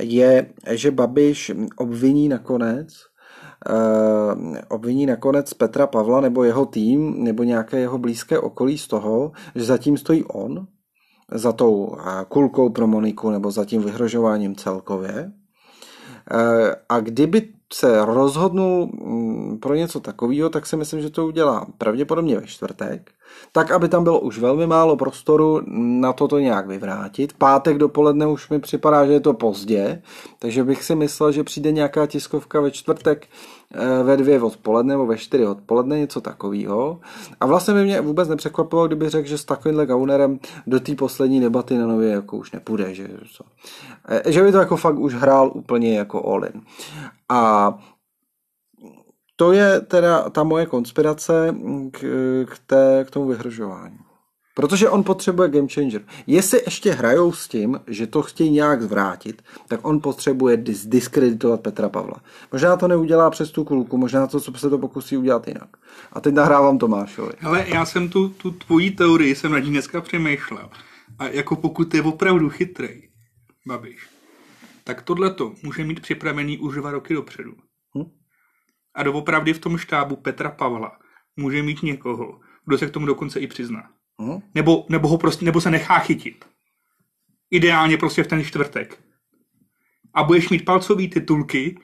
je, 0.00 0.46
že 0.70 0.90
Babiš 0.90 1.52
obviní 1.76 2.28
nakonec 2.28 2.88
Eh, 2.88 3.07
obviní 4.68 5.06
nakonec 5.06 5.54
Petra 5.54 5.86
Pavla 5.86 6.20
nebo 6.20 6.44
jeho 6.44 6.66
tým 6.66 7.24
nebo 7.24 7.42
nějaké 7.42 7.78
jeho 7.78 7.98
blízké 7.98 8.38
okolí 8.38 8.78
z 8.78 8.88
toho, 8.88 9.32
že 9.54 9.64
zatím 9.64 9.96
stojí 9.96 10.24
on, 10.24 10.66
za 11.32 11.52
tou 11.52 11.96
eh, 11.98 12.24
kulkou 12.28 12.70
pro 12.70 12.86
Moniku 12.86 13.30
nebo 13.30 13.50
za 13.50 13.64
tím 13.64 13.82
vyhrožováním 13.82 14.56
celkově. 14.56 15.32
Eh, 16.30 16.74
a 16.88 17.00
kdyby 17.00 17.48
se 17.72 18.04
rozhodnul 18.04 18.86
mm, 18.86 19.58
pro 19.58 19.74
něco 19.74 20.00
takového, 20.00 20.50
tak 20.50 20.66
si 20.66 20.76
myslím, 20.76 21.00
že 21.00 21.10
to 21.10 21.26
udělá 21.26 21.66
pravděpodobně 21.78 22.36
ve 22.36 22.46
čtvrtek, 22.46 23.10
tak 23.52 23.70
aby 23.70 23.88
tam 23.88 24.04
bylo 24.04 24.20
už 24.20 24.38
velmi 24.38 24.66
málo 24.66 24.96
prostoru 24.96 25.60
na 26.00 26.12
toto 26.12 26.38
nějak 26.38 26.66
vyvrátit. 26.66 27.32
Pátek 27.32 27.78
dopoledne 27.78 28.26
už 28.26 28.48
mi 28.48 28.58
připadá, 28.58 29.06
že 29.06 29.12
je 29.12 29.20
to 29.20 29.34
pozdě, 29.34 30.02
takže 30.38 30.64
bych 30.64 30.84
si 30.84 30.94
myslel, 30.94 31.32
že 31.32 31.44
přijde 31.44 31.72
nějaká 31.72 32.06
tiskovka 32.06 32.60
ve 32.60 32.70
čtvrtek 32.70 33.26
eh, 33.74 34.02
ve 34.02 34.16
dvě 34.16 34.42
odpoledne 34.42 34.94
nebo 34.94 35.06
ve 35.06 35.16
čtyři 35.16 35.46
odpoledne, 35.46 35.98
něco 35.98 36.20
takového. 36.20 37.00
A 37.40 37.46
vlastně 37.46 37.74
by 37.74 37.84
mě 37.84 38.00
vůbec 38.00 38.28
nepřekvapilo, 38.28 38.86
kdyby 38.86 39.08
řekl, 39.08 39.28
že 39.28 39.38
s 39.38 39.44
takovýmhle 39.44 39.86
gaunerem 39.86 40.38
do 40.66 40.80
té 40.80 40.94
poslední 40.94 41.40
debaty 41.40 41.78
na 41.78 41.86
nově 41.86 42.10
jako 42.10 42.36
už 42.36 42.52
nepůjde. 42.52 42.94
Že, 42.94 43.08
eh, 44.08 44.32
že 44.32 44.42
by 44.42 44.52
to 44.52 44.58
jako 44.58 44.76
fakt 44.76 44.98
už 44.98 45.14
hrál 45.14 45.50
úplně 45.54 45.98
jako 45.98 46.28
all 46.28 46.44
in. 46.44 46.62
A 47.28 47.74
to 49.40 49.52
je 49.52 49.80
teda 49.80 50.30
ta 50.30 50.42
moje 50.42 50.66
konspirace 50.66 51.54
k, 51.90 51.98
k, 52.50 52.58
té, 52.66 53.04
k 53.08 53.10
tomu 53.10 53.28
vyhrožování. 53.28 53.98
Protože 54.54 54.88
on 54.88 55.04
potřebuje 55.04 55.48
game 55.48 55.68
changer. 55.74 56.02
Jestli 56.26 56.62
ještě 56.66 56.92
hrajou 56.92 57.32
s 57.32 57.48
tím, 57.48 57.80
že 57.86 58.06
to 58.06 58.22
chtějí 58.22 58.50
nějak 58.50 58.82
zvrátit, 58.82 59.42
tak 59.68 59.86
on 59.86 60.00
potřebuje 60.00 60.56
dis- 60.56 60.88
diskreditovat 60.88 61.60
Petra 61.60 61.88
Pavla. 61.88 62.16
Možná 62.52 62.76
to 62.76 62.88
neudělá 62.88 63.30
přes 63.30 63.50
tu 63.50 63.64
kulku, 63.64 63.96
možná 63.96 64.26
to, 64.26 64.40
co 64.40 64.52
se 64.52 64.70
to 64.70 64.78
pokusí 64.78 65.16
udělat 65.16 65.48
jinak. 65.48 65.76
A 66.12 66.20
teď 66.20 66.34
nahrávám 66.34 66.78
Tomášovi. 66.78 67.32
Ale 67.42 67.64
já 67.68 67.84
jsem 67.84 68.08
tu, 68.08 68.28
tu 68.28 68.50
tvojí 68.50 68.90
teorii, 68.90 69.34
jsem 69.34 69.52
na 69.52 69.58
ní 69.58 69.70
dneska 69.70 70.00
přemýšlel. 70.00 70.70
A 71.18 71.28
jako 71.28 71.56
pokud 71.56 71.94
je 71.94 72.02
opravdu 72.02 72.48
chytrý, 72.50 73.02
Babiš, 73.66 74.08
tak 74.84 75.02
tohleto 75.02 75.52
může 75.62 75.84
mít 75.84 76.00
připravený 76.00 76.58
už 76.58 76.74
dva 76.74 76.90
roky 76.90 77.14
dopředu. 77.14 77.52
A 78.98 79.02
doopravdy 79.02 79.52
v 79.52 79.58
tom 79.58 79.78
štábu 79.78 80.16
Petra 80.16 80.50
Pavla 80.50 80.98
může 81.36 81.62
mít 81.62 81.82
někoho, 81.82 82.40
kdo 82.66 82.78
se 82.78 82.86
k 82.86 82.90
tomu 82.90 83.06
dokonce 83.06 83.40
i 83.40 83.46
přizná. 83.46 83.90
Hm? 84.22 84.40
Nebo, 84.54 84.86
nebo, 84.88 85.08
ho 85.08 85.18
prostě, 85.18 85.44
nebo 85.44 85.60
se 85.60 85.70
nechá 85.70 85.98
chytit. 85.98 86.44
Ideálně 87.50 87.96
prostě 87.96 88.22
v 88.22 88.26
ten 88.26 88.44
čtvrtek. 88.44 89.02
A 90.14 90.22
budeš 90.22 90.48
mít 90.48 90.64
palcový 90.64 91.08
titulky, 91.08 91.78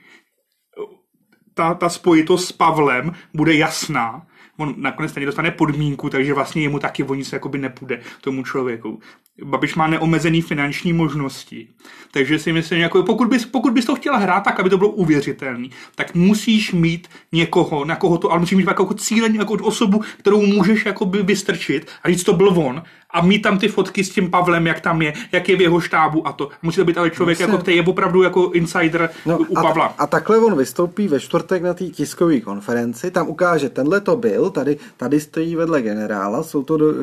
ta, 1.53 1.73
ta 1.73 1.89
spojitost 1.89 2.47
s 2.47 2.51
Pavlem 2.51 3.11
bude 3.33 3.53
jasná 3.55 4.27
on 4.57 4.75
nakonec 4.77 5.11
tady 5.11 5.25
dostane 5.25 5.51
podmínku, 5.51 6.09
takže 6.09 6.33
vlastně 6.33 6.61
jemu 6.61 6.79
taky 6.79 7.03
o 7.03 7.13
nic 7.13 7.31
jakoby 7.31 7.57
nepůjde 7.57 8.01
tomu 8.21 8.43
člověku. 8.43 8.99
Babiš 9.43 9.75
má 9.75 9.87
neomezený 9.87 10.41
finanční 10.41 10.93
možnosti. 10.93 11.67
Takže 12.11 12.39
si 12.39 12.53
myslím, 12.53 12.79
jako 12.79 13.03
pokud, 13.03 13.27
bys, 13.27 13.45
pokud 13.45 13.73
bys 13.73 13.85
to 13.85 13.95
chtěla 13.95 14.17
hrát 14.17 14.39
tak, 14.39 14.59
aby 14.59 14.69
to 14.69 14.77
bylo 14.77 14.89
uvěřitelný, 14.89 15.71
tak 15.95 16.15
musíš 16.15 16.71
mít 16.71 17.07
někoho, 17.31 17.85
na 17.85 17.95
koho 17.95 18.17
to, 18.17 18.31
ale 18.31 18.39
musíš 18.39 18.57
mít 18.57 18.67
jako 18.67 18.93
cíleně 18.93 19.39
jako 19.39 19.53
osobu, 19.53 20.03
kterou 20.17 20.45
můžeš 20.45 20.85
jakoby 20.85 21.23
vystrčit 21.23 21.91
a 22.03 22.09
říct, 22.09 22.23
to 22.23 22.33
byl 22.33 22.49
on 22.49 22.83
a 23.15 23.21
mít 23.21 23.39
tam 23.39 23.59
ty 23.59 23.67
fotky 23.67 24.03
s 24.03 24.09
tím 24.09 24.31
Pavlem, 24.31 24.67
jak 24.67 24.79
tam 24.79 25.01
je, 25.01 25.13
jak 25.31 25.49
je 25.49 25.55
v 25.55 25.61
jeho 25.61 25.79
štábu 25.79 26.27
a 26.27 26.31
to. 26.31 26.49
Musí 26.61 26.75
to 26.75 26.85
být 26.85 26.97
ale 26.97 27.09
člověk, 27.09 27.39
jako, 27.39 27.57
který 27.57 27.77
je 27.77 27.83
opravdu 27.83 28.23
jako 28.23 28.51
insider 28.53 29.09
no, 29.25 29.39
u 29.39 29.57
a, 29.57 29.61
Pavla. 29.61 29.85
A 29.97 30.07
takhle 30.07 30.37
on 30.37 30.57
vystoupí 30.57 31.07
ve 31.07 31.19
čtvrtek 31.19 31.63
na 31.63 31.73
té 31.73 31.85
tiskové 31.85 32.39
konferenci, 32.39 33.11
tam 33.11 33.27
ukáže, 33.27 33.69
tenhle 33.69 34.01
to 34.01 34.15
byl, 34.15 34.49
tady, 34.49 34.77
tady 34.97 35.19
stojí 35.19 35.55
vedle 35.55 35.81
generála, 35.81 36.43
jsou 36.43 36.63
to 36.63 36.77
do, 36.77 36.93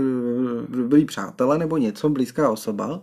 dobrý 0.68 1.04
přátelé 1.04 1.58
nebo 1.58 1.76
něco, 1.76 2.08
blízká 2.08 2.50
osoba. 2.50 3.00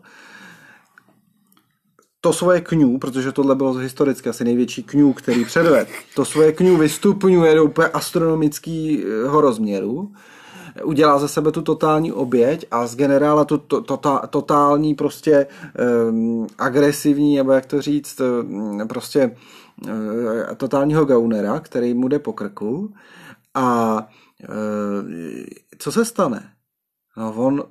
To 2.22 2.34
svoje 2.34 2.62
kňů, 2.62 2.97
protože 2.97 3.32
tohle 3.32 3.55
bylo 3.55 3.74
historicky 3.74 4.30
asi 4.30 4.43
největší 4.43 4.84
kňů, 4.84 5.14
který 5.14 5.45
předved, 5.45 5.88
to 6.16 6.26
svoje 6.26 6.51
kňů 6.51 6.78
vystupňuje 6.78 7.55
do 7.55 7.64
úplně 7.64 7.88
astronomického 7.88 9.41
rozměru 9.41 10.12
udělá 10.84 11.19
ze 11.19 11.27
sebe 11.27 11.51
tu 11.51 11.61
totální 11.61 12.11
oběť 12.11 12.65
a 12.71 12.88
z 12.88 12.95
generála 12.95 13.45
tu 13.45 13.57
to, 13.57 13.82
to, 13.82 13.97
to, 13.97 14.21
totální 14.30 14.95
prostě 14.95 15.47
um, 16.09 16.47
agresivní, 16.57 17.36
nebo 17.38 17.51
jak 17.51 17.65
to 17.65 17.82
říct, 17.82 18.21
prostě 18.89 19.36
um, 19.88 20.55
totálního 20.57 21.05
gaunera, 21.05 21.59
který 21.59 21.93
mu 21.93 22.07
jde 22.07 22.19
po 22.19 22.34
krku 22.34 22.93
a 23.53 23.97
um, 24.49 25.45
co 25.77 25.91
se 25.91 26.05
stane? 26.05 26.49
No 27.17 27.34
on 27.34 27.63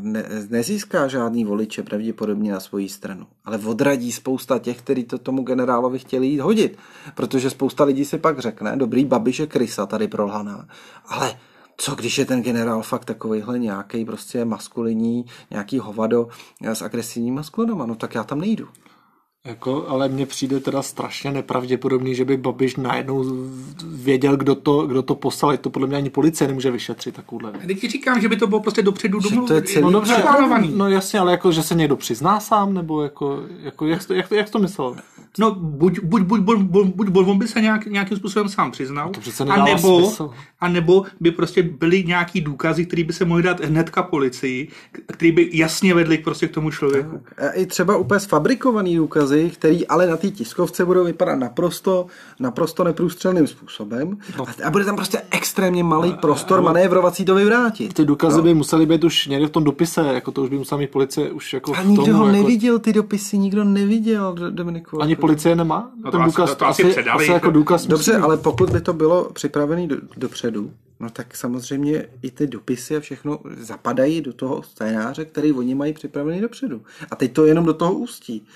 ne, 0.00 0.24
nezíská 0.48 1.08
žádný 1.08 1.44
voliče 1.44 1.82
pravděpodobně 1.82 2.52
na 2.52 2.60
svoji 2.60 2.88
stranu, 2.88 3.26
ale 3.44 3.58
odradí 3.58 4.12
spousta 4.12 4.58
těch, 4.58 4.78
kteří 4.78 5.04
to 5.04 5.18
tomu 5.18 5.42
generálovi 5.42 5.98
chtěli 5.98 6.26
jít 6.26 6.40
hodit, 6.40 6.78
protože 7.14 7.50
spousta 7.50 7.84
lidí 7.84 8.04
si 8.04 8.18
pak 8.18 8.38
řekne, 8.38 8.76
dobrý 8.76 9.04
babiš 9.04 9.38
je 9.38 9.46
krysa 9.46 9.86
tady 9.86 10.08
prolhaná, 10.08 10.68
ale 11.06 11.34
co 11.76 11.94
když 11.94 12.18
je 12.18 12.24
ten 12.24 12.42
generál 12.42 12.82
fakt 12.82 13.04
takovýhle 13.04 13.58
nějaký 13.58 14.04
prostě 14.04 14.44
maskulinní, 14.44 15.24
nějaký 15.50 15.78
hovado 15.78 16.28
s 16.62 16.82
agresivníma 16.82 17.42
sklonama, 17.42 17.86
no 17.86 17.94
tak 17.94 18.14
já 18.14 18.24
tam 18.24 18.40
nejdu. 18.40 18.68
Jako, 19.46 19.88
ale 19.88 20.08
mně 20.08 20.26
přijde 20.26 20.60
teda 20.60 20.82
strašně 20.82 21.32
nepravděpodobný, 21.32 22.14
že 22.14 22.24
by 22.24 22.36
Babiš 22.36 22.76
najednou 22.76 23.24
věděl, 23.84 24.36
kdo 24.36 24.54
to, 24.54 24.86
kdo 24.86 25.02
to 25.02 25.14
poslal. 25.14 25.56
To 25.56 25.70
podle 25.70 25.88
mě 25.88 25.96
ani 25.96 26.10
policie 26.10 26.48
nemůže 26.48 26.70
vyšetřit 26.70 27.14
takovouhle. 27.14 27.52
Teď 27.66 27.80
ti 27.80 27.88
říkám, 27.88 28.20
že 28.20 28.28
by 28.28 28.36
to 28.36 28.46
bylo 28.46 28.60
prostě 28.60 28.82
dopředu 28.82 29.20
domluvené. 29.20 29.48
To 29.48 29.54
je 29.54 29.62
celý 29.62 29.84
no, 29.84 29.90
dobře, 29.90 30.24
no 30.74 30.88
jasně, 30.88 31.20
ale 31.20 31.32
jako, 31.32 31.52
že 31.52 31.62
se 31.62 31.74
někdo 31.74 31.96
přizná 31.96 32.40
sám, 32.40 32.74
nebo 32.74 33.02
jako, 33.02 33.42
jako 33.62 33.86
jak, 33.86 34.06
to, 34.06 34.14
jak, 34.14 34.28
to, 34.28 34.34
jak 34.34 34.50
to 34.50 34.58
myslel? 34.58 34.96
No, 35.38 35.54
buď, 35.54 36.00
buď, 36.02 36.22
buď, 36.22 36.40
buď, 36.40 36.58
buď, 36.58 37.08
buď, 37.08 37.36
by 37.36 37.48
se 37.48 37.60
nějak, 37.60 37.86
nějakým 37.86 38.16
způsobem 38.16 38.48
sám 38.48 38.70
přiznal, 38.70 39.10
přece 39.20 39.44
a 39.44 39.64
nebo, 39.64 40.00
smysl. 40.00 40.30
a 40.60 40.68
nebo 40.68 41.04
by 41.20 41.30
prostě 41.30 41.62
byly 41.62 42.04
nějaký 42.04 42.40
důkazy, 42.40 42.86
které 42.86 43.04
by 43.04 43.12
se 43.12 43.24
mohly 43.24 43.42
dát 43.42 43.60
hnedka 43.60 44.02
policii, 44.02 44.68
které 45.12 45.32
by 45.32 45.50
jasně 45.52 45.94
vedly 45.94 46.18
prostě 46.18 46.48
k 46.48 46.54
tomu 46.54 46.70
člověku. 46.70 47.20
Tak. 47.24 47.42
A 47.44 47.50
i 47.50 47.66
třeba 47.66 47.96
úplně 47.96 48.20
sfabrikovaný 48.20 48.96
důkazy, 48.96 49.50
který 49.54 49.86
ale 49.86 50.06
na 50.06 50.16
té 50.16 50.30
tiskovce 50.30 50.84
budou 50.84 51.04
vypadat 51.04 51.36
naprosto, 51.36 52.06
naprosto 52.40 52.84
neprůstřelným 52.84 53.46
způsobem 53.46 54.18
no. 54.38 54.44
a 54.64 54.70
bude 54.70 54.84
tam 54.84 54.96
prostě 54.96 55.22
extrémně 55.30 55.84
malý 55.84 56.14
prostor 56.14 56.62
manévrovací 56.62 57.24
to 57.24 57.34
vyvrátit. 57.34 57.94
Ty 57.94 58.04
důkazy 58.04 58.36
no. 58.36 58.42
by 58.42 58.54
musely 58.54 58.86
být 58.86 59.04
už 59.04 59.26
někde 59.26 59.46
v 59.46 59.50
tom 59.50 59.64
dopise, 59.64 60.00
jako 60.00 60.30
to 60.30 60.42
už 60.42 60.50
by 60.50 60.58
musela 60.58 60.78
mít 60.78 60.90
policie 60.90 61.32
už 61.32 61.52
jako 61.52 61.74
A 61.76 61.82
nikdo 61.82 62.04
tomu, 62.04 62.18
ho 62.18 62.26
jako... 62.26 62.38
neviděl, 62.38 62.78
ty 62.78 62.92
dopisy, 62.92 63.38
nikdo 63.38 63.64
neviděl, 63.64 64.36
Dominiku. 64.50 65.02
Ani 65.02 65.16
policie 65.26 65.56
nemá? 65.56 65.90
No 66.04 66.10
to, 66.10 66.18
důkaz, 66.18 66.50
asi, 66.50 66.58
to 66.58 66.66
asi, 66.66 66.84
předali. 66.84 67.24
Asi 67.24 67.32
jako 67.32 67.50
důkaz 67.50 67.86
Dobře, 67.86 68.12
musí. 68.12 68.24
ale 68.24 68.36
pokud 68.36 68.70
by 68.70 68.80
to 68.80 68.92
bylo 68.92 69.30
připravené 69.32 69.86
do, 69.86 69.96
dopředu, 70.16 70.72
no 71.00 71.10
tak 71.10 71.36
samozřejmě 71.36 72.06
i 72.22 72.30
ty 72.30 72.46
dopisy 72.46 72.96
a 72.96 73.00
všechno 73.00 73.38
zapadají 73.58 74.20
do 74.20 74.32
toho 74.32 74.62
scénáře, 74.62 75.24
který 75.24 75.52
oni 75.52 75.74
mají 75.74 75.92
připravený 75.92 76.40
dopředu. 76.40 76.82
A 77.10 77.16
teď 77.16 77.32
to 77.32 77.46
jenom 77.46 77.64
do 77.64 77.74
toho 77.74 77.92
ústí. 77.92 78.46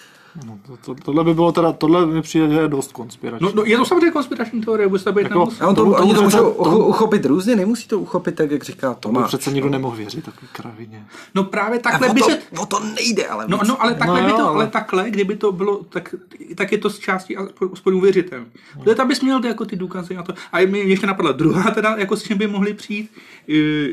No, 0.46 0.58
to, 0.66 0.76
to, 0.76 0.94
tohle 0.94 1.24
by 1.24 1.34
bylo 1.34 1.52
teda, 1.52 1.72
tohle 1.72 2.06
mi 2.06 2.22
přijde, 2.22 2.48
že 2.48 2.60
je 2.60 2.68
dost 2.68 2.92
konspirační. 2.92 3.46
No, 3.46 3.52
no 3.54 3.64
je 3.64 3.76
to 3.76 3.84
samozřejmě 3.84 4.10
konspirační 4.10 4.60
teorie, 4.60 4.88
bude 4.88 5.02
to 5.02 5.12
být 5.12 5.22
jako, 5.22 5.48
a 5.60 5.66
on 5.66 5.74
to, 5.74 5.84
to, 5.84 5.90
oni 5.90 6.14
to 6.14 6.22
můžou 6.22 6.52
to, 6.52 6.78
uchopit 6.78 7.24
různě, 7.24 7.56
nemusí 7.56 7.88
to 7.88 7.98
uchopit 7.98 8.34
tak, 8.34 8.50
jak 8.50 8.64
říká 8.64 8.94
Tomáš. 8.94 9.22
To 9.22 9.28
přece 9.28 9.52
nikdo 9.52 9.68
nemohl 9.68 9.96
věřit 9.96 10.24
takový 10.24 10.46
kravině. 10.52 11.06
No 11.34 11.44
právě 11.44 11.78
takhle 11.78 12.08
by 12.08 12.20
se... 12.20 12.38
O 12.60 12.66
to 12.66 12.80
nejde, 12.80 13.26
ale... 13.26 13.44
No, 13.48 13.60
no 13.68 13.82
ale 13.82 13.94
takhle 13.94 14.22
no, 14.22 14.26
by 14.26 14.32
to, 14.32 14.48
ale... 14.48 14.54
ale 14.54 14.66
takhle, 14.66 15.10
kdyby 15.10 15.36
to 15.36 15.52
bylo, 15.52 15.84
tak, 15.84 16.14
tak 16.54 16.72
je 16.72 16.78
to 16.78 16.90
z 16.90 16.98
části 16.98 17.36
aspoň 17.72 17.94
uvěřitelné. 17.94 18.46
No. 18.86 18.94
tam 18.94 19.08
bys 19.08 19.20
měl 19.20 19.44
jako 19.44 19.64
ty 19.64 19.76
důkazy 19.76 20.16
a 20.16 20.22
to. 20.22 20.34
A 20.52 20.66
mi 20.66 20.78
ještě 20.78 21.06
napadla 21.06 21.32
druhá 21.32 21.70
teda, 21.70 21.96
jako 21.98 22.16
s 22.16 22.22
čím 22.22 22.38
by 22.38 22.46
mohli 22.46 22.74
přijít, 22.74 23.10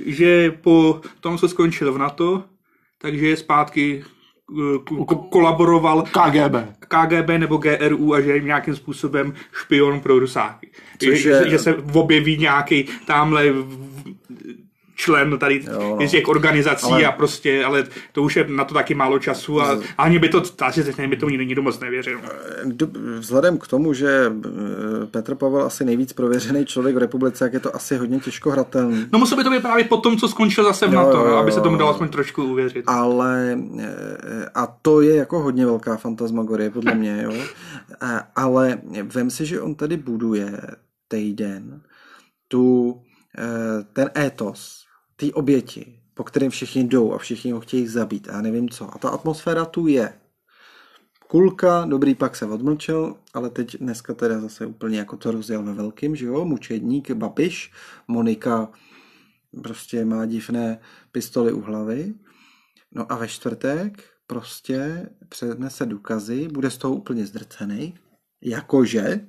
že 0.06 0.52
po 0.62 1.02
tom, 1.20 1.38
co 1.38 1.50
skončil 1.50 1.94
v 1.94 1.98
NATO, 1.98 2.44
takže 2.98 3.28
je 3.28 3.38
zpátky 3.38 4.04
kolaboroval 5.30 6.02
KGB. 6.02 6.56
KGB 6.80 7.30
nebo 7.30 7.58
GRU 7.58 8.14
a 8.14 8.22
že 8.22 8.32
je 8.32 8.42
nějakým 8.42 8.76
způsobem 8.76 9.34
špion 9.52 10.00
pro 10.00 10.20
Rusáky. 10.20 10.70
Že, 11.02 11.10
je... 11.10 11.18
že, 11.18 11.50
že 11.50 11.60
se 11.60 11.76
objeví 11.94 12.38
nějaký 12.38 12.86
tamhle 13.06 13.46
člen 14.98 15.40
tady 15.40 15.66
jo, 15.72 15.98
no. 16.00 16.08
těch 16.08 16.28
organizací 16.28 16.92
ale, 16.92 17.06
a 17.06 17.12
prostě, 17.12 17.66
ale 17.66 17.84
to 18.12 18.24
už 18.24 18.36
je 18.36 18.46
na 18.48 18.64
to 18.64 18.74
taky 18.74 18.94
málo 18.94 19.20
času 19.20 19.62
a, 19.62 19.80
a 19.98 20.04
ani 20.04 20.20
by 20.20 20.30
to, 20.30 20.44
asi 20.62 21.08
by 21.08 21.18
to 21.18 21.30
nikdo 21.30 21.62
moc 21.62 21.80
nevěřil. 21.80 22.20
Vzhledem 23.20 23.58
k 23.58 23.68
tomu, 23.68 23.94
že 23.94 24.32
eh, 24.46 25.06
Petr 25.06 25.36
Pavel 25.36 25.62
asi 25.62 25.86
nejvíc 25.86 26.14
prověřený 26.14 26.66
člověk 26.66 26.96
v 26.96 26.98
republice, 26.98 27.46
jak 27.46 27.54
je 27.54 27.60
to 27.60 27.76
asi 27.76 27.98
hodně 27.98 28.20
těžko 28.20 28.52
hratelný. 28.52 29.06
No 29.14 29.20
musel 29.20 29.38
by 29.38 29.44
to 29.44 29.50
být 29.50 29.62
právě 29.62 29.84
po 29.84 29.98
tom, 29.98 30.18
co 30.18 30.28
skončil 30.28 30.64
zase 30.64 30.88
v 30.88 30.94
jo, 30.94 31.00
NATO, 31.00 31.18
jo, 31.18 31.26
jo, 31.26 31.36
aby 31.36 31.52
se 31.52 31.62
tomu 31.62 31.78
dalo 31.78 31.92
aspoň 31.92 32.10
trošku 32.10 32.44
uvěřit. 32.44 32.84
Ale 32.88 33.58
eh, 33.80 34.50
a 34.56 34.68
to 34.82 35.02
je 35.02 35.16
jako 35.16 35.40
hodně 35.40 35.66
velká 35.66 35.98
fantasmagorie 35.98 36.70
podle 36.70 36.96
mě, 36.96 37.22
jo. 37.24 37.34
Ale 38.36 38.78
vem 39.04 39.30
si, 39.30 39.46
že 39.46 39.62
on 39.62 39.76
tady 39.76 39.98
buduje 39.98 40.62
týden 41.08 41.82
tu 42.48 42.98
eh, 43.38 43.84
ten 43.94 44.10
étos, 44.18 44.87
ty 45.18 45.34
oběti, 45.34 46.00
po 46.14 46.24
kterém 46.24 46.50
všichni 46.50 46.84
jdou 46.84 47.14
a 47.14 47.18
všichni 47.18 47.52
ho 47.52 47.60
chtějí 47.60 47.88
zabít 47.88 48.30
a 48.30 48.32
já 48.32 48.42
nevím 48.42 48.70
co. 48.70 48.96
A 48.96 48.98
ta 48.98 49.10
atmosféra 49.10 49.66
tu 49.66 49.88
je. 49.88 50.14
Kulka, 51.28 51.86
dobrý, 51.86 52.16
pak 52.16 52.36
se 52.36 52.46
odmlčel, 52.46 53.16
ale 53.34 53.50
teď 53.50 53.78
dneska 53.78 54.14
teda 54.14 54.40
zase 54.40 54.66
úplně 54.66 54.98
jako 54.98 55.18
to 55.18 55.32
rozjel 55.32 55.64
ve 55.64 55.74
velkým, 55.74 56.16
že 56.16 56.26
jo, 56.26 56.46
mučedník, 56.46 57.12
Babiš, 57.12 57.72
Monika 58.08 58.72
prostě 59.64 60.06
má 60.06 60.26
divné 60.26 60.80
pistoly 61.12 61.54
u 61.54 61.62
hlavy. 61.62 62.14
No 62.92 63.12
a 63.12 63.16
ve 63.16 63.28
čtvrtek 63.28 64.04
prostě 64.28 65.10
přednese 65.30 65.86
důkazy, 65.86 66.48
bude 66.48 66.72
z 66.72 66.78
toho 66.78 66.96
úplně 66.96 67.26
zdrcený, 67.26 67.96
jakože 68.42 69.28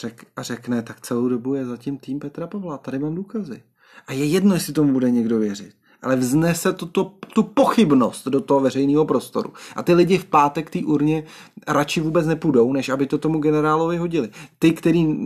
řek, 0.00 0.26
a 0.36 0.42
řekne, 0.42 0.82
tak 0.82 1.00
celou 1.00 1.28
dobu 1.28 1.54
je 1.54 1.66
zatím 1.66 1.98
tým 1.98 2.18
Petra 2.18 2.46
Pavla, 2.46 2.78
tady 2.78 2.98
mám 2.98 3.14
důkazy. 3.14 3.62
A 4.06 4.12
je 4.12 4.24
jedno, 4.24 4.54
jestli 4.54 4.72
tomu 4.72 4.92
bude 4.92 5.10
někdo 5.10 5.38
věřit. 5.38 5.72
Ale 6.02 6.16
vznese 6.16 6.72
to, 6.72 6.86
to, 6.86 7.12
tu 7.34 7.42
pochybnost 7.42 8.28
do 8.28 8.40
toho 8.40 8.60
veřejného 8.60 9.04
prostoru. 9.04 9.52
A 9.76 9.82
ty 9.82 9.94
lidi 9.94 10.18
v 10.18 10.24
pátek 10.24 10.70
té 10.70 10.78
urně 10.78 11.24
radši 11.68 12.00
vůbec 12.00 12.26
nepůjdou, 12.26 12.72
než 12.72 12.88
aby 12.88 13.06
to 13.06 13.18
tomu 13.18 13.38
generálovi 13.38 13.96
hodili. 13.96 14.28
Ty, 14.58 14.72
který 14.72 15.16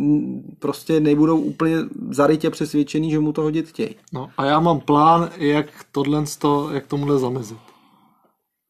prostě 0.58 1.00
nebudou 1.00 1.38
úplně 1.40 1.76
zarytě 2.10 2.50
přesvědčený, 2.50 3.10
že 3.10 3.20
mu 3.20 3.32
to 3.32 3.42
hodit 3.42 3.68
chtějí. 3.68 3.96
No 4.12 4.30
a 4.36 4.44
já 4.44 4.60
mám 4.60 4.80
plán, 4.80 5.30
jak 5.36 5.66
tohle, 5.92 6.24
jak 6.72 6.86
tomuhle 6.86 7.18
zamezit. 7.18 7.58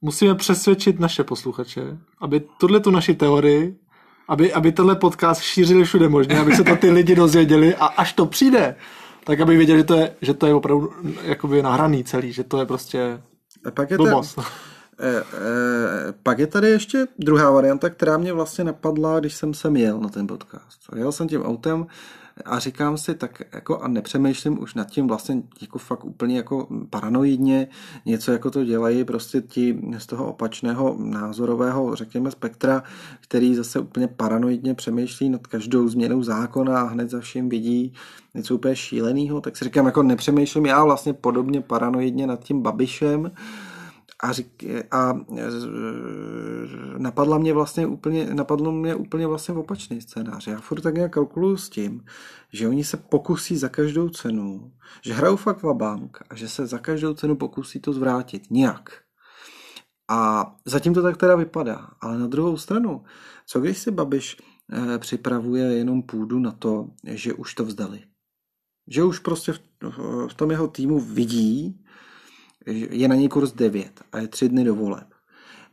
Musíme 0.00 0.34
přesvědčit 0.34 1.00
naše 1.00 1.24
posluchače, 1.24 1.98
aby 2.20 2.42
tuhle 2.60 2.80
tu 2.80 2.90
naši 2.90 3.14
teorii, 3.14 3.76
aby, 4.28 4.52
aby 4.52 4.72
tenhle 4.72 4.96
podcast 4.96 5.42
šířili 5.42 5.84
všude 5.84 6.08
možně, 6.08 6.38
aby 6.38 6.56
se 6.56 6.64
to 6.64 6.76
ty 6.76 6.90
lidi 6.90 7.14
dozvěděli 7.14 7.74
a 7.74 7.86
až 7.86 8.12
to 8.12 8.26
přijde, 8.26 8.76
tak 9.24 9.40
aby 9.40 9.56
věděli, 9.56 9.78
že 9.78 9.84
to 9.84 9.94
je, 9.94 10.16
že 10.22 10.34
to 10.34 10.46
je 10.46 10.54
opravdu 10.54 10.92
jakoby 11.22 11.62
nahraný 11.62 12.04
celý, 12.04 12.32
že 12.32 12.44
to 12.44 12.58
je 12.58 12.66
prostě 12.66 13.20
a 13.64 13.70
pak 13.70 13.90
je 13.90 13.96
blbost. 13.96 14.34
Ten, 14.34 14.44
e, 14.98 15.08
e, 15.08 15.22
pak 16.22 16.38
je 16.38 16.46
tady 16.46 16.70
ještě 16.70 17.06
druhá 17.18 17.50
varianta, 17.50 17.90
která 17.90 18.18
mě 18.18 18.32
vlastně 18.32 18.64
napadla, 18.64 19.20
když 19.20 19.34
jsem 19.34 19.54
sem 19.54 19.76
jel 19.76 20.00
na 20.00 20.08
ten 20.08 20.26
podcast. 20.26 20.80
Jel 20.96 21.12
jsem 21.12 21.28
tím 21.28 21.42
autem 21.42 21.86
a 22.44 22.58
říkám 22.58 22.98
si 22.98 23.14
tak 23.14 23.42
jako 23.52 23.78
a 23.78 23.88
nepřemýšlím 23.88 24.62
už 24.62 24.74
nad 24.74 24.90
tím 24.90 25.06
vlastně 25.06 25.42
jako 25.60 25.78
fakt 25.78 26.04
úplně 26.04 26.36
jako 26.36 26.68
paranoidně, 26.90 27.68
něco 28.06 28.32
jako 28.32 28.50
to 28.50 28.64
dělají 28.64 29.04
prostě 29.04 29.40
ti 29.40 29.80
z 29.98 30.06
toho 30.06 30.26
opačného 30.26 30.96
názorového, 30.98 31.96
řekněme, 31.96 32.30
spektra, 32.30 32.82
který 33.20 33.54
zase 33.54 33.78
úplně 33.78 34.08
paranoidně 34.08 34.74
přemýšlí 34.74 35.28
nad 35.28 35.46
každou 35.46 35.88
změnou 35.88 36.22
zákona 36.22 36.80
a 36.80 36.88
hned 36.88 37.10
za 37.10 37.20
vším 37.20 37.48
vidí 37.48 37.92
něco 38.34 38.54
úplně 38.54 38.76
šíleného, 38.76 39.40
tak 39.40 39.56
si 39.56 39.64
říkám, 39.64 39.86
jako 39.86 40.02
nepřemýšlím 40.02 40.66
já 40.66 40.84
vlastně 40.84 41.12
podobně 41.12 41.60
paranoidně 41.60 42.26
nad 42.26 42.44
tím 42.44 42.62
Babišem, 42.62 43.30
a, 44.24 44.32
řík, 44.32 44.64
a 44.90 45.20
napadla 46.98 47.38
mě 47.38 47.52
vlastně 47.52 47.86
úplně, 47.86 48.34
napadlo 48.34 48.72
mě 48.72 48.94
úplně 48.94 49.26
vlastně 49.26 49.54
opačný 49.54 50.00
scénář. 50.00 50.46
Já 50.46 50.60
furt 50.60 50.80
tak 50.80 50.94
nějak 50.94 51.12
kalkuluju 51.12 51.56
s 51.56 51.68
tím, 51.68 52.04
že 52.52 52.68
oni 52.68 52.84
se 52.84 52.96
pokusí 52.96 53.56
za 53.56 53.68
každou 53.68 54.08
cenu, 54.08 54.72
že 55.02 55.14
hrajou 55.14 55.36
fakt 55.36 55.64
bank 55.72 56.18
a 56.30 56.34
že 56.34 56.48
se 56.48 56.66
za 56.66 56.78
každou 56.78 57.14
cenu 57.14 57.36
pokusí 57.36 57.80
to 57.80 57.92
zvrátit 57.92 58.50
nějak. 58.50 58.90
A 60.10 60.52
zatím 60.64 60.94
to 60.94 61.02
tak 61.02 61.16
teda 61.16 61.36
vypadá. 61.36 61.90
Ale 62.00 62.18
na 62.18 62.26
druhou 62.26 62.56
stranu, 62.56 63.04
co 63.46 63.60
když 63.60 63.78
si 63.78 63.90
Babiš 63.90 64.36
eh, 64.72 64.98
připravuje 64.98 65.64
jenom 65.64 66.02
půdu 66.02 66.38
na 66.38 66.52
to, 66.52 66.88
že 67.04 67.34
už 67.34 67.54
to 67.54 67.64
vzdali? 67.64 68.00
Že 68.88 69.04
už 69.04 69.18
prostě 69.18 69.52
v, 69.52 69.58
v 70.28 70.34
tom 70.34 70.50
jeho 70.50 70.68
týmu 70.68 71.00
vidí, 71.00 71.83
je 72.66 73.08
na 73.08 73.14
něj 73.14 73.28
kurz 73.28 73.52
9 73.52 74.00
a 74.12 74.18
je 74.18 74.28
tři 74.28 74.48
dny 74.48 74.64
do 74.64 74.74
voleb. 74.74 75.06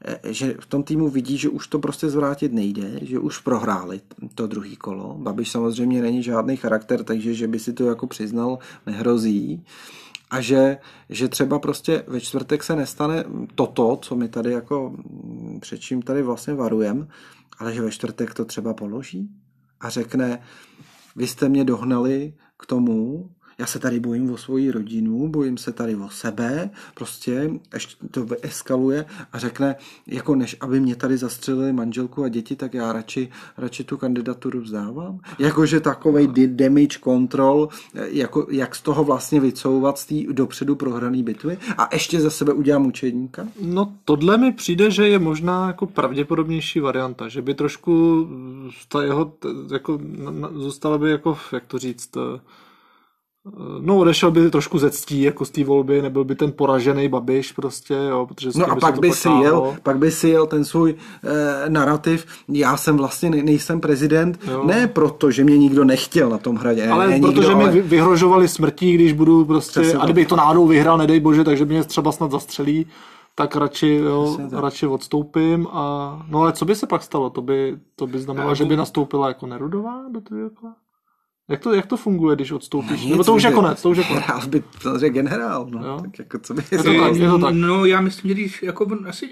E, 0.05 0.33
že 0.33 0.55
v 0.59 0.65
tom 0.65 0.83
týmu 0.83 1.09
vidí, 1.09 1.37
že 1.37 1.49
už 1.49 1.67
to 1.67 1.79
prostě 1.79 2.09
zvrátit 2.09 2.53
nejde, 2.53 2.99
že 3.01 3.19
už 3.19 3.39
prohráli 3.39 4.01
to 4.35 4.47
druhý 4.47 4.75
kolo. 4.75 5.15
Babiš 5.17 5.51
samozřejmě 5.51 6.01
není 6.01 6.23
žádný 6.23 6.57
charakter, 6.57 7.03
takže 7.03 7.33
že 7.33 7.47
by 7.47 7.59
si 7.59 7.73
to 7.73 7.85
jako 7.85 8.07
přiznal, 8.07 8.59
nehrozí. 8.85 9.65
A 10.31 10.41
že, 10.41 10.77
že 11.09 11.27
třeba 11.27 11.59
prostě 11.59 12.03
ve 12.07 12.21
čtvrtek 12.21 12.63
se 12.63 12.75
nestane 12.75 13.23
toto, 13.55 13.99
co 14.01 14.15
my 14.15 14.29
tady 14.29 14.51
jako 14.51 14.95
před 15.59 15.79
čím 15.79 16.01
tady 16.01 16.21
vlastně 16.21 16.53
varujem, 16.53 17.07
ale 17.59 17.73
že 17.73 17.81
ve 17.81 17.91
čtvrtek 17.91 18.33
to 18.33 18.45
třeba 18.45 18.73
položí 18.73 19.29
a 19.81 19.89
řekne, 19.89 20.41
vy 21.15 21.27
jste 21.27 21.49
mě 21.49 21.63
dohnali 21.63 22.33
k 22.57 22.65
tomu, 22.65 23.29
já 23.61 23.67
se 23.67 23.79
tady 23.79 23.99
bojím 23.99 24.31
o 24.31 24.37
svoji 24.37 24.71
rodinu, 24.71 25.27
bojím 25.27 25.57
se 25.57 25.71
tady 25.71 25.95
o 25.95 26.09
sebe, 26.09 26.69
prostě 26.95 27.51
ještě 27.73 28.07
to 28.11 28.27
eskaluje 28.41 29.05
a 29.33 29.39
řekne, 29.39 29.75
jako 30.07 30.35
než 30.35 30.57
aby 30.61 30.79
mě 30.79 30.95
tady 30.95 31.17
zastřelili 31.17 31.73
manželku 31.73 32.23
a 32.23 32.29
děti, 32.29 32.55
tak 32.55 32.73
já 32.73 32.93
radši, 32.93 33.29
radši 33.57 33.83
tu 33.83 33.97
kandidaturu 33.97 34.61
vzdávám. 34.61 35.19
Jakože 35.39 35.79
takovej 35.79 36.27
damage 36.47 36.99
control, 37.03 37.69
jako, 37.93 38.47
jak 38.49 38.75
z 38.75 38.81
toho 38.81 39.03
vlastně 39.03 39.39
vycouvat 39.39 39.97
z 39.97 40.05
té 40.05 40.33
dopředu 40.33 40.75
prohrané 40.75 41.23
bitvy 41.23 41.57
a 41.77 41.89
ještě 41.93 42.19
za 42.19 42.29
sebe 42.29 42.53
udělám 42.53 42.85
učedníka? 42.85 43.47
No 43.61 43.93
tohle 44.05 44.37
mi 44.37 44.51
přijde, 44.51 44.91
že 44.91 45.07
je 45.07 45.19
možná 45.19 45.67
jako 45.67 45.85
pravděpodobnější 45.85 46.79
varianta, 46.79 47.27
že 47.27 47.41
by 47.41 47.53
trošku 47.53 48.27
ta 48.87 49.03
jeho, 49.03 49.33
jako, 49.73 49.99
zůstala 50.53 50.97
by 50.97 51.11
jako, 51.11 51.37
jak 51.53 51.65
to 51.65 51.79
říct, 51.79 52.17
No, 53.79 53.97
odešel 53.97 54.31
by 54.31 54.51
trošku 54.51 54.79
ze 54.79 54.89
ctí, 54.89 55.21
jako 55.21 55.45
z 55.45 55.49
té 55.49 55.63
volby, 55.63 56.01
nebyl 56.01 56.23
by 56.23 56.35
ten 56.35 56.51
poražený 56.51 57.09
babiš 57.09 57.51
prostě, 57.51 57.93
jo, 57.93 58.25
protože 58.25 58.49
No 58.55 58.65
a 58.71 58.75
pak 58.75 58.99
by 58.99 59.11
si 59.11 59.29
jel, 59.29 59.77
pak 59.83 59.97
by 59.97 60.11
si 60.11 60.29
jel 60.29 60.47
ten 60.47 60.65
svůj 60.65 60.95
eh, 61.23 61.69
narrativ, 61.69 62.25
já 62.49 62.77
jsem 62.77 62.97
vlastně 62.97 63.29
ne, 63.29 63.43
nejsem 63.43 63.81
prezident, 63.81 64.39
jo. 64.47 64.63
ne 64.65 64.87
proto, 64.87 65.31
že 65.31 65.43
mě 65.43 65.57
nikdo 65.57 65.83
nechtěl 65.83 66.29
na 66.29 66.37
tom 66.37 66.55
hradě. 66.55 66.87
Ale 66.87 67.07
ne, 67.07 67.19
protože 67.19 67.47
nikdo, 67.47 67.57
mi 67.57 67.63
ale... 67.63 67.71
vyhrožovali 67.71 68.47
smrtí, 68.47 68.93
když 68.93 69.13
budu 69.13 69.45
prostě, 69.45 69.79
Přesně 69.81 69.99
a 69.99 70.05
kdybych 70.05 70.27
to 70.27 70.35
náhodou 70.35 70.67
vyhrál, 70.67 70.97
nedej 70.97 71.19
bože, 71.19 71.43
takže 71.43 71.65
mě 71.65 71.83
třeba 71.83 72.11
snad 72.11 72.31
zastřelí, 72.31 72.85
tak 73.35 73.55
radši, 73.55 73.93
jo, 73.95 74.37
radši 74.51 74.87
odstoupím 74.87 75.67
a 75.71 76.25
no 76.29 76.41
ale 76.41 76.53
co 76.53 76.65
by 76.65 76.75
se 76.75 76.87
pak 76.87 77.03
stalo? 77.03 77.29
To 77.29 77.41
by, 77.41 77.77
to 77.95 78.07
by 78.07 78.19
znamenalo, 78.19 78.55
že 78.55 78.65
by 78.65 78.75
nastoupila 78.77 79.27
jako 79.27 79.47
Nerudová 79.47 80.05
do 80.09 80.21
toho 80.21 80.41
jak 81.49 81.59
to, 81.59 81.73
jak 81.73 81.85
to 81.85 81.97
funguje, 81.97 82.35
když 82.35 82.51
odstoupíš? 82.51 83.03
No 83.03 83.09
Nebo 83.09 83.23
to 83.23 83.33
už 83.33 83.43
je 83.43 83.51
konec, 83.51 83.81
to 83.81 83.89
už 83.89 83.97
je 83.97 84.03
konec. 84.03 84.23
Generál 84.23 84.47
by 84.47 84.63
samozřejmě 84.81 85.09
generál, 85.09 85.67
no. 85.69 85.87
Jo? 85.87 85.99
Tak 86.01 86.19
jako 86.19 86.39
co 86.39 86.53
by... 86.53 86.63
Je 86.71 86.77
to, 86.77 86.83
tak, 86.83 87.15
je 87.15 87.29
to 87.29 87.39
tak. 87.39 87.53
No 87.53 87.85
já 87.85 88.01
myslím, 88.01 88.29
že 88.29 88.33
když, 88.33 88.63
jako 88.63 88.87
asi, 89.07 89.29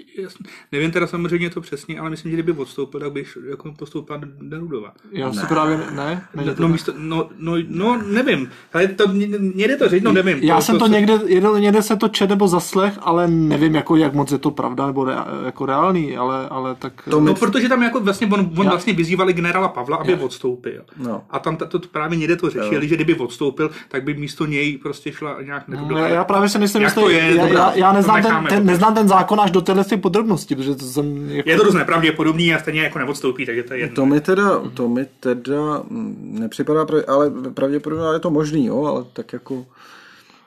nevím 0.72 0.90
teda 0.90 1.06
samozřejmě 1.06 1.50
to 1.50 1.60
přesně, 1.60 2.00
ale 2.00 2.10
myslím, 2.10 2.30
že 2.30 2.36
kdyby 2.36 2.52
odstoupil, 2.52 3.00
tak 3.00 3.12
by 3.12 3.24
jako 3.50 3.72
postoupil 3.72 4.20
Nerudova. 4.40 4.92
Já 5.12 5.28
ne. 5.28 5.34
si 5.34 5.46
právě, 5.46 5.76
ne? 5.76 6.26
ne 6.34 6.54
no, 6.58 6.68
místo, 6.68 6.92
no, 6.98 7.28
no, 7.38 7.52
no, 7.68 8.02
nevím, 8.06 8.50
ale 8.72 8.88
to, 8.88 9.04
někde 9.38 9.76
to 9.76 9.88
říct, 9.88 10.02
no 10.02 10.12
nevím. 10.12 10.38
Já 10.38 10.56
to, 10.56 10.62
jsem 10.62 10.78
to, 10.78 10.84
to 10.84 10.92
někde, 10.92 11.18
někde 11.58 11.82
se 11.82 11.96
to 11.96 12.08
čet 12.08 12.30
nebo 12.30 12.48
zaslech, 12.48 12.98
ale 13.00 13.28
nevím, 13.28 13.74
jako 13.74 13.96
jak 13.96 14.14
moc 14.14 14.32
je 14.32 14.38
to 14.38 14.50
pravda, 14.50 14.86
nebo 14.86 15.04
re, 15.04 15.14
jako 15.44 15.66
reálný, 15.66 16.16
ale, 16.16 16.48
ale 16.48 16.74
tak... 16.74 17.08
To 17.10 17.20
no, 17.20 17.34
protože 17.34 17.68
tam 17.68 17.82
jako 17.82 18.00
vlastně, 18.00 18.26
on, 18.26 18.40
on 18.40 18.68
vlastně 18.68 18.92
vyzývali 18.92 19.32
generála 19.32 19.68
Pavla, 19.68 19.96
aby 19.96 20.12
já. 20.12 20.18
odstoupil. 20.18 20.84
No. 20.96 21.22
A 21.30 21.38
tam 21.38 21.56
to, 21.56 21.66
to 21.66 21.78
právě 21.78 22.09
právě 22.10 22.18
někde 22.18 22.36
to 22.36 22.50
řešili, 22.50 22.88
že 22.88 22.96
kdyby 22.96 23.14
odstoupil, 23.14 23.70
tak 23.88 24.04
by 24.04 24.14
místo 24.14 24.46
něj 24.46 24.78
prostě 24.78 25.12
šla 25.12 25.42
nějak 25.42 25.68
no, 25.68 25.98
Já 25.98 26.24
právě 26.24 26.48
se 26.48 26.58
nejsem 26.58 26.82
jistý, 26.82 27.00
je, 27.08 27.34
já, 27.36 27.46
já, 27.46 27.72
já 27.74 27.92
neznám, 27.92 28.22
ten, 28.22 28.46
ten, 28.48 28.66
neznám 28.66 28.94
ten 28.94 29.08
zákon 29.08 29.40
až 29.40 29.50
do 29.50 29.60
téhle 29.60 29.84
podrobnosti, 30.00 30.56
protože 30.56 30.74
to 30.74 30.84
jsem... 30.84 31.30
Jako... 31.30 31.48
Je 31.48 31.56
to 31.56 31.64
dost 31.64 31.74
nepravděpodobný 31.74 32.54
a 32.54 32.58
stejně 32.58 32.82
jako 32.82 32.98
neodstoupí, 32.98 33.46
takže 33.46 33.62
to 33.62 33.74
je 33.74 33.80
jedno. 33.80 33.96
To 33.96 34.06
mi 34.06 34.20
teda, 34.20 34.60
to 34.74 34.88
mi 34.88 35.06
teda 35.20 35.82
nepřipadá, 36.20 36.86
ale 37.08 37.30
pravděpodobně 37.54 38.04
je 38.12 38.18
to 38.18 38.30
možný, 38.30 38.66
jo, 38.66 38.84
ale 38.84 39.04
tak 39.12 39.32
jako... 39.32 39.66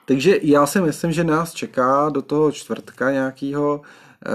Takže 0.04 0.38
já 0.42 0.66
si 0.66 0.80
myslím, 0.80 1.12
že 1.12 1.24
nás 1.24 1.54
čeká 1.54 2.08
do 2.08 2.22
toho 2.22 2.52
čtvrtka 2.52 3.10
nějakého 3.10 3.80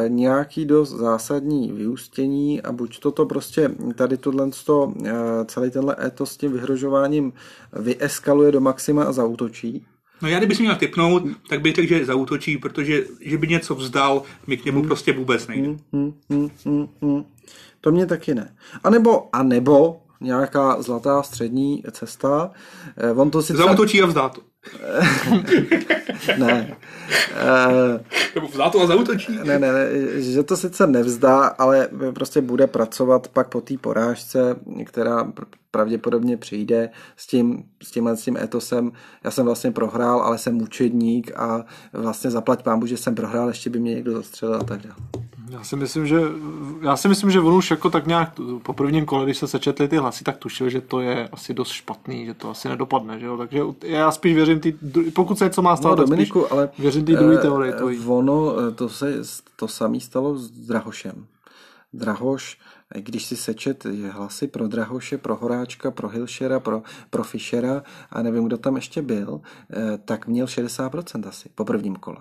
nějaký 0.08 0.66
dost 0.66 0.90
zásadní 0.90 1.72
vyústění 1.72 2.62
a 2.62 2.72
buď 2.72 3.00
to 3.00 3.12
to 3.12 3.26
prostě 3.26 3.72
tady 3.96 4.18
tohle 4.18 4.50
eh, 5.06 5.12
celý 5.46 5.72
tenhle 5.72 5.96
etos 6.06 6.32
s 6.32 6.38
tím 6.38 6.52
vyhrožováním 6.52 7.34
vyeskaluje 7.74 8.52
do 8.52 8.62
maxima 8.62 9.04
a 9.04 9.12
zautočí, 9.12 9.86
No 10.22 10.28
já 10.28 10.38
kdybych 10.38 10.58
si 10.58 10.64
měl 10.64 10.76
typnout, 10.76 11.24
tak 11.50 11.62
bych 11.62 11.76
řekl, 11.76 11.88
že 11.88 12.06
zautočí, 12.06 12.58
protože 12.58 13.04
že 13.22 13.38
by 13.38 13.48
něco 13.48 13.76
vzdal, 13.76 14.24
mi 14.48 14.58
k 14.58 14.66
němu 14.66 14.80
hmm. 14.80 14.88
prostě 14.88 15.14
vůbec 15.14 15.48
nejde. 15.48 15.68
Hmm, 15.68 16.14
hmm, 16.30 16.50
hmm, 16.66 16.88
hmm. 17.02 17.24
To 17.82 17.92
mě 17.92 18.06
taky 18.06 18.36
ne. 18.36 18.56
A 18.84 18.90
nebo, 18.90 19.36
a 19.36 19.44
nebo 19.44 20.02
nějaká 20.22 20.82
zlatá 20.82 21.24
střední 21.24 21.84
cesta. 21.92 22.52
Eh, 22.98 23.12
on 23.12 23.32
to 23.32 23.42
sice... 23.42 23.58
Zautočí 23.58 24.02
a 24.02 24.06
vzdá 24.06 24.30
to. 24.30 24.42
Ne. 26.38 26.78
Nebo 28.36 28.48
vzdá 28.48 28.70
to 28.70 28.82
a 28.82 28.88
zautočí. 28.88 29.40
Ne, 29.44 29.60
ne, 29.60 29.72
ne, 29.72 29.88
že 30.22 30.44
to 30.44 30.58
sice 30.58 30.88
nevzdá, 30.88 31.46
ale 31.46 31.90
prostě 32.14 32.42
bude 32.42 32.68
pracovat 32.68 33.28
pak 33.28 33.48
po 33.48 33.62
té 33.62 33.78
porážce, 33.78 34.56
která 34.86 35.32
pravděpodobně 35.72 36.38
přijde 36.38 36.90
s 37.18 37.28
tím, 37.28 37.64
s 37.84 37.92
tímhle 37.92 38.18
s 38.18 38.24
tím 38.24 38.38
etosem. 38.38 38.92
Já 39.24 39.32
jsem 39.32 39.46
vlastně 39.46 39.72
prohrál, 39.72 40.22
ale 40.22 40.38
jsem 40.38 40.56
mučedník 40.56 41.32
a 41.36 41.66
vlastně 41.94 42.32
zaplať 42.32 42.64
pámu, 42.64 42.86
že 42.86 42.98
jsem 42.98 43.16
prohrál, 43.16 43.48
ještě 43.48 43.70
by 43.70 43.80
mě 43.80 43.96
někdo 43.96 44.14
zastřelil 44.14 44.56
a 44.56 44.64
tak 44.64 44.82
dále. 44.82 44.96
Já 45.50 45.64
si 45.64 45.76
myslím, 45.76 46.08
že 46.08 46.22
já 46.82 46.98
si 46.98 47.08
myslím, 47.08 47.32
že 47.32 47.40
on 47.40 47.54
už 47.54 47.72
jako 47.72 47.90
tak 47.90 48.08
nějak 48.08 48.34
po 48.64 48.74
prvním 48.74 49.06
kole, 49.06 49.26
když 49.26 49.38
se 49.38 49.48
sečetli 49.48 49.88
ty 49.88 49.98
hlasy, 49.98 50.24
tak 50.24 50.38
tušil, 50.38 50.70
že 50.70 50.82
to 50.82 51.00
je 51.00 51.28
asi 51.28 51.54
dost 51.54 51.72
špatný, 51.72 52.26
že 52.26 52.34
to 52.34 52.50
asi 52.50 52.70
nedopadne, 52.70 53.20
že 53.20 53.26
jo? 53.26 53.38
takže 53.38 53.62
já 53.84 54.12
spíš 54.12 54.36
věřím 54.36 54.60
tý, 54.60 54.74
pokud 55.16 55.38
se 55.38 55.50
co 55.50 55.62
má 55.62 55.76
stát, 55.76 55.90
no, 55.90 55.96
Dominiku, 55.96 56.54
ale 56.54 56.70
věřím 56.80 57.06
té 57.06 57.12
druhé 57.12 57.38
teorii. 57.38 57.74
Tvojí. 57.74 58.00
Ono, 58.06 58.60
eh, 58.60 58.72
to 58.72 58.90
se 58.90 59.22
to 59.56 59.68
samý 59.68 60.02
stalo 60.02 60.38
s 60.38 60.52
Drahošem. 60.52 61.26
Drahoš, 61.94 62.58
když 62.96 63.26
si 63.26 63.36
sečet 63.36 63.86
hlasy 63.86 64.48
pro 64.48 64.68
Drahoše, 64.68 65.18
pro 65.18 65.36
Horáčka, 65.36 65.92
pro 65.92 66.10
Hilšera, 66.10 66.60
pro, 66.60 66.82
pro 67.10 67.24
Fischera 67.24 67.84
a 68.10 68.22
nevím, 68.22 68.44
kdo 68.44 68.58
tam 68.58 68.76
ještě 68.76 69.02
byl, 69.02 69.42
eh, 69.74 69.98
tak 70.06 70.28
měl 70.28 70.48
60% 70.48 71.28
asi 71.28 71.50
po 71.56 71.66
prvním 71.66 71.96
kole. 71.96 72.18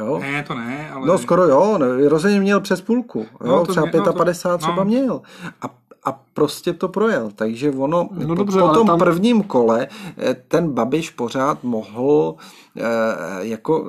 Jo? 0.00 0.18
Ne, 0.18 0.42
to 0.42 0.54
ne, 0.54 0.90
ale... 0.90 1.06
No 1.06 1.18
skoro 1.18 1.42
jo, 1.42 1.78
rozhodně 2.08 2.40
měl 2.40 2.60
přes 2.60 2.80
půlku. 2.80 3.26
Jo? 3.44 3.46
No, 3.46 3.66
třeba 3.66 3.86
mě, 3.86 4.00
55 4.16 4.50
no, 4.50 4.58
to, 4.58 4.58
třeba 4.58 4.76
no. 4.76 4.84
měl. 4.84 5.22
A 5.62 5.80
a 6.04 6.20
prostě 6.34 6.72
to 6.72 6.88
projel. 6.88 7.30
Takže 7.34 7.70
ono 7.70 8.08
no, 8.12 8.34
dobře, 8.34 8.60
po 8.60 8.68
tom 8.68 8.86
tam... 8.86 8.98
prvním 8.98 9.42
kole 9.42 9.88
eh, 10.18 10.36
ten 10.48 10.70
Babiš 10.70 11.10
pořád 11.10 11.64
mohl 11.64 12.34
eh, 12.76 12.82
jako 13.40 13.86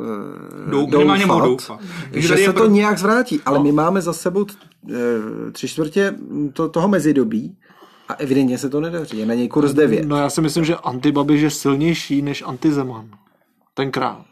eh, 0.68 0.72
Dou, 0.72 0.86
doufat, 0.86 1.43
doufat. 1.43 1.80
že 2.12 2.28
se 2.28 2.41
je 2.41 2.53
to 2.53 2.66
nějak 2.66 2.97
zvrátí. 2.97 3.41
Ale 3.45 3.57
no. 3.57 3.64
my 3.64 3.72
máme 3.72 4.01
za 4.01 4.14
sebou 4.14 4.45
eh, 4.45 5.51
tři 5.51 5.68
čtvrtě 5.68 6.16
to, 6.53 6.70
toho 6.70 6.88
mezidobí, 6.88 7.57
a 8.09 8.14
evidentně 8.14 8.57
se 8.57 8.70
to 8.70 8.82
nedaří. 8.82 9.18
Je 9.18 9.26
na 9.26 9.34
něj 9.34 9.47
kurz 9.47 9.74
9. 9.74 10.05
No 10.05 10.18
já 10.18 10.30
si 10.30 10.41
myslím, 10.41 10.66
že 10.66 10.76
antibabiš 10.76 11.41
je 11.41 11.49
silnější 11.49 12.22
než 12.22 12.43
antizeman. 12.45 13.09
Tenkrát. 13.74 14.31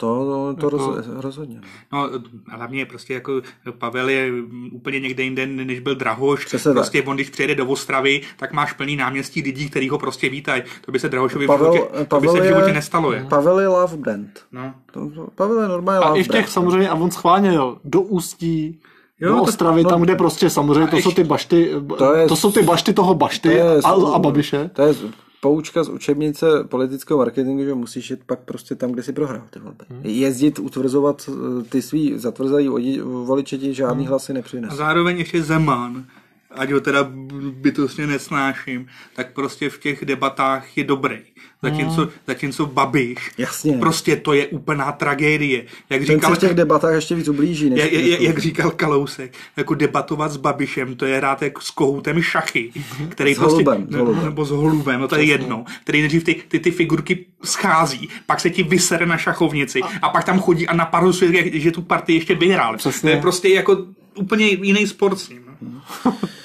To, 0.00 0.54
to 0.60 0.66
jako, 0.66 0.76
roz, 0.76 1.06
rozhodně. 1.06 1.60
No, 1.92 2.10
no 2.10 2.20
hlavně 2.48 2.86
prostě 2.86 3.14
jako 3.14 3.40
Pavel 3.78 4.08
je 4.08 4.32
úplně 4.72 5.00
někde 5.00 5.22
jinde, 5.22 5.46
než 5.46 5.80
byl 5.80 5.94
Drahoš. 5.94 6.44
Přesně 6.44 6.72
prostě 6.72 6.98
tak. 6.98 7.08
on, 7.08 7.16
když 7.16 7.30
přijede 7.30 7.54
do 7.54 7.66
Ostravy, 7.66 8.20
tak 8.36 8.52
máš 8.52 8.72
plný 8.72 8.96
náměstí 8.96 9.42
lidí, 9.42 9.70
který 9.70 9.88
ho 9.88 9.98
prostě 9.98 10.28
vítají. 10.28 10.62
To 10.80 10.92
by 10.92 10.98
se 10.98 11.08
Drahošovi 11.08 11.46
Pavel, 11.46 11.70
v 11.70 11.74
životě, 11.74 12.04
to 12.04 12.20
by 12.20 12.28
se 12.28 12.40
v 12.40 12.44
životě 12.44 12.70
je, 12.70 12.74
nestalo. 12.74 13.12
Je. 13.12 13.26
Pavel 13.28 13.60
je 13.60 13.68
love 13.68 13.96
brand. 13.96 14.40
No. 14.52 14.74
To, 14.92 15.10
Pavel 15.34 15.62
je 15.62 15.68
normálně 15.68 16.04
A 16.04 16.16
ještě 16.16 16.44
samozřejmě, 16.48 16.88
a 16.88 16.94
on 16.94 17.10
schválně 17.10 17.54
jo, 17.54 17.76
do 17.84 18.00
Ústí, 18.00 18.80
Jo, 19.20 19.34
do 19.34 19.42
Ostravy, 19.42 19.82
to, 19.82 19.88
tam, 19.88 20.02
kde 20.02 20.14
prostě 20.16 20.50
samozřejmě 20.50 20.86
to 20.86 20.96
jsou 20.96 21.10
ty 21.10 21.24
bašty, 21.24 21.70
to, 21.98 22.14
je, 22.14 22.28
to 22.28 22.36
jsou 22.36 22.52
ty 22.52 22.62
bašty 22.62 22.92
toho 22.92 23.14
bašty 23.14 23.48
to 23.48 23.54
je, 23.54 23.82
a, 23.84 23.90
a 23.90 24.18
Babiše. 24.18 24.70
To 24.72 24.82
je 24.82 24.94
poučka 25.40 25.84
z 25.84 25.88
učebnice 25.88 26.64
politického 26.64 27.18
marketingu, 27.18 27.64
že 27.64 27.74
musíš 27.74 28.10
jít 28.10 28.20
pak 28.26 28.38
prostě 28.38 28.74
tam, 28.74 28.92
kde 28.92 29.02
si 29.02 29.12
prohrál 29.12 29.42
ty 29.50 29.58
volby. 29.58 29.84
Hmm. 29.88 30.00
Jezdit, 30.04 30.58
utvrzovat 30.58 31.28
eh, 31.28 31.62
ty 31.62 31.82
svý 31.82 32.18
zatvrzelý 32.18 33.00
voliče 33.00 33.58
ti 33.58 33.74
žádný 33.74 34.02
hmm. 34.02 34.10
hlasy 34.10 34.32
nepřinese. 34.32 34.72
A 34.72 34.76
zároveň 34.76 35.18
ještě 35.18 35.42
Zeman 35.42 36.04
ať 36.50 36.70
ho 36.70 36.80
teda 36.80 37.08
bytostně 37.50 38.06
nesnáším, 38.06 38.86
tak 39.16 39.32
prostě 39.32 39.70
v 39.70 39.78
těch 39.78 40.04
debatách 40.04 40.78
je 40.78 40.84
dobrý. 40.84 41.18
Zatímco, 41.62 42.00
hmm. 42.00 42.10
zatímco 42.26 42.66
Babiš, 42.66 43.30
Jasně. 43.38 43.78
prostě 43.78 44.16
to 44.16 44.32
je 44.32 44.46
úplná 44.46 44.92
tragédie. 44.92 45.64
Jak 45.90 46.06
Ten 46.06 46.16
říkal, 46.16 46.30
se 46.30 46.36
v 46.36 46.40
těch 46.40 46.54
debatách 46.54 46.94
ještě 46.94 47.14
víc 47.14 47.28
ublíží. 47.28 47.70
Než 47.70 47.80
jak, 47.80 47.92
jak, 47.92 48.20
jak 48.20 48.38
říkal 48.38 48.70
Kalousek, 48.70 49.34
jako 49.56 49.74
debatovat 49.74 50.32
s 50.32 50.36
Babišem, 50.36 50.96
to 50.96 51.06
je 51.06 51.16
hrát 51.16 51.42
jako 51.42 51.60
s 51.60 51.70
kohoutem 51.70 52.22
šachy, 52.22 52.72
který 53.08 53.34
s 53.34 53.38
prostě, 53.38 53.52
holubem, 53.54 53.86
s 53.90 53.94
holubem. 53.94 54.24
nebo 54.24 54.44
s 54.44 54.50
holubem, 54.50 55.00
no 55.00 55.08
to 55.08 55.16
je 55.16 55.24
jedno, 55.24 55.64
který 55.82 56.00
nejdřív 56.00 56.24
ty, 56.24 56.42
ty, 56.48 56.58
ty 56.58 56.70
figurky 56.70 57.26
schází, 57.44 58.08
pak 58.26 58.40
se 58.40 58.50
ti 58.50 58.62
vysere 58.62 59.06
na 59.06 59.16
šachovnici 59.16 59.80
a, 59.82 59.88
a 60.02 60.08
pak 60.08 60.24
tam 60.24 60.40
chodí 60.40 60.66
a 60.66 60.74
naparusuje, 60.74 61.60
že 61.60 61.70
tu 61.70 61.82
partii 61.82 62.16
ještě 62.16 62.34
vyhrál. 62.34 62.76
Přesně. 62.76 63.10
To 63.10 63.16
je 63.16 63.22
prostě 63.22 63.48
jako 63.48 63.86
úplně 64.14 64.46
jiný 64.46 64.86
sport 64.86 65.18
s 65.18 65.28
ním. 65.28 65.49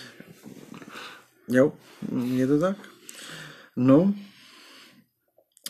Jo, 1.47 1.73
je 2.33 2.47
to 2.47 2.59
tak? 2.59 2.77
No, 3.75 4.13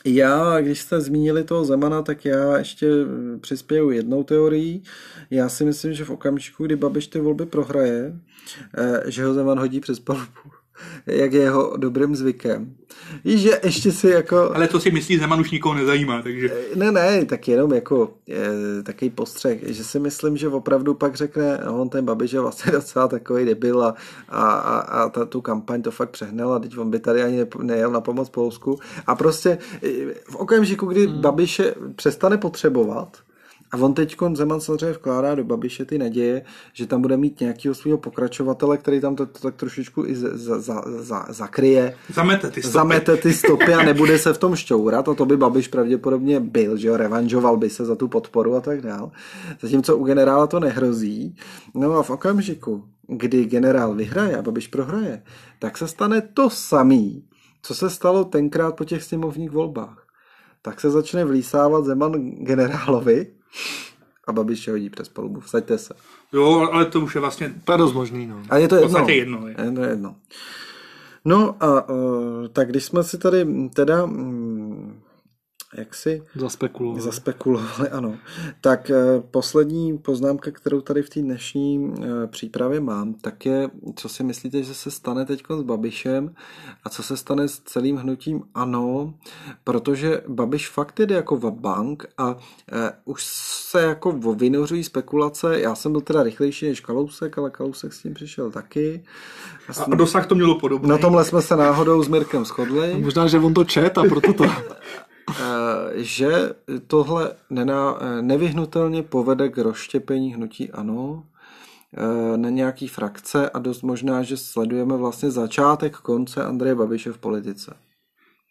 já, 0.05 0.61
když 0.61 0.81
jste 0.81 1.01
zmínili 1.01 1.43
toho 1.43 1.65
Zemana, 1.65 2.01
tak 2.01 2.25
já 2.25 2.57
ještě 2.57 2.87
přispěju 3.41 3.91
jednou 3.91 4.23
teorií. 4.23 4.83
Já 5.29 5.49
si 5.49 5.65
myslím, 5.65 5.93
že 5.93 6.05
v 6.05 6.09
okamžiku, 6.09 6.65
kdy 6.65 6.75
Babiš 6.75 7.07
ty 7.07 7.19
volby 7.19 7.45
prohraje, 7.45 8.19
eh, 8.77 9.11
že 9.11 9.25
ho 9.25 9.33
Zeman 9.33 9.59
hodí 9.59 9.79
přes 9.79 9.99
palubu 9.99 10.51
jak 11.05 11.33
je 11.33 11.41
jeho 11.41 11.77
dobrým 11.77 12.15
zvykem. 12.15 12.75
Víš, 13.23 13.41
že 13.41 13.59
ještě 13.63 13.91
si 13.91 14.07
jako... 14.07 14.55
Ale 14.55 14.67
to 14.67 14.79
si 14.79 14.91
myslí, 14.91 15.17
Zeman 15.17 15.39
už 15.39 15.51
nikoho 15.51 15.75
nezajímá, 15.75 16.21
takže... 16.21 16.49
Eh, 16.53 16.75
ne, 16.75 16.91
ne, 16.91 17.25
tak 17.25 17.47
jenom 17.47 17.73
jako 17.73 18.13
je, 18.27 18.47
takový 18.83 19.09
postřeh, 19.09 19.59
že 19.63 19.83
si 19.83 19.99
myslím, 19.99 20.37
že 20.37 20.47
opravdu 20.47 20.93
pak 20.93 21.15
řekne, 21.15 21.59
no, 21.65 21.81
on 21.81 21.89
ten 21.89 22.05
Babiš 22.05 22.33
je 22.33 22.39
vlastně 22.39 22.71
docela 22.71 23.07
takový 23.07 23.45
debil 23.45 23.83
a, 23.83 23.95
a, 24.29 24.45
a, 24.53 24.79
a 24.79 25.09
ta, 25.09 25.25
tu 25.25 25.41
kampaň 25.41 25.81
to 25.81 25.91
fakt 25.91 26.09
přehnal 26.09 26.53
a 26.53 26.59
teď 26.59 26.77
on 26.77 26.91
by 26.91 26.99
tady 26.99 27.23
ani 27.23 27.45
nejel 27.61 27.91
na 27.91 28.01
pomoc 28.01 28.29
Polsku. 28.29 28.79
A 29.07 29.15
prostě 29.15 29.57
eh, 29.83 29.89
v 30.29 30.35
okamžiku, 30.35 30.85
kdy 30.85 31.07
hmm. 31.07 31.21
Babiše 31.21 31.75
přestane 31.95 32.37
potřebovat, 32.37 33.17
a 33.75 33.77
on 33.77 33.93
teď 33.93 34.15
Zeman 34.33 34.61
samozřejmě 34.61 34.91
vkládá 34.91 35.35
do 35.35 35.43
Babiše 35.43 35.85
ty 35.85 35.97
naděje, 35.97 36.41
že 36.73 36.87
tam 36.87 37.01
bude 37.01 37.17
mít 37.17 37.39
nějakého 37.39 37.75
svého 37.75 37.97
pokračovatele, 37.97 38.77
který 38.77 39.01
tam 39.01 39.15
to, 39.15 39.25
to 39.25 39.39
tak 39.39 39.55
trošičku 39.55 40.05
i 40.05 40.15
za, 40.15 40.59
za, 40.59 40.81
za, 40.85 41.25
zakryje. 41.29 41.95
Zamete 42.13 42.51
ty 42.51 42.61
stopy. 42.61 42.73
Zamete 42.73 43.17
ty 43.17 43.33
stopy 43.33 43.73
a 43.73 43.83
nebude 43.83 44.19
se 44.19 44.33
v 44.33 44.37
tom 44.37 44.55
šťourat 44.55 45.09
a 45.09 45.13
to 45.13 45.25
by 45.25 45.37
Babiš 45.37 45.67
pravděpodobně 45.67 46.39
byl, 46.39 46.77
že 46.77 46.87
jo, 46.87 46.97
revanžoval 46.97 47.57
by 47.57 47.69
se 47.69 47.85
za 47.85 47.95
tu 47.95 48.07
podporu 48.07 48.55
a 48.55 48.61
tak 48.61 48.81
dál. 48.81 49.11
Zatímco 49.61 49.97
u 49.97 50.03
generála 50.03 50.47
to 50.47 50.59
nehrozí. 50.59 51.35
No 51.75 51.93
a 51.93 52.03
v 52.03 52.09
okamžiku, 52.09 52.83
kdy 53.07 53.45
generál 53.45 53.95
vyhraje 53.95 54.37
a 54.37 54.41
Babiš 54.41 54.67
prohraje, 54.67 55.23
tak 55.59 55.77
se 55.77 55.87
stane 55.87 56.21
to 56.21 56.49
samý, 56.49 57.23
co 57.61 57.75
se 57.75 57.89
stalo 57.89 58.23
tenkrát 58.23 58.75
po 58.75 58.85
těch 58.85 59.03
sněmovních 59.03 59.51
volbách 59.51 60.05
tak 60.65 60.81
se 60.81 60.89
začne 60.89 61.25
vlísávat 61.25 61.85
Zeman 61.85 62.11
generálovi 62.21 63.27
a 64.27 64.31
Babiš 64.31 64.67
hodí 64.67 64.89
přes 64.89 65.09
palubu. 65.09 65.39
Vsaďte 65.39 65.77
se. 65.77 65.93
Jo, 66.33 66.69
ale 66.71 66.85
to 66.85 67.01
už 67.01 67.15
je 67.15 67.21
vlastně... 67.21 67.53
To 67.63 67.71
je 67.71 67.77
dost 67.77 67.93
možný, 67.93 68.27
no. 68.27 68.43
A 68.49 68.57
je 68.57 68.67
to 68.67 68.75
jedno. 68.75 69.07
jedno. 69.07 69.47
Je. 69.47 69.55
je 69.63 69.71
to 69.71 69.81
jedno. 69.81 70.15
No 71.25 71.55
a 71.59 71.89
uh, 71.89 72.47
tak 72.47 72.69
když 72.69 72.83
jsme 72.83 73.03
si 73.03 73.17
tady 73.17 73.69
teda 73.69 74.03
um, 74.03 74.64
jak 75.77 75.95
si 75.95 76.23
zaspekulovali. 76.35 77.01
zaspekulovali, 77.01 77.89
ano. 77.89 78.15
Tak 78.61 78.89
eh, 78.89 78.95
poslední 79.31 79.97
poznámka, 79.97 80.51
kterou 80.51 80.81
tady 80.81 81.01
v 81.01 81.09
té 81.09 81.21
dnešní 81.21 81.93
eh, 81.97 82.27
přípravě 82.27 82.79
mám, 82.79 83.13
tak 83.13 83.45
je, 83.45 83.69
co 83.95 84.09
si 84.09 84.23
myslíte, 84.23 84.63
že 84.63 84.73
se 84.73 84.91
stane 84.91 85.25
teď 85.25 85.43
s 85.59 85.61
Babišem 85.61 86.35
a 86.83 86.89
co 86.89 87.03
se 87.03 87.17
stane 87.17 87.47
s 87.47 87.59
celým 87.59 87.95
hnutím 87.95 88.43
ANO, 88.53 89.13
protože 89.63 90.21
Babiš 90.27 90.69
fakt 90.69 90.99
jde 90.99 91.15
jako 91.15 91.51
bank 91.51 92.05
a 92.17 92.37
eh, 92.71 92.91
už 93.05 93.23
se 93.25 93.81
jako 93.81 94.11
vynořují 94.11 94.83
spekulace, 94.83 95.59
já 95.59 95.75
jsem 95.75 95.91
byl 95.91 96.01
teda 96.01 96.23
rychlejší 96.23 96.67
než 96.67 96.79
Kalousek, 96.79 97.37
ale 97.37 97.51
Kalousek 97.51 97.93
s 97.93 98.01
tím 98.01 98.13
přišel 98.13 98.51
taky. 98.51 99.03
A, 99.79 99.83
a 99.83 99.95
dosah 99.95 100.27
to 100.27 100.35
mělo 100.35 100.59
podobně. 100.59 100.89
Na 100.89 100.97
tomhle 100.97 101.25
jsme 101.25 101.41
se 101.41 101.55
náhodou 101.55 102.03
s 102.03 102.07
Mirkem 102.07 102.45
shodli. 102.45 103.01
Možná, 103.01 103.27
že 103.27 103.39
on 103.39 103.53
to 103.53 103.63
čet 103.63 103.97
a 103.97 104.03
proto 104.03 104.33
to... 104.33 104.45
Eh, 105.29 106.03
že 106.03 106.29
tohle 106.87 107.35
nená, 107.49 107.97
eh, 108.01 108.21
nevyhnutelně 108.21 109.03
povede 109.03 109.49
k 109.49 109.57
rozštěpení 109.57 110.33
hnutí 110.33 110.71
ANO 110.71 111.27
eh, 111.97 112.37
na 112.37 112.49
nějaký 112.49 112.87
frakce 112.87 113.49
a 113.49 113.59
dost 113.59 113.81
možná, 113.81 114.23
že 114.23 114.37
sledujeme 114.37 114.97
vlastně 114.97 115.31
začátek 115.31 115.95
konce 115.95 116.45
Andreje 116.45 116.75
Babiše 116.75 117.11
v 117.11 117.17
politice. 117.17 117.77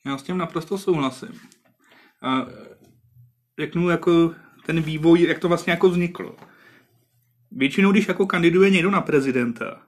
Já 0.07 0.19
s 0.19 0.23
tím 0.23 0.39
naprosto 0.39 0.79
souhlasím. 0.79 1.41
A 2.23 2.47
řeknu 3.61 3.89
jako 3.89 4.35
ten 4.67 4.81
vývoj, 4.81 5.23
jak 5.23 5.39
to 5.39 5.49
vlastně 5.49 5.71
jako 5.71 5.89
vzniklo. 5.89 6.37
většinou, 7.51 7.93
když 7.93 8.09
jako 8.09 8.27
kandiduje 8.27 8.71
někdo 8.71 8.91
na 8.91 9.01
prezidenta, 9.01 9.83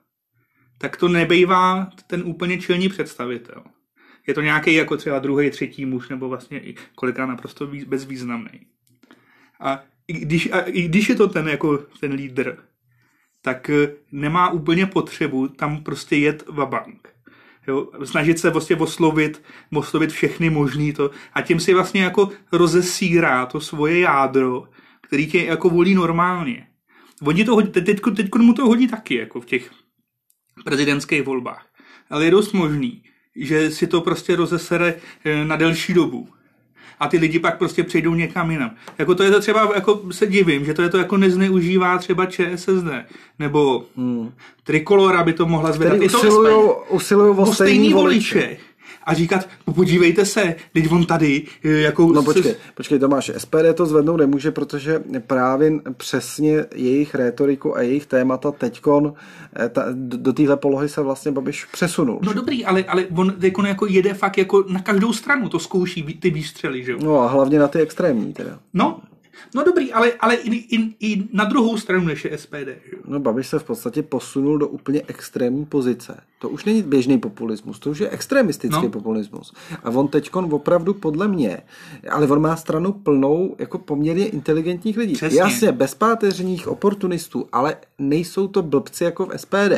tak 0.77 0.97
to 0.97 1.07
nebejvá 1.07 1.89
ten 2.07 2.23
úplně 2.25 2.61
čelní 2.61 2.89
představitel. 2.89 3.63
Je 4.27 4.33
to 4.33 4.41
nějaký 4.41 4.73
jako 4.73 4.97
třeba 4.97 5.19
druhý, 5.19 5.49
třetí 5.49 5.85
muž, 5.85 6.09
nebo 6.09 6.29
vlastně 6.29 6.59
i 6.59 6.75
kolikrát 6.95 7.25
naprosto 7.25 7.69
bezvýznamný. 7.87 8.67
A 9.59 9.83
i 10.07 10.13
když, 10.13 10.51
a 10.51 10.59
i 10.59 10.81
když 10.81 11.09
je 11.09 11.15
to 11.15 11.27
ten 11.27 11.47
jako 11.47 11.77
ten 11.99 12.11
lídr, 12.13 12.57
tak 13.41 13.69
eh, 13.69 13.93
nemá 14.11 14.49
úplně 14.49 14.85
potřebu 14.85 15.47
tam 15.47 15.83
prostě 15.83 16.15
jet 16.15 16.43
vabank. 16.47 17.13
Jo, 17.67 17.89
snažit 18.03 18.39
se 18.39 18.49
vlastně 18.49 18.75
oslovit, 18.75 19.43
oslovit 19.73 20.11
všechny 20.11 20.49
možný 20.49 20.93
to 20.93 21.11
a 21.33 21.41
tím 21.41 21.59
si 21.59 21.73
vlastně 21.73 22.03
jako 22.03 22.29
rozesírá 22.51 23.45
to 23.45 23.59
svoje 23.59 23.99
jádro, 23.99 24.63
který 25.01 25.27
tě 25.27 25.45
jako 25.45 25.69
volí 25.69 25.95
normálně. 25.95 26.67
Oni 27.21 27.45
to 27.45 27.55
hodí, 27.55 27.71
teď, 27.71 28.01
teď 28.15 28.35
mu 28.35 28.53
to 28.53 28.65
hodí 28.65 28.87
taky 28.87 29.15
jako 29.15 29.41
v 29.41 29.45
těch 29.45 29.71
prezidentských 30.65 31.23
volbách. 31.23 31.67
Ale 32.09 32.25
je 32.25 32.31
dost 32.31 32.53
možný, 32.53 33.03
že 33.37 33.71
si 33.71 33.87
to 33.87 34.01
prostě 34.01 34.35
rozesere 34.35 34.95
eh, 35.25 35.45
na 35.45 35.55
delší 35.55 35.93
dobu 35.93 36.27
a 36.99 37.07
ty 37.07 37.17
lidi 37.17 37.39
pak 37.39 37.57
prostě 37.57 37.83
přejdou 37.83 38.15
někam 38.15 38.51
jinam. 38.51 38.71
Jako 38.97 39.15
to 39.15 39.23
je 39.23 39.31
to 39.31 39.39
třeba, 39.39 39.71
jako 39.75 40.01
se 40.11 40.27
divím, 40.27 40.65
že 40.65 40.73
to 40.73 40.81
je 40.81 40.89
to 40.89 40.97
jako 40.97 41.17
nezneužívá 41.17 41.97
třeba 41.97 42.25
ČSSD, 42.25 42.87
nebo 43.39 43.85
hmm. 43.97 44.31
Trikolora 44.63 45.23
by 45.23 45.33
to 45.33 45.45
mohla 45.45 45.71
zvedat. 45.71 45.93
Který 45.93 46.09
usilují 46.89 47.37
o 47.37 47.45
stejný 47.45 47.93
voliče. 47.93 48.39
voliče 48.39 48.57
a 49.03 49.13
říkat, 49.13 49.49
podívejte 49.75 50.25
se, 50.25 50.55
teď 50.73 50.91
on 50.91 51.05
tady, 51.05 51.43
eh, 51.65 51.69
jako... 51.69 52.07
No 52.07 52.23
počkej, 52.23 52.55
počkej 52.75 52.99
Tomáš, 52.99 53.31
SPD 53.37 53.73
to 53.73 53.85
zvednout 53.85 54.17
nemůže, 54.17 54.51
protože 54.51 55.03
právě 55.27 55.71
přesně 55.97 56.65
jejich 56.75 57.15
rétoriku 57.15 57.77
a 57.77 57.81
jejich 57.81 58.05
témata 58.05 58.51
teďkon 58.51 59.13
eh, 59.55 59.69
ta, 59.69 59.85
do 59.93 60.33
téhle 60.33 60.57
polohy 60.57 60.89
se 60.89 61.01
vlastně 61.01 61.31
Babiš 61.31 61.65
přesunul. 61.65 62.19
No 62.23 62.33
dobrý, 62.33 62.65
ale, 62.65 62.83
ale 62.83 63.05
on 63.15 63.33
teďkon 63.39 63.65
jako 63.65 63.85
jede 63.85 64.13
fakt 64.13 64.37
jako 64.37 64.63
na 64.67 64.81
každou 64.81 65.13
stranu, 65.13 65.49
to 65.49 65.59
zkouší 65.59 66.03
ty 66.03 66.29
výstřely, 66.29 66.83
že 66.83 66.91
jo? 66.91 66.97
No 67.03 67.19
a 67.19 67.27
hlavně 67.27 67.59
na 67.59 67.67
ty 67.67 67.79
extrémní 67.79 68.33
teda. 68.33 68.59
No, 68.73 68.99
No 69.55 69.63
dobrý, 69.63 69.93
ale, 69.93 70.11
ale 70.19 70.35
i, 70.35 70.55
i, 70.55 70.95
i 70.99 71.27
na 71.33 71.45
druhou 71.45 71.77
stranu 71.77 72.05
než 72.05 72.25
je 72.25 72.37
SPD. 72.37 72.67
Že? 72.67 72.97
No 73.05 73.19
Babiš 73.19 73.47
se 73.47 73.59
v 73.59 73.63
podstatě 73.63 74.03
posunul 74.03 74.57
do 74.57 74.67
úplně 74.67 75.01
extrémní 75.07 75.65
pozice. 75.65 76.19
To 76.39 76.49
už 76.49 76.65
není 76.65 76.83
běžný 76.83 77.17
populismus, 77.17 77.79
to 77.79 77.89
už 77.89 77.99
je 77.99 78.09
extremistický 78.09 78.83
no. 78.83 78.89
populismus. 78.89 79.53
A 79.83 79.89
on 79.89 80.07
teď 80.07 80.35
opravdu 80.35 80.93
podle 80.93 81.27
mě, 81.27 81.57
ale 82.09 82.27
on 82.27 82.41
má 82.41 82.55
stranu 82.55 82.91
plnou 82.91 83.55
jako 83.59 83.77
poměrně 83.77 84.27
inteligentních 84.27 84.97
lidí. 84.97 85.13
Přesně. 85.13 85.39
Jasně, 85.39 85.71
bezpáteřních 85.71 86.67
oportunistů, 86.67 87.47
ale 87.51 87.75
nejsou 87.99 88.47
to 88.47 88.61
blbci 88.61 89.03
jako 89.03 89.25
v 89.25 89.37
SPD 89.37 89.73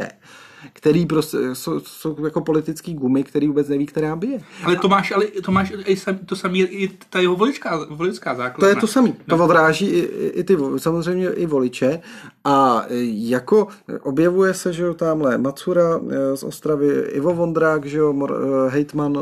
který 0.73 1.05
prostě 1.05 1.37
jsou, 1.53 1.79
jsou 1.79 2.25
jako 2.25 2.41
politický 2.41 2.93
gumy, 2.93 3.23
který 3.23 3.47
vůbec 3.47 3.67
neví, 3.67 3.85
která 3.85 4.15
bije. 4.15 4.39
Ale 4.63 4.75
to 4.75 4.89
máš, 4.89 5.11
ale 5.11 5.25
to 5.25 5.51
máš 5.51 5.73
i 5.85 5.95
sam, 5.95 6.17
to 6.17 6.35
samý 6.35 6.61
i 6.61 6.97
ta 7.09 7.19
jeho 7.19 7.35
voličská, 7.35 7.85
voličská 7.89 8.35
základna. 8.35 8.59
To 8.59 8.65
je 8.65 8.75
to 8.75 8.87
samý. 8.87 9.13
To 9.13 9.37
no. 9.37 9.45
odráží 9.45 9.85
i, 9.85 9.99
i 10.27 10.43
ty, 10.43 10.57
samozřejmě 10.77 11.29
i 11.29 11.45
voliče 11.45 12.01
a 12.43 12.85
jako 13.11 13.67
objevuje 14.01 14.53
se, 14.53 14.73
že 14.73 14.83
jo, 14.83 14.93
tamhle 14.93 15.37
Macura 15.37 15.99
eh, 16.09 16.37
z 16.37 16.43
Ostravy, 16.43 16.87
Ivo 17.11 17.33
Vondrák, 17.33 17.85
že 17.85 17.97
jo, 17.97 18.27
hejtman 18.69 19.17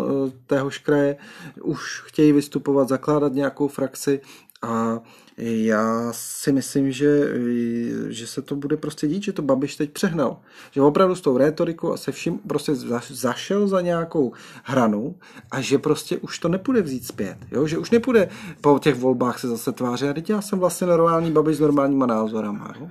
téhož 0.48 0.78
kraje, 0.78 1.18
už 1.64 2.04
chtějí 2.06 2.32
vystupovat, 2.32 2.90
zakládat 2.90 3.34
nějakou 3.34 3.68
frakci 3.68 4.22
a 4.62 5.00
já 5.38 6.08
si 6.12 6.52
myslím, 6.52 6.92
že, 6.92 7.34
že 8.08 8.28
se 8.28 8.42
to 8.42 8.56
bude 8.56 8.78
prostě 8.78 9.08
dít, 9.08 9.24
že 9.24 9.34
to 9.34 9.42
Babiš 9.42 9.76
teď 9.76 9.92
přehnal. 9.92 10.38
Že 10.72 10.82
opravdu 10.82 11.16
s 11.16 11.22
tou 11.22 11.38
rétorikou 11.38 11.94
a 11.94 11.98
se 11.98 12.12
vším 12.12 12.38
prostě 12.38 12.76
zašel 13.10 13.68
za 13.68 13.82
nějakou 13.82 14.34
hranu 14.64 15.16
a 15.52 15.62
že 15.62 15.78
prostě 15.78 16.18
už 16.18 16.40
to 16.40 16.50
nepůjde 16.50 16.82
vzít 16.82 17.08
zpět. 17.08 17.38
Jo? 17.52 17.68
Že 17.68 17.78
už 17.78 17.92
nepůjde 17.92 18.30
po 18.62 18.80
těch 18.80 18.96
volbách 18.96 19.40
se 19.40 19.48
zase 19.48 19.72
tvářit. 19.72 20.10
A 20.10 20.14
teď 20.14 20.30
já 20.30 20.42
jsem 20.42 20.60
vlastně 20.60 20.88
normální 20.88 21.32
Babiš 21.32 21.58
s 21.58 21.60
normálníma 21.60 22.06
názorama. 22.06 22.74
Jo? 22.80 22.90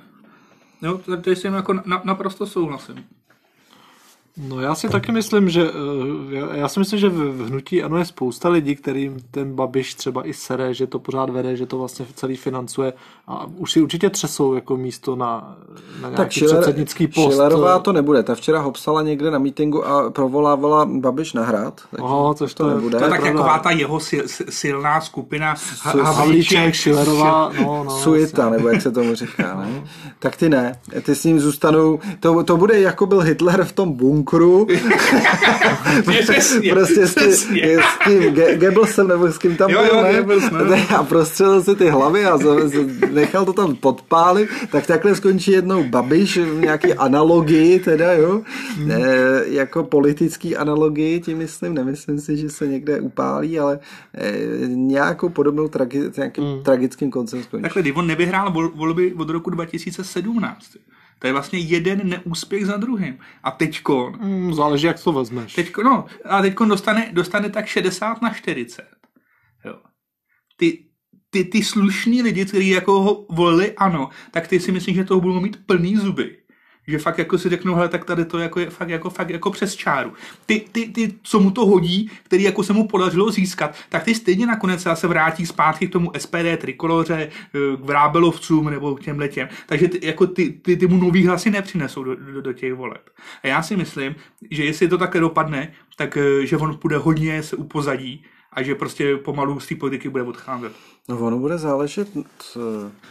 No, 0.82 0.98
to 0.98 1.30
jsem 1.30 1.54
jako 1.54 1.72
na, 1.72 2.02
naprosto 2.04 2.46
souhlasím. 2.46 3.04
No 4.38 4.60
já 4.60 4.74
si 4.74 4.88
taky 4.88 5.12
myslím, 5.12 5.48
že 5.48 5.70
eh, 6.52 6.58
já 6.58 6.68
si 6.68 6.78
myslím, 6.78 6.98
že 7.00 7.08
v 7.08 7.46
hnutí 7.46 7.82
ano 7.82 7.98
je 7.98 8.04
spousta 8.04 8.48
lidí, 8.48 8.76
kterým 8.76 9.16
ten 9.30 9.54
Babiš 9.54 9.94
třeba 9.94 10.28
i 10.28 10.32
sere, 10.32 10.74
že 10.74 10.86
to 10.86 10.98
pořád 10.98 11.30
vede, 11.30 11.56
že 11.56 11.66
to 11.66 11.78
vlastně 11.78 12.06
celý 12.14 12.36
financuje 12.36 12.92
a 13.28 13.46
už 13.56 13.72
si 13.72 13.80
určitě 13.80 14.10
třesou 14.10 14.54
jako 14.54 14.76
místo 14.76 15.16
na, 15.16 15.56
na 16.02 16.08
nějaký 16.08 16.16
tak 16.16 16.32
Schiller, 16.32 16.56
předsednický 16.56 17.06
post. 17.06 17.24
Schillerová 17.24 17.78
to 17.78 17.92
nebude, 17.92 18.22
ta 18.22 18.34
včera 18.34 18.60
hopsala 18.60 19.02
někde 19.02 19.30
na 19.30 19.38
mítingu 19.38 19.86
a 19.86 20.10
provolávala 20.10 20.86
Babiš 20.86 21.32
na 21.32 21.44
hrad. 21.44 21.80
Aha, 21.98 22.34
což 22.34 22.54
to, 22.54 22.64
to 22.64 22.74
nebude. 22.74 22.98
To 22.98 23.04
je 23.04 23.10
tak 23.10 23.22
taková 23.22 23.58
ta 23.58 23.70
jeho 23.70 24.00
sil, 24.08 24.22
silná 24.48 25.00
skupina 25.00 25.54
Havlíček, 25.82 26.74
Schillerová, 26.74 27.52
no, 27.60 27.84
no, 27.84 27.90
Suita, 27.90 28.50
nebo 28.50 28.68
jak 28.68 28.82
se 28.82 28.90
tomu 28.90 29.14
říká. 29.14 29.56
Ne? 29.60 29.84
Tak 30.18 30.36
ty 30.36 30.48
ne, 30.48 30.80
ty 31.02 31.14
s 31.14 31.24
ním 31.24 31.40
zůstanou, 31.40 31.98
to, 32.20 32.44
to 32.44 32.56
bude 32.56 32.80
jako 32.80 33.06
byl 33.06 33.20
Hitler 33.20 33.64
v 33.64 33.72
tom 33.72 33.92
bunku 33.92 34.25
bunkru. 34.26 34.66
prostě 36.04 37.06
s 37.06 37.20
tím, 37.20 37.28
s 37.28 37.46
tím 38.04 38.22
Ge- 38.34 38.58
Goebbelsem 38.58 39.08
nebo 39.08 39.32
s 39.32 39.38
kým 39.38 39.56
tam 39.56 39.70
jo, 39.70 39.82
byl, 39.82 39.96
jo, 39.96 40.02
ne? 40.02 40.12
Goebbels, 40.12 40.50
ne? 40.50 40.86
A 40.96 41.02
prostřelil 41.02 41.62
si 41.62 41.76
ty 41.76 41.88
hlavy 41.88 42.24
a 42.24 42.38
nechal 43.12 43.44
to 43.44 43.52
tam 43.52 43.76
podpálit, 43.76 44.48
tak 44.70 44.86
takhle 44.86 45.14
skončí 45.14 45.50
jednou 45.50 45.84
Babiš 45.84 46.38
v 46.38 46.60
nějaký 46.60 46.94
analogii, 46.94 47.78
teda 47.78 48.12
jo, 48.12 48.42
hmm. 48.76 48.90
e, 48.90 48.96
jako 49.46 49.84
politický 49.84 50.56
analogii, 50.56 51.20
tím 51.20 51.38
myslím, 51.38 51.74
nemyslím 51.74 52.20
si, 52.20 52.36
že 52.36 52.50
se 52.50 52.66
někde 52.66 53.00
upálí, 53.00 53.58
ale 53.58 53.78
e, 54.14 54.32
nějakou 54.66 55.28
podobnou 55.28 55.66
tragi- 55.66 56.12
nějakým 56.16 56.44
hmm. 56.44 56.62
tragickým 56.62 57.10
koncem 57.10 57.42
skončí. 57.42 57.62
Takhle, 57.62 57.82
on 57.92 58.06
nevyhrál 58.06 58.70
volby 58.74 59.14
od 59.14 59.30
roku 59.30 59.50
2017. 59.50 60.66
To 61.18 61.26
je 61.26 61.32
vlastně 61.32 61.58
jeden 61.58 62.08
neúspěch 62.08 62.66
za 62.66 62.76
druhým. 62.76 63.18
A 63.42 63.50
teďko... 63.50 64.12
Mm, 64.20 64.54
záleží, 64.54 64.86
jak 64.86 65.02
to 65.02 65.12
vezmeš. 65.12 65.54
Teďko, 65.54 65.82
no, 65.82 66.04
a 66.24 66.42
teďko 66.42 66.64
dostane, 66.64 67.10
dostane 67.12 67.50
tak 67.50 67.66
60 67.66 68.22
na 68.22 68.34
40. 68.34 68.82
Jo. 69.64 69.78
Ty, 70.56 70.84
ty, 71.30 71.44
ty 71.44 71.64
slušní 71.64 72.22
lidi, 72.22 72.44
kteří 72.44 72.68
jako 72.68 72.92
ho 73.02 73.26
volili 73.30 73.72
ano, 73.72 74.08
tak 74.30 74.48
ty 74.48 74.60
si 74.60 74.72
myslím, 74.72 74.94
že 74.94 75.04
toho 75.04 75.20
budou 75.20 75.40
mít 75.40 75.66
plný 75.66 75.96
zuby 75.96 76.45
že 76.86 76.98
fakt 76.98 77.18
jako 77.18 77.38
si 77.38 77.48
řeknou, 77.48 77.74
hele, 77.74 77.88
tak 77.88 78.04
tady 78.04 78.24
to 78.24 78.38
jako 78.38 78.60
je 78.60 78.70
fakt 78.70 78.88
jako, 78.88 79.10
fakt 79.10 79.30
jako 79.30 79.50
přes 79.50 79.74
čáru. 79.74 80.12
Ty, 80.46 80.64
ty, 80.72 80.88
ty, 80.88 81.14
co 81.22 81.40
mu 81.40 81.50
to 81.50 81.66
hodí, 81.66 82.10
který 82.22 82.42
jako 82.42 82.62
se 82.62 82.72
mu 82.72 82.88
podařilo 82.88 83.30
získat, 83.30 83.74
tak 83.88 84.04
ty 84.04 84.14
stejně 84.14 84.46
nakonec 84.46 84.86
se 84.94 85.06
vrátí 85.06 85.46
zpátky 85.46 85.88
k 85.88 85.92
tomu 85.92 86.12
SPD, 86.18 86.56
trikoloře, 86.58 87.28
eh, 87.30 87.76
k 87.76 87.80
vrábelovcům 87.80 88.70
nebo 88.70 88.94
k 88.94 89.00
těm 89.00 89.18
letěm. 89.18 89.48
Takže 89.66 89.88
ty, 89.88 90.06
jako 90.06 90.26
ty, 90.26 90.50
ty, 90.50 90.76
ty 90.76 90.86
mu 90.86 90.96
nový 90.96 91.26
hlasy 91.26 91.50
nepřinesou 91.50 92.04
do, 92.04 92.14
do, 92.14 92.42
do 92.42 92.52
těch 92.52 92.74
voleb. 92.74 93.10
A 93.42 93.46
já 93.46 93.62
si 93.62 93.76
myslím, 93.76 94.14
že 94.50 94.64
jestli 94.64 94.88
to 94.88 94.98
také 94.98 95.20
dopadne, 95.20 95.72
tak 95.96 96.16
eh, 96.16 96.46
že 96.46 96.56
on 96.56 96.78
bude 96.82 96.96
hodně 96.96 97.42
se 97.42 97.56
upozadí 97.56 98.24
a 98.56 98.62
že 98.62 98.74
prostě 98.74 99.16
pomalu 99.16 99.60
z 99.60 99.66
té 99.66 99.74
politiky 99.74 100.08
bude 100.08 100.22
odcházet. 100.22 100.72
No 101.08 101.18
ono 101.18 101.38
bude 101.38 101.58
záležet... 101.58 102.08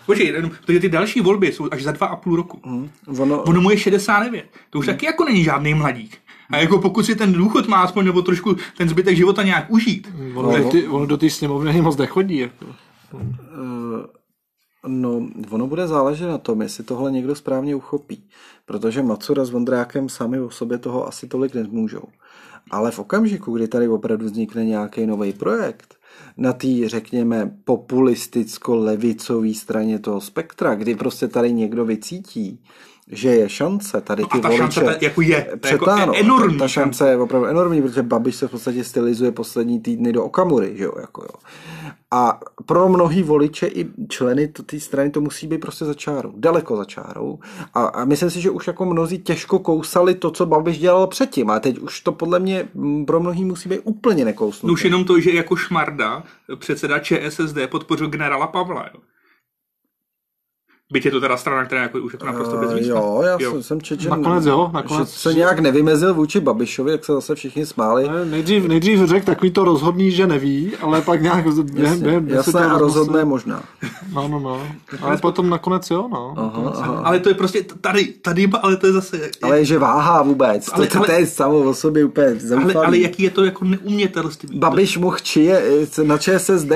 Počkej, 0.06 0.34
protože 0.66 0.80
ty 0.80 0.90
další 0.90 1.22
volby 1.22 1.52
jsou 1.52 1.68
až 1.72 1.84
za 1.84 1.92
dva 1.92 2.08
a 2.08 2.16
půl 2.16 2.36
roku. 2.36 2.62
Hmm. 2.64 2.90
Ono... 3.20 3.42
ono 3.42 3.62
mu 3.62 3.72
je 3.72 3.78
69. 3.78 4.46
To 4.70 4.80
už 4.80 4.86
hmm. 4.88 4.96
taky 4.96 5.06
jako 5.06 5.26
není 5.26 5.44
žádný 5.44 5.74
mladík. 5.74 6.18
A 6.50 6.58
jako 6.58 6.80
pokud 6.80 7.06
si 7.06 7.16
ten 7.16 7.34
důchod 7.34 7.68
má 7.68 7.82
aspoň 7.82 8.06
nebo 8.06 8.22
trošku 8.22 8.56
ten 8.78 8.90
zbytek 8.90 9.16
života 9.16 9.44
nějak 9.44 9.72
užít. 9.72 10.14
Ono, 10.36 10.52
tak... 10.52 10.72
ty, 10.72 10.88
ono 10.88 11.06
do 11.06 11.18
té 11.18 11.30
sněmovny 11.30 11.70
ani 11.70 11.82
moc 11.82 11.98
nechodí. 11.98 12.38
Jako. 12.38 12.66
Uh, 13.14 13.22
no, 14.88 15.28
ono 15.50 15.68
bude 15.68 15.88
záležet 15.88 16.28
na 16.28 16.38
tom, 16.38 16.62
jestli 16.62 16.84
tohle 16.84 17.12
někdo 17.12 17.36
správně 17.36 17.76
uchopí. 17.76 18.24
Protože 18.66 19.04
Macura 19.04 19.46
s 19.46 19.50
Vondrákem 19.50 20.10
sami 20.10 20.40
o 20.40 20.50
sobě 20.50 20.78
toho 20.78 21.08
asi 21.08 21.28
tolik 21.28 21.54
nezmůžou. 21.54 22.04
Ale 22.72 22.92
v 22.92 23.00
okamžiku, 23.00 23.52
kdy 23.52 23.68
tady 23.68 23.88
opravdu 23.88 24.26
vznikne 24.26 24.66
nějaký 24.66 25.06
nový 25.06 25.34
projekt, 25.34 25.96
na 26.38 26.54
té, 26.54 26.68
řekněme, 26.90 27.52
populisticko-levicové 27.66 29.54
straně 29.54 30.00
toho 30.00 30.22
spektra, 30.22 30.76
kdy 30.76 30.96
prostě 30.96 31.28
tady 31.28 31.54
někdo 31.54 31.86
vycítí, 31.86 32.64
že 33.12 33.30
je 33.30 33.50
šance 33.50 34.02
tady 34.02 34.24
ty 34.24 34.38
no 34.38 34.42
ta 34.42 34.50
voliče 34.50 34.72
šance 34.72 34.98
jako 35.02 35.22
je, 35.22 35.48
to 35.60 35.68
jako 35.68 35.92
enormní. 36.16 36.58
Ta 36.58 36.68
šance 36.68 37.10
je 37.10 37.18
opravdu 37.18 37.48
enormní, 37.48 37.82
protože 37.82 38.04
Babiš 38.04 38.36
se 38.36 38.48
v 38.48 38.52
podstatě 38.52 38.84
stylizuje 38.84 39.32
poslední 39.32 39.80
týdny 39.80 40.14
do 40.14 40.24
Okamury, 40.24 40.78
že 40.78 40.84
jo, 40.84 40.94
jako 41.02 41.22
jo. 41.22 41.40
A 42.12 42.40
pro 42.66 42.90
mnohý 42.90 43.24
voliče 43.24 43.68
i 43.68 43.88
členy 44.10 44.48
té 44.48 44.80
strany 44.80 45.10
to 45.10 45.22
musí 45.22 45.48
být 45.48 45.58
prostě 45.58 45.86
za 45.86 45.94
čárou, 45.94 46.34
daleko 46.36 46.78
za 46.78 46.86
čárou. 46.86 47.40
A, 47.74 47.86
a 47.86 48.06
myslím 48.06 48.30
si, 48.30 48.42
že 48.42 48.50
už 48.50 48.68
jako 48.68 48.86
mnozí 48.86 49.20
těžko 49.20 49.60
kousali 49.60 50.16
to, 50.16 50.32
co 50.32 50.46
Babiš 50.46 50.80
dělal 50.80 51.08
předtím. 51.08 51.50
A 51.50 51.60
teď 51.60 51.80
už 51.80 52.02
to 52.02 52.12
podle 52.12 52.40
mě 52.40 52.68
pro 53.08 53.20
mnohý 53.20 53.46
musí 53.46 53.70
být 53.70 53.82
úplně 53.84 54.26
nekousnuté. 54.26 54.68
No 54.68 54.74
už 54.74 54.84
jenom 54.84 55.06
to, 55.06 55.20
že 55.20 55.32
jako 55.32 55.56
Šmarda, 55.56 56.24
předseda 56.56 57.00
ČSSD, 57.00 57.58
podpořil 57.70 58.08
generála 58.08 58.48
Pavla. 58.48 58.90
Jo. 58.94 59.00
Byť 60.96 61.06
je 61.06 61.12
to 61.12 61.22
teda 61.22 61.38
strana, 61.38 61.66
která 61.66 61.82
jako 61.82 62.00
už 62.00 62.14
jako 62.14 62.26
naprosto 62.26 62.58
bez 62.58 62.74
výstav. 62.74 62.98
Jo, 62.98 63.24
já 63.26 63.38
jo. 63.40 63.64
jsem 63.64 63.82
četl, 63.82 64.02
že, 64.02 64.10
nakonec 64.10 64.46
jo, 64.46 64.72
nakonec. 64.74 65.14
že 65.14 65.20
se 65.20 65.34
nějak 65.34 65.60
nevymezil 65.60 66.14
vůči 66.14 66.40
Babišovi, 66.40 66.92
jak 66.92 67.06
se 67.06 67.14
zase 67.14 67.36
všichni 67.36 67.66
smáli. 67.66 68.10
Ne, 68.10 68.26
nejdřív, 68.26 68.68
nejdřív 68.68 69.00
řekl 69.00 69.26
takový 69.26 69.52
to 69.52 69.64
rozhodný, 69.64 70.12
že 70.12 70.28
neví, 70.28 70.72
ale 70.82 71.02
pak 71.02 71.22
nějak 71.22 71.48
během, 71.48 72.00
během 72.00 72.28
Jasné 72.28 72.66
a 72.66 72.78
rozhodné 72.78 73.26
možná. 73.26 73.64
No, 74.14 74.28
no, 74.28 74.40
no. 74.40 74.68
Ale 75.02 75.18
potom 75.18 75.50
nakonec 75.50 75.90
jo, 75.92 76.08
no. 76.12 76.34
Aha, 76.38 76.72
aha. 76.76 77.02
Ale 77.06 77.20
to 77.20 77.30
je 77.30 77.36
prostě 77.36 77.66
tady, 77.82 78.06
tady, 78.06 78.50
ale 78.62 78.76
to 78.76 78.88
je 78.88 78.94
zase... 78.94 79.30
Ale 79.42 79.66
že 79.66 79.80
váhá 79.80 80.22
vůbec, 80.22 80.70
ale, 80.74 80.88
to, 80.88 80.98
ale, 80.98 81.08
to 81.08 81.14
je 81.14 81.28
samo 81.28 81.58
o 81.58 81.74
sobě 81.74 82.06
úplně 82.06 82.28
ale, 82.64 82.74
ale, 82.74 82.98
jaký 82.98 83.24
je 83.24 83.30
to 83.30 83.46
jako 83.46 83.66
neumětelství. 83.66 84.60
Babiš 84.60 84.98
mohl 84.98 85.18
čije, 85.22 85.64
na 86.04 86.18
ČSSD, 86.18 86.72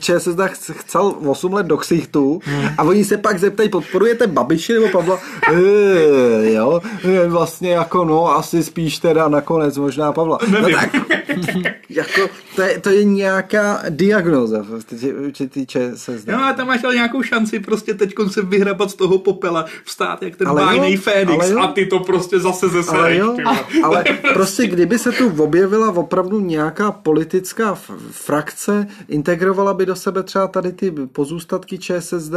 ČSSD 0.00 0.40
chcel 0.72 1.14
8 1.26 1.52
let 1.52 1.66
do 1.66 1.76
ksichtu 1.76 2.40
hmm. 2.44 2.68
a 2.78 2.82
oni 2.82 3.04
se 3.04 3.16
pak 3.16 3.38
zeptají, 3.46 3.68
podporujete 3.68 4.26
Babiši 4.26 4.72
nebo 4.72 4.88
Pavla? 4.88 5.18
E, 5.52 6.52
jo, 6.52 6.80
vlastně 7.26 7.70
jako 7.70 8.04
no, 8.04 8.36
asi 8.36 8.62
spíš 8.62 8.98
teda 8.98 9.28
nakonec 9.28 9.76
možná 9.78 10.12
Pavla. 10.12 10.38
Nevím. 10.50 10.76
No 10.76 10.80
tak, 10.80 10.90
jako, 11.90 12.28
to 12.56 12.62
je, 12.62 12.80
to 12.80 12.90
je 12.90 13.04
nějaká 13.04 13.82
diagnoza, 13.88 14.66
co 15.32 15.48
týče 15.48 15.90
se 15.94 16.18
zde. 16.18 16.32
No 16.32 16.44
a 16.44 16.52
tam 16.52 16.66
máš 16.66 16.84
ale 16.84 16.94
nějakou 16.94 17.22
šanci 17.22 17.60
prostě 17.60 17.94
teď 17.94 18.14
se 18.28 18.42
vyhrabat 18.42 18.90
z 18.90 18.94
toho 18.94 19.18
popela, 19.18 19.64
vstát 19.84 20.22
jak 20.22 20.36
ten 20.36 20.54
bájnej 20.54 20.96
Fénix 20.96 21.50
a 21.60 21.66
ty 21.66 21.86
to 21.86 21.98
prostě 22.00 22.40
zase 22.40 22.68
ze 22.68 22.90
ale, 22.90 23.16
jo, 23.16 23.36
ale 23.82 24.04
prostě 24.32 24.66
kdyby 24.66 24.98
se 24.98 25.12
tu 25.12 25.42
objevila 25.42 25.90
opravdu 25.90 26.40
nějaká 26.40 26.92
politická 26.92 27.74
frakce, 28.10 28.86
integrovala 29.08 29.74
by 29.74 29.86
do 29.86 29.96
sebe 29.96 30.22
třeba 30.22 30.46
tady 30.46 30.72
ty 30.72 30.90
pozůstatky 30.90 31.78
ČSSD, 31.78 32.34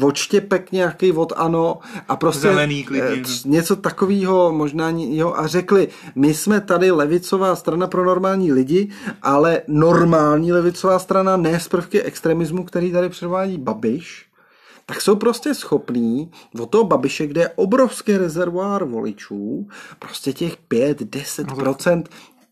odštěpek 0.00 0.72
nějaký 0.72 1.12
od 1.12 1.32
ANO 1.36 1.78
a 2.08 2.16
prostě 2.16 2.48
Zelený, 2.48 2.84
klidně. 2.84 3.08
Eh, 3.08 3.48
něco 3.48 3.76
takového 3.76 4.52
možná 4.52 4.92
jo, 4.94 5.34
a 5.36 5.46
řekli, 5.46 5.88
my 6.14 6.34
jsme 6.34 6.60
tady 6.60 6.90
levicová 6.90 7.56
strana 7.56 7.86
pro 7.86 8.04
normální 8.04 8.52
lidi, 8.52 8.88
ale 9.22 9.57
normální 9.68 10.52
levicová 10.52 10.98
strana, 10.98 11.36
ne 11.36 11.60
z 11.60 11.68
prvky 11.68 12.02
extremismu, 12.02 12.64
který 12.64 12.92
tady 12.92 13.08
předvádí 13.08 13.58
Babiš, 13.58 14.26
tak 14.86 15.00
jsou 15.00 15.16
prostě 15.16 15.54
schopní 15.54 16.30
od 16.60 16.70
toho 16.70 16.84
Babiše, 16.84 17.26
kde 17.26 17.40
je 17.40 17.48
obrovský 17.48 18.16
rezervoár 18.16 18.84
voličů, 18.84 19.68
prostě 19.98 20.32
těch 20.32 20.56
5-10% 20.70 22.02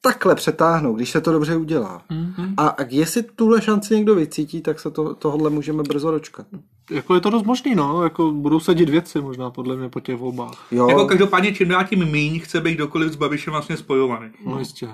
takhle 0.01 0.35
přetáhnout, 0.35 0.97
když 0.97 1.11
se 1.11 1.21
to 1.21 1.33
dobře 1.33 1.57
udělá. 1.57 2.03
Mm-hmm. 2.11 2.55
A, 2.57 2.69
a 2.69 2.83
jestli 2.89 3.23
tuhle 3.23 3.63
šanci 3.63 3.95
někdo 3.97 4.15
vycítí, 4.15 4.61
tak 4.61 4.81
se 4.81 4.91
to, 4.91 5.15
tohle 5.15 5.51
můžeme 5.51 5.83
brzo 5.83 6.11
dočkat. 6.11 6.47
Jako 6.91 7.15
je 7.15 7.21
to 7.21 7.31
dost 7.31 7.43
možný, 7.43 7.75
no, 7.75 8.03
jako 8.03 8.33
budou 8.33 8.61
sadit 8.61 8.89
věci 8.89 9.21
možná 9.21 9.51
podle 9.51 9.77
mě 9.77 9.89
po 9.89 10.01
těch 10.01 10.17
volbách. 10.17 10.67
Jo. 10.71 10.89
Jako 10.89 11.07
každopádně 11.07 11.55
čím 11.55 11.69
dál 11.69 11.85
tím 11.85 12.05
míň 12.05 12.41
chce 12.41 12.61
být 12.61 12.75
kdokoliv 12.75 13.13
s 13.13 13.17
Babišem 13.17 13.53
vlastně 13.53 13.77
spojovaný. 13.77 14.31
No 14.47 14.59
jistě. 14.59 14.89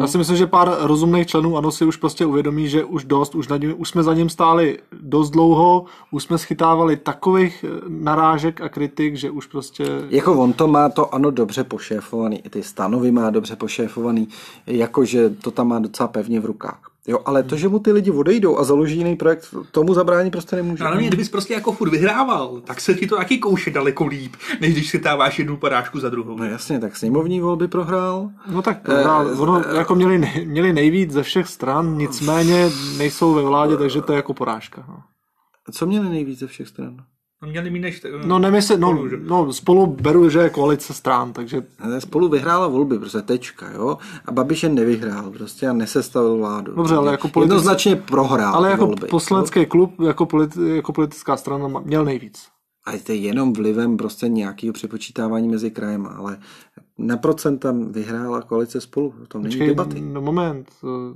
Já 0.00 0.06
si 0.06 0.18
myslím, 0.18 0.36
že 0.36 0.46
pár 0.46 0.76
rozumných 0.80 1.26
členů 1.26 1.56
ano 1.56 1.70
si 1.70 1.84
už 1.84 1.96
prostě 1.96 2.26
uvědomí, 2.26 2.68
že 2.68 2.84
už 2.84 3.04
dost, 3.04 3.34
už, 3.34 3.48
nad 3.48 3.60
ním, 3.60 3.74
už 3.76 3.88
jsme 3.88 4.02
za 4.02 4.14
ním 4.14 4.28
stáli 4.28 4.78
dost 4.92 5.30
dlouho, 5.30 5.84
už 6.10 6.22
jsme 6.22 6.38
schytávali 6.38 6.96
takových 6.96 7.64
eh, 7.64 7.80
narážek 7.88 8.60
a 8.60 8.68
kritik, 8.68 9.16
že 9.16 9.30
už 9.30 9.46
prostě... 9.46 9.84
Jako 10.10 10.42
on 10.42 10.52
to 10.52 10.68
má 10.68 10.88
to 10.88 11.14
ano 11.14 11.30
dobře 11.30 11.64
pošéfovaný, 11.64 12.42
ty 12.50 12.62
stanovy 12.62 13.10
má 13.10 13.30
dobře 13.30 13.56
pošéfovaný, 13.56 14.28
jakože 14.66 15.30
to 15.30 15.50
tam 15.50 15.68
má 15.68 15.78
docela 15.78 16.08
pevně 16.08 16.40
v 16.40 16.44
rukách. 16.44 16.80
Jo, 17.06 17.18
ale 17.24 17.42
to, 17.42 17.56
že 17.56 17.68
mu 17.68 17.78
ty 17.78 17.92
lidi 17.92 18.10
odejdou 18.10 18.58
a 18.58 18.64
založí 18.64 18.96
jiný 18.96 19.16
projekt, 19.16 19.54
tomu 19.70 19.94
zabránit 19.94 20.30
prostě 20.30 20.56
nemůže. 20.56 20.84
Ale 20.84 20.96
mě, 20.96 21.08
kdybys 21.08 21.28
prostě 21.28 21.54
jako 21.54 21.72
furt 21.72 21.90
vyhrával, 21.90 22.60
tak 22.60 22.80
se 22.80 22.94
ti 22.94 23.06
to 23.06 23.16
taky 23.16 23.38
kouše 23.38 23.70
daleko 23.70 24.06
líp, 24.06 24.36
než 24.60 24.72
když 24.72 24.90
si 24.90 24.98
táváš 24.98 25.38
jednu 25.38 25.56
parážku 25.56 26.00
za 26.00 26.10
druhou. 26.10 26.36
No 26.36 26.44
jasně, 26.44 26.80
tak 26.80 26.96
sněmovní 26.96 27.40
volby 27.40 27.68
prohrál. 27.68 28.30
No 28.50 28.62
tak 28.62 28.82
prohrál. 28.82 29.28
Eh, 29.28 29.32
ono, 29.32 29.62
eh, 29.66 29.76
jako 29.76 29.94
měli, 29.94 30.44
měli 30.44 30.72
nejvíc 30.72 31.10
ze 31.10 31.22
všech 31.22 31.48
stran, 31.48 31.96
nicméně 31.98 32.70
nejsou 32.98 33.34
ve 33.34 33.42
vládě, 33.42 33.76
takže 33.76 34.02
to 34.02 34.12
je 34.12 34.16
jako 34.16 34.34
porážka. 34.34 34.84
No. 34.88 35.02
Co 35.72 35.86
měli 35.86 36.08
nejvíc 36.08 36.38
ze 36.38 36.46
všech 36.46 36.68
stran? 36.68 36.96
No 37.42 37.48
měli 37.48 37.70
mít 37.70 37.80
než... 37.80 38.02
No 38.26 38.38
nemysl, 38.38 38.76
no, 38.76 38.88
spolu, 38.88 39.08
no, 39.22 39.52
spolu 39.52 39.86
beru, 39.86 40.30
že 40.30 40.38
je 40.38 40.50
koalice 40.50 40.94
strán, 40.94 41.32
takže... 41.32 41.62
Spolu 41.98 42.28
vyhrála 42.28 42.66
volby, 42.66 42.98
prostě 42.98 43.22
tečka, 43.22 43.70
jo? 43.70 43.98
A 44.24 44.32
Babiš 44.32 44.62
je 44.62 44.68
nevyhrál 44.68 45.30
prostě 45.30 45.68
a 45.68 45.72
nesestavil 45.72 46.36
vládu. 46.36 46.74
Dobře, 46.74 46.94
ale 46.94 47.10
jako 47.10 47.28
politic... 47.28 47.50
Jednoznačně 47.50 47.96
prohrál 47.96 48.54
Ale 48.54 48.70
jako 48.70 48.86
volby, 48.86 49.06
poslanecký 49.06 49.60
jo? 49.60 49.66
klub, 49.66 50.00
jako, 50.00 50.24
politi- 50.24 50.74
jako 50.76 50.92
politická 50.92 51.36
strana 51.36 51.80
měl 51.84 52.04
nejvíc. 52.04 52.48
A 52.86 52.98
to 53.06 53.12
je 53.12 53.18
jenom 53.18 53.52
vlivem 53.52 53.96
prostě 53.96 54.28
nějakého 54.28 54.72
přepočítávání 54.72 55.48
mezi 55.48 55.70
krajem, 55.70 56.08
ale 56.16 56.38
na 56.98 57.16
procenta 57.16 57.74
vyhrála 57.90 58.42
koalice 58.42 58.80
spolu, 58.80 59.14
to 59.28 59.38
není 59.38 59.48
Počkej, 59.48 59.68
debaty. 59.68 60.00
No 60.00 60.22
moment. 60.22 60.68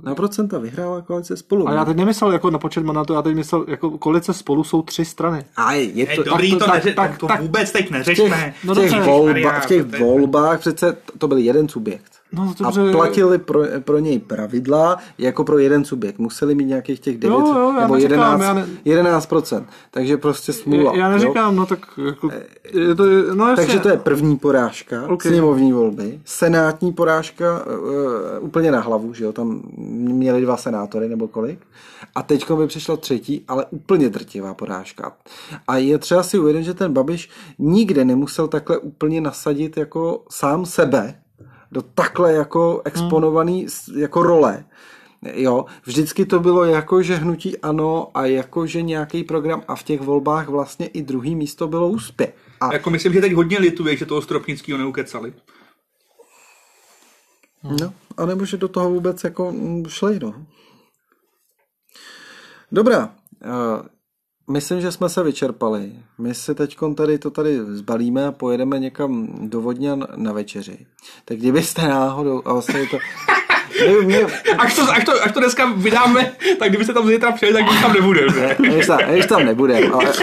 Na 0.03 0.15
procenta 0.15 0.59
vyhrála 0.59 1.01
koalice 1.01 1.37
spolu. 1.37 1.67
A 1.69 1.73
já 1.73 1.85
teď 1.85 1.97
nemyslel 1.97 2.31
jako 2.31 2.51
na 2.51 2.59
počet 2.59 2.83
mandátů, 2.83 3.13
já 3.13 3.21
teď 3.21 3.35
myslel, 3.35 3.65
jako 3.67 3.97
koalice 3.97 4.33
spolu 4.33 4.63
jsou 4.63 4.81
tři 4.81 5.05
strany. 5.05 5.45
A 5.55 5.73
je 5.73 6.07
to, 6.15 6.23
dobrý, 6.23 6.51
tak, 6.51 6.59
to, 6.59 6.65
tak, 6.65 6.83
neře- 6.83 6.93
tak, 6.93 7.17
to 7.17 7.27
tak, 7.27 7.41
vůbec 7.41 7.71
teď 7.71 7.91
neřešme. 7.91 8.25
V 8.25 8.31
těch, 8.31 8.63
no, 8.63 8.75
v 8.75 8.79
těch, 8.79 9.03
volba, 9.03 9.59
v 9.59 9.65
těch 9.65 9.99
volbách 9.99 10.59
přece 10.59 10.97
to 11.17 11.27
byl 11.27 11.37
jeden 11.37 11.69
subjekt. 11.69 12.22
No, 12.33 12.53
dobře. 12.59 12.89
A 12.89 12.91
platili 12.91 13.37
pro, 13.37 13.63
pro 13.79 13.99
něj 13.99 14.19
pravidla 14.19 14.97
jako 15.17 15.43
pro 15.43 15.57
jeden 15.57 15.85
subjekt. 15.85 16.19
Museli 16.19 16.55
mít 16.55 16.65
nějakých 16.65 16.99
těch 16.99 17.17
9 17.17 17.33
jo, 17.33 17.47
jo, 17.47 17.73
nebo 17.81 17.95
neříkám, 17.95 18.41
11, 18.41 18.55
ne... 18.55 18.67
11%. 18.85 19.63
Takže 19.91 20.17
prostě 20.17 20.53
smůla. 20.53 20.95
Já 20.95 21.09
neříkám, 21.09 21.53
jo? 21.53 21.59
no 21.59 21.65
tak 21.65 21.79
jako, 22.05 22.29
je 22.73 22.95
to, 22.95 23.03
no 23.33 23.49
jasně. 23.49 23.65
Takže 23.65 23.79
to 23.79 23.89
je 23.89 23.97
první 23.97 24.37
porážka, 24.37 25.07
okay. 25.07 25.31
sněmovní 25.31 25.73
volby. 25.73 26.19
Senátní 26.25 26.93
porážka 26.93 27.65
uh, 27.65 28.45
úplně 28.45 28.71
na 28.71 28.79
hlavu, 28.79 29.13
že 29.13 29.23
jo, 29.23 29.31
tam 29.33 29.61
měli 29.77 30.41
dva 30.41 30.57
senátory 30.57 31.09
nebo 31.09 31.27
kolik. 31.27 31.59
A 32.15 32.23
teď 32.23 32.51
by 32.51 32.67
přišla 32.67 32.97
třetí, 32.97 33.43
ale 33.47 33.65
úplně 33.69 34.09
drtivá 34.09 34.53
porážka. 34.53 35.13
A 35.67 35.77
je 35.77 35.97
třeba 35.97 36.23
si 36.23 36.39
uvědomit, 36.39 36.65
že 36.65 36.73
ten 36.73 36.93
Babiš 36.93 37.29
nikde 37.59 38.05
nemusel 38.05 38.47
takhle 38.47 38.77
úplně 38.77 39.21
nasadit 39.21 39.77
jako 39.77 40.23
sám 40.29 40.65
sebe, 40.65 41.15
do 41.73 41.81
takhle 41.81 42.33
jako 42.33 42.81
exponovaný 42.85 43.67
hmm. 43.87 43.99
jako 43.99 44.23
role. 44.23 44.65
Jo, 45.33 45.65
vždycky 45.85 46.25
to 46.25 46.39
bylo 46.39 46.65
jako, 46.65 47.03
že 47.03 47.15
hnutí 47.15 47.57
ano 47.57 48.07
a 48.13 48.25
jako, 48.25 48.67
že 48.67 48.81
nějaký 48.81 49.23
program 49.23 49.63
a 49.67 49.75
v 49.75 49.83
těch 49.83 50.01
volbách 50.01 50.47
vlastně 50.47 50.87
i 50.87 51.01
druhý 51.01 51.35
místo 51.35 51.67
bylo 51.67 51.89
úspěch. 51.89 52.35
A... 52.61 52.73
Jako 52.73 52.89
myslím, 52.89 53.13
že 53.13 53.21
teď 53.21 53.33
hodně 53.33 53.59
lituje, 53.59 53.97
že 53.97 54.05
toho 54.05 54.21
Stropnického 54.21 54.77
neukecali. 54.77 55.33
No, 57.63 57.93
a 58.17 58.25
nebo 58.25 58.45
že 58.45 58.57
do 58.57 58.67
toho 58.67 58.89
vůbec 58.89 59.23
jako 59.23 59.53
šli, 59.87 60.19
no. 60.19 60.45
Dobrá, 62.71 63.15
eh, 63.43 63.89
Myslím, 64.47 64.81
že 64.81 64.91
jsme 64.91 65.09
se 65.09 65.23
vyčerpali. 65.23 65.91
My 66.17 66.33
si 66.33 66.55
teď 66.55 66.77
tady 66.95 67.19
to 67.19 67.31
tady 67.31 67.59
zbalíme 67.65 68.27
a 68.27 68.31
pojedeme 68.31 68.79
někam 68.79 69.29
do 69.49 69.61
Vodňan 69.61 70.07
na 70.15 70.33
večeři. 70.33 70.85
Tak 71.25 71.37
kdybyste 71.37 71.87
náhodou, 71.87 72.41
a 72.45 72.53
vlastně 72.53 72.87
to, 72.91 72.97
mě, 73.81 74.05
mě... 74.05 74.25
Až, 74.57 74.75
to, 74.75 74.91
až, 74.91 75.03
to, 75.03 75.23
až 75.23 75.31
to 75.31 75.39
dneska 75.39 75.73
vydáme, 75.75 76.31
tak 76.59 76.69
kdybyste 76.69 76.93
tam 76.93 77.07
zítra 77.07 77.31
přijeli, 77.31 77.57
tak 77.57 77.71
už 77.71 77.81
tam 77.81 77.93
nebudeme. 77.93 78.55
Když 78.59 78.87
tam, 78.87 78.99
když 79.11 79.25
tam 79.25 79.45
nebudeme. 79.45 79.87
Ale, 79.87 80.13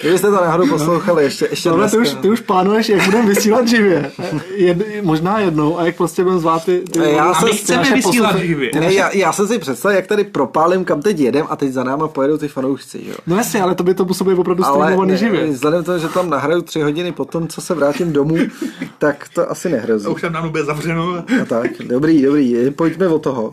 kdybyste 0.00 0.26
to 0.26 0.34
náhodou 0.34 0.68
poslouchali 0.68 1.24
ještě, 1.24 1.46
ještě 1.50 1.68
no, 1.68 1.88
ty, 1.90 1.98
už, 1.98 2.14
ty 2.14 2.30
už 2.30 2.40
plánuješ, 2.40 2.88
jak 2.88 3.04
budeme 3.04 3.28
vysílat 3.28 3.68
živě. 3.68 4.10
Jed, 4.54 5.02
možná 5.02 5.40
jednou, 5.40 5.78
a 5.78 5.84
jak 5.84 5.96
prostě 5.96 6.22
budeme 6.22 6.40
zvát 6.40 6.64
ty, 6.64 6.80
ty 6.80 6.98
já 6.98 7.34
se, 7.34 7.46
chceme 7.46 7.94
vysílat 7.94 8.36
živě. 8.36 8.70
Ne, 8.80 8.94
já, 8.94 9.10
já 9.10 9.32
jsem 9.32 9.46
si 9.46 9.58
představil, 9.58 9.96
jak 9.96 10.06
tady 10.06 10.24
propálím, 10.24 10.84
kam 10.84 11.02
teď 11.02 11.20
jedem 11.20 11.46
a 11.50 11.56
teď 11.56 11.72
za 11.72 11.84
náma 11.84 12.08
pojedou 12.08 12.38
ty 12.38 12.48
fanoušci. 12.48 13.00
Jo? 13.08 13.14
No 13.26 13.36
jasně, 13.36 13.62
ale 13.62 13.74
to 13.74 13.82
by 13.82 13.94
to 13.94 14.04
být 14.04 14.38
opravdu 14.38 14.64
streamovaný 14.64 15.16
živě. 15.16 15.46
Vzhledem 15.46 15.84
to, 15.84 15.98
že 15.98 16.08
tam 16.08 16.30
nahraju 16.30 16.62
tři 16.62 16.80
hodiny 16.80 17.12
potom, 17.12 17.48
co 17.48 17.60
se 17.60 17.74
vrátím 17.74 18.12
domů, 18.12 18.36
tak 18.98 19.28
to 19.34 19.50
asi 19.50 19.68
nehrozí. 19.68 20.06
A 20.06 20.10
už 20.10 20.20
tam 20.20 20.32
nám 20.32 20.48
bude 20.48 20.64
zavřeno. 20.64 21.24
A 21.42 21.44
tak, 21.44 21.70
dobrý, 21.80 22.22
dobrý, 22.22 22.70
pojďme 22.80 23.08
o 23.08 23.18
toho. 23.18 23.52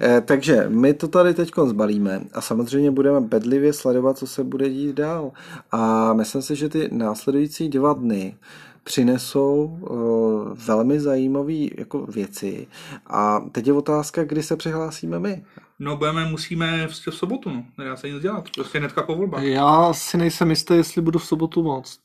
Eh, 0.00 0.20
takže 0.20 0.64
my 0.68 0.94
to 0.94 1.08
tady 1.08 1.34
teď 1.34 1.50
zbalíme 1.64 2.20
a 2.32 2.40
samozřejmě 2.40 2.90
budeme 2.90 3.20
bedlivě 3.20 3.72
sledovat, 3.72 4.18
co 4.18 4.26
se 4.26 4.44
bude 4.44 4.68
dít 4.68 4.96
dál. 4.96 5.32
A 5.72 6.12
myslím 6.12 6.42
si, 6.42 6.56
že 6.56 6.68
ty 6.68 6.88
následující 6.92 7.68
dva 7.68 7.92
dny 7.92 8.36
přinesou 8.84 9.78
uh, 9.80 10.58
velmi 10.66 11.00
zajímavé 11.00 11.68
jako 11.78 12.06
věci. 12.06 12.66
A 13.06 13.40
teď 13.52 13.66
je 13.66 13.72
otázka, 13.72 14.24
kdy 14.24 14.42
se 14.42 14.56
přihlásíme 14.56 15.18
my. 15.18 15.44
No, 15.78 15.96
budeme, 15.96 16.24
musíme 16.24 16.86
v, 16.86 16.90
v 16.90 17.14
sobotu, 17.14 17.50
no. 17.50 17.64
Nedá 17.78 17.96
se 17.96 18.08
nic 18.08 18.22
dělat, 18.22 18.44
prostě 18.54 18.78
hnedka 18.78 19.02
po 19.02 19.14
volbách. 19.14 19.42
Já 19.42 19.92
si 19.92 20.16
nejsem 20.16 20.50
jistý, 20.50 20.74
jestli 20.74 21.02
budu 21.02 21.18
v 21.18 21.26
sobotu 21.26 21.62
moc. 21.62 22.00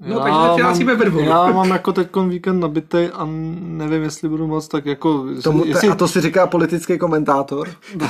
No, 0.00 0.20
takže 0.20 0.62
začínáme 0.62 0.94
ve 0.94 1.04
dvou. 1.04 1.20
Já 1.20 1.46
mám 1.46 1.68
jako 1.68 1.92
teď 1.92 2.08
víkend 2.28 2.60
nabitý 2.60 3.08
a 3.12 3.24
nevím, 3.60 4.02
jestli 4.02 4.28
budu 4.28 4.46
moc 4.46 4.68
tak 4.68 4.86
jako... 4.86 5.26
Tomu, 5.42 5.64
jestli... 5.64 5.88
A 5.88 5.94
to 5.94 6.08
si 6.08 6.20
říká 6.20 6.46
politický 6.46 6.98
komentátor? 6.98 7.68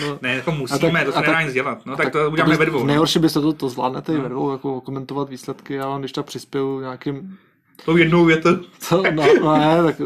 No. 0.00 0.18
Ne, 0.22 0.34
jako 0.34 0.52
musíme, 0.52 0.90
tak, 0.98 1.04
to 1.04 1.12
se 1.12 1.20
nedá 1.20 1.42
nic 1.42 1.52
dělat. 1.52 1.86
No, 1.86 1.96
tak, 1.96 2.06
tak 2.06 2.12
to 2.12 2.30
uděláme 2.30 2.56
ve 2.56 2.66
dvou. 2.66 2.84
Nejhorší 2.84 3.18
byste 3.18 3.40
to, 3.40 3.52
to 3.52 3.68
zvládnete 3.68 4.12
no. 4.12 4.18
i 4.18 4.20
ve 4.20 4.28
dvou, 4.28 4.52
jako 4.52 4.80
komentovat 4.80 5.28
výsledky, 5.28 5.80
ale 5.80 6.00
když 6.00 6.12
tak 6.12 6.26
přispěju 6.26 6.80
nějakým... 6.80 7.38
Tou 7.84 7.96
jednou 7.96 8.24
větu. 8.24 8.48
To, 8.88 9.02
no, 9.14 9.24
no, 9.42 9.58
ne, 9.58 9.82
tak 9.82 9.96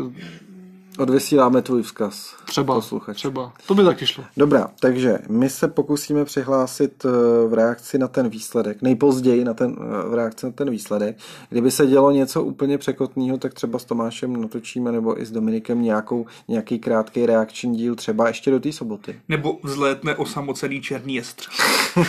Odvysíláme 0.99 1.63
tvůj 1.63 1.83
vzkaz. 1.83 2.35
Třeba, 2.45 2.75
posluchač. 2.75 3.17
třeba. 3.17 3.53
To 3.67 3.75
by 3.75 3.85
taky 3.85 4.07
šlo. 4.07 4.25
Dobrá, 4.37 4.71
takže 4.81 5.19
my 5.29 5.51
se 5.51 5.69
pokusíme 5.69 6.25
přihlásit 6.25 7.05
eh, 7.05 7.09
v 7.49 7.55
reakci 7.55 7.99
na 7.99 8.09
ten 8.09 8.29
výsledek, 8.29 8.83
nejpozději 8.83 9.45
na 9.45 9.55
ten, 9.55 9.77
eh, 9.81 10.09
v 10.09 10.15
reakci 10.15 10.47
na 10.47 10.53
ten 10.53 10.71
výsledek. 10.71 11.17
Kdyby 11.51 11.71
se 11.71 11.87
dělo 11.87 12.11
něco 12.11 12.43
úplně 12.43 12.79
překotného, 12.79 13.39
tak 13.39 13.55
třeba 13.55 13.79
s 13.79 13.85
Tomášem 13.85 14.41
natočíme 14.41 14.93
nebo 14.93 15.21
i 15.21 15.27
s 15.27 15.31
Dominikem 15.31 15.83
nějakou, 15.83 16.27
nějaký 16.49 16.79
krátký 16.79 17.27
reakční 17.27 17.77
díl, 17.77 17.95
třeba 17.95 18.29
ještě 18.29 18.51
do 18.51 18.61
té 18.61 18.73
soboty. 18.73 19.21
Nebo 19.29 19.59
vzlétne 19.63 20.17
osamocený 20.17 20.81
černý 20.81 21.15
jestř. 21.15 21.49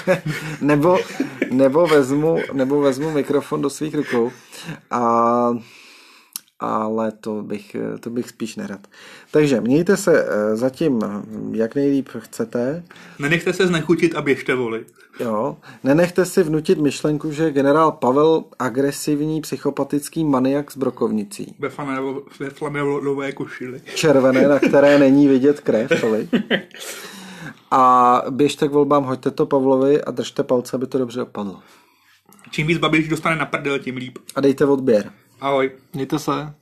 nebo, 0.61 0.97
nebo, 1.51 1.87
vezmu, 1.87 2.37
nebo 2.53 2.81
vezmu 2.81 3.11
mikrofon 3.11 3.61
do 3.61 3.69
svých 3.69 3.95
rukou 3.95 4.31
a 4.91 5.51
ale 6.59 7.11
to 7.11 7.41
bych, 7.41 7.75
to 7.99 8.09
bych 8.09 8.29
spíš 8.29 8.55
nerad. 8.55 8.87
Takže 9.31 9.61
mějte 9.61 9.97
se 9.97 10.25
eh, 10.25 10.55
zatím, 10.55 11.01
jak 11.51 11.75
nejlíp 11.75 12.09
chcete. 12.17 12.83
Nenechte 13.19 13.53
se 13.53 13.67
znechutit 13.67 14.15
a 14.15 14.21
běžte 14.21 14.55
volit. 14.55 14.93
Jo, 15.19 15.57
nenechte 15.83 16.25
si 16.25 16.43
vnutit 16.43 16.77
myšlenku, 16.77 17.31
že 17.31 17.51
generál 17.51 17.91
Pavel 17.91 18.43
agresivní 18.59 19.41
psychopatický 19.41 20.23
maniak 20.23 20.71
s 20.71 20.77
brokovnicí. 20.77 21.55
Ve, 21.59 21.69
ve 22.39 22.49
flanelové 22.49 23.31
košili. 23.31 23.81
Červené, 23.95 24.47
na 24.47 24.59
které 24.59 24.99
není 24.99 25.27
vidět 25.27 25.59
krev, 25.59 26.01
tolik. 26.01 26.29
A 27.71 28.21
běžte 28.29 28.67
k 28.67 28.71
volbám, 28.71 29.03
hoďte 29.03 29.31
to 29.31 29.45
Pavlovi 29.45 30.03
a 30.03 30.11
držte 30.11 30.43
palce, 30.43 30.77
aby 30.77 30.87
to 30.87 30.97
dobře 30.97 31.21
opadlo. 31.21 31.59
Čím 32.51 32.67
víc 32.67 32.77
Babiš 32.77 33.07
dostane 33.07 33.35
na 33.35 33.45
prdel, 33.45 33.79
tím 33.79 33.97
líp. 33.97 34.17
A 34.35 34.41
dejte 34.41 34.65
odběr. 34.65 35.11
Ahoj. 35.41 35.71
Mějte 35.93 36.19
se. 36.19 36.53